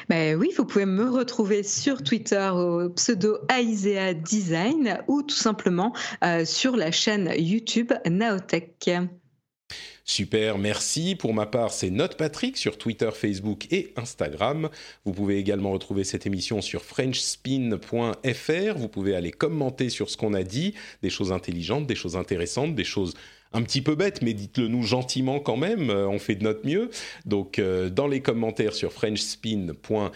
Ben 0.10 0.38
oui, 0.38 0.50
vous 0.58 0.66
pouvez 0.66 0.86
me 0.86 1.10
retrouver 1.10 1.64
sur 1.64 2.04
Twitter 2.04 2.50
au 2.54 2.90
pseudo 2.90 3.38
Aisea 3.50 4.14
Design 4.14 5.02
ou 5.08 5.22
tout 5.22 5.36
simplement 5.36 5.94
euh, 6.24 6.44
sur 6.44 6.76
la 6.76 6.92
chaîne 6.92 7.32
YouTube 7.38 7.94
Naotech. 8.06 8.90
Super, 10.10 10.58
merci. 10.58 11.16
Pour 11.16 11.34
ma 11.34 11.46
part, 11.46 11.74
c'est 11.74 11.90
Note 11.90 12.16
Patrick 12.16 12.56
sur 12.56 12.78
Twitter, 12.78 13.10
Facebook 13.14 13.68
et 13.72 13.92
Instagram. 13.98 14.70
Vous 15.04 15.12
pouvez 15.12 15.38
également 15.38 15.72
retrouver 15.72 16.06
cette 16.06 16.26
émission 16.26 16.62
sur 16.62 16.82
frenchspin.fr. 16.86 18.78
Vous 18.78 18.88
pouvez 18.88 19.16
aller 19.18 19.32
commenter 19.32 19.90
sur 19.90 20.10
ce 20.10 20.16
qu'on 20.16 20.34
a 20.34 20.44
dit, 20.44 20.76
des 21.04 21.10
choses 21.10 21.34
intelligentes, 21.34 21.88
des 21.88 21.96
choses 21.96 22.16
intéressantes, 22.16 22.74
des 22.74 22.86
choses 22.86 23.16
un 23.54 23.62
petit 23.64 23.82
peu 23.82 23.96
bête, 23.96 24.22
mais 24.22 24.34
dites-le 24.34 24.68
nous 24.68 24.84
gentiment 24.84 25.40
quand 25.40 25.58
même, 25.58 25.90
euh, 25.90 26.08
on 26.08 26.20
fait 26.20 26.36
de 26.36 26.44
notre 26.44 26.66
mieux. 26.66 26.90
Donc 27.26 27.60
euh, 27.60 27.90
dans 27.90 28.08
les 28.08 28.22
commentaires 28.22 28.74
sur 28.74 28.92
frenchspin.fr 28.92 30.12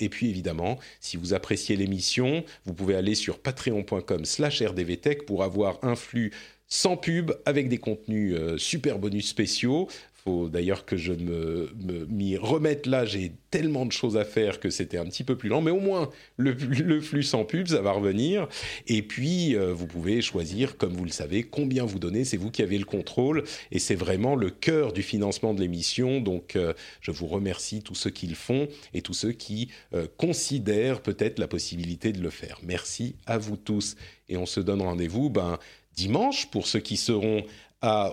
et 0.00 0.08
puis 0.08 0.28
évidemment, 0.28 0.78
si 1.00 1.16
vous 1.16 1.34
appréciez 1.34 1.76
l'émission, 1.76 2.44
vous 2.64 2.74
pouvez 2.74 2.94
aller 2.94 3.14
sur 3.14 3.38
patreon.com/rdvtech 3.38 5.24
pour 5.24 5.44
avoir 5.44 5.78
un 5.82 5.94
flux 5.94 6.32
sans 6.68 6.96
pub, 6.96 7.32
avec 7.44 7.68
des 7.68 7.78
contenus 7.78 8.34
euh, 8.36 8.58
super 8.58 8.98
bonus 8.98 9.28
spéciaux 9.28 9.88
faut 10.26 10.48
d'ailleurs 10.48 10.84
que 10.84 10.96
je 10.96 11.12
me, 11.12 11.70
m'y 12.08 12.36
remette 12.36 12.86
là. 12.86 13.04
J'ai 13.04 13.32
tellement 13.50 13.86
de 13.86 13.92
choses 13.92 14.16
à 14.16 14.24
faire 14.24 14.58
que 14.58 14.70
c'était 14.70 14.98
un 14.98 15.04
petit 15.04 15.22
peu 15.22 15.36
plus 15.36 15.48
lent, 15.48 15.62
mais 15.62 15.70
au 15.70 15.78
moins 15.78 16.10
le, 16.36 17.00
flux 17.00 17.22
sans 17.22 17.44
pub, 17.44 17.68
ça 17.68 17.80
va 17.80 17.92
revenir. 17.92 18.48
Et 18.88 19.02
puis, 19.02 19.54
euh, 19.54 19.72
vous 19.72 19.86
pouvez 19.86 20.20
choisir, 20.20 20.76
comme 20.76 20.94
vous 20.94 21.04
le 21.04 21.10
savez, 21.10 21.44
combien 21.44 21.84
vous 21.84 22.00
donnez. 22.00 22.24
C'est 22.24 22.36
vous 22.36 22.50
qui 22.50 22.62
avez 22.62 22.76
le 22.76 22.84
contrôle 22.84 23.44
et 23.70 23.78
c'est 23.78 23.94
vraiment 23.94 24.34
le 24.34 24.50
cœur 24.50 24.92
du 24.92 25.02
financement 25.02 25.54
de 25.54 25.60
l'émission. 25.60 26.20
Donc, 26.20 26.56
euh, 26.56 26.72
je 27.00 27.12
vous 27.12 27.28
remercie 27.28 27.82
tous 27.82 27.94
ceux 27.94 28.10
qui 28.10 28.26
le 28.26 28.34
font 28.34 28.66
et 28.94 29.02
tous 29.02 29.14
ceux 29.14 29.32
qui 29.32 29.70
considèrent 30.16 31.00
peut-être 31.00 31.38
la 31.38 31.46
possibilité 31.46 32.12
de 32.12 32.20
le 32.20 32.30
faire. 32.30 32.58
Merci 32.62 33.14
à 33.26 33.38
vous 33.38 33.56
tous 33.56 33.96
et 34.28 34.36
on 34.36 34.46
se 34.46 34.60
donne 34.60 34.82
rendez-vous. 34.82 35.30
Ben, 35.30 35.58
dimanche 35.96 36.46
pour 36.50 36.66
ceux 36.66 36.80
qui 36.80 36.96
seront 36.96 37.44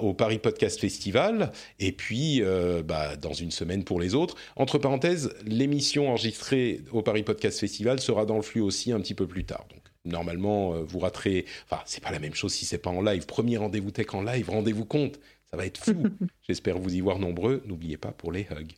au 0.02 0.14
Paris 0.14 0.40
Podcast 0.40 0.80
Festival 0.80 1.52
et 1.80 1.92
puis 1.92 2.42
euh, 2.42 2.84
bah, 2.84 3.16
dans 3.16 3.34
une 3.34 3.52
semaine 3.52 3.84
pour 3.84 4.00
les 4.00 4.16
autres. 4.16 4.36
Entre 4.56 4.78
parenthèses, 4.78 5.34
l'émission 5.46 6.10
enregistrée 6.10 6.82
au 6.92 7.02
Paris 7.02 7.24
Podcast 7.24 7.60
Festival 7.60 8.00
sera 8.00 8.26
dans 8.26 8.36
le 8.36 8.42
flux 8.42 8.62
aussi 8.62 8.92
un 8.92 9.00
petit 9.00 9.16
peu 9.16 9.28
plus 9.28 9.46
tard. 9.46 9.66
Donc 9.70 9.82
normalement, 10.06 10.76
euh, 10.76 10.84
vous 10.84 11.00
raterez. 11.00 11.46
Enfin, 11.70 11.82
c'est 11.86 12.04
pas 12.04 12.12
la 12.12 12.20
même 12.20 12.36
chose 12.36 12.54
si 12.54 12.66
c'est 12.66 12.78
pas 12.78 12.90
en 12.90 13.02
live. 13.02 13.26
Premier 13.26 13.58
rendez-vous 13.58 13.92
tech 13.92 14.08
en 14.14 14.22
live, 14.22 14.50
rendez-vous 14.50 14.86
compte, 14.86 15.20
ça 15.50 15.58
va 15.58 15.66
être 15.66 15.84
fou. 15.84 16.04
J'espère 16.48 16.78
vous 16.78 16.94
y 16.94 17.02
voir 17.02 17.20
nombreux. 17.20 17.64
N'oubliez 17.66 17.98
pas 17.98 18.12
pour 18.12 18.32
les 18.32 18.48
hugs. 18.52 18.74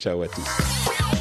Ciao 0.00 0.22
à 0.22 0.28
tous. 0.28 1.11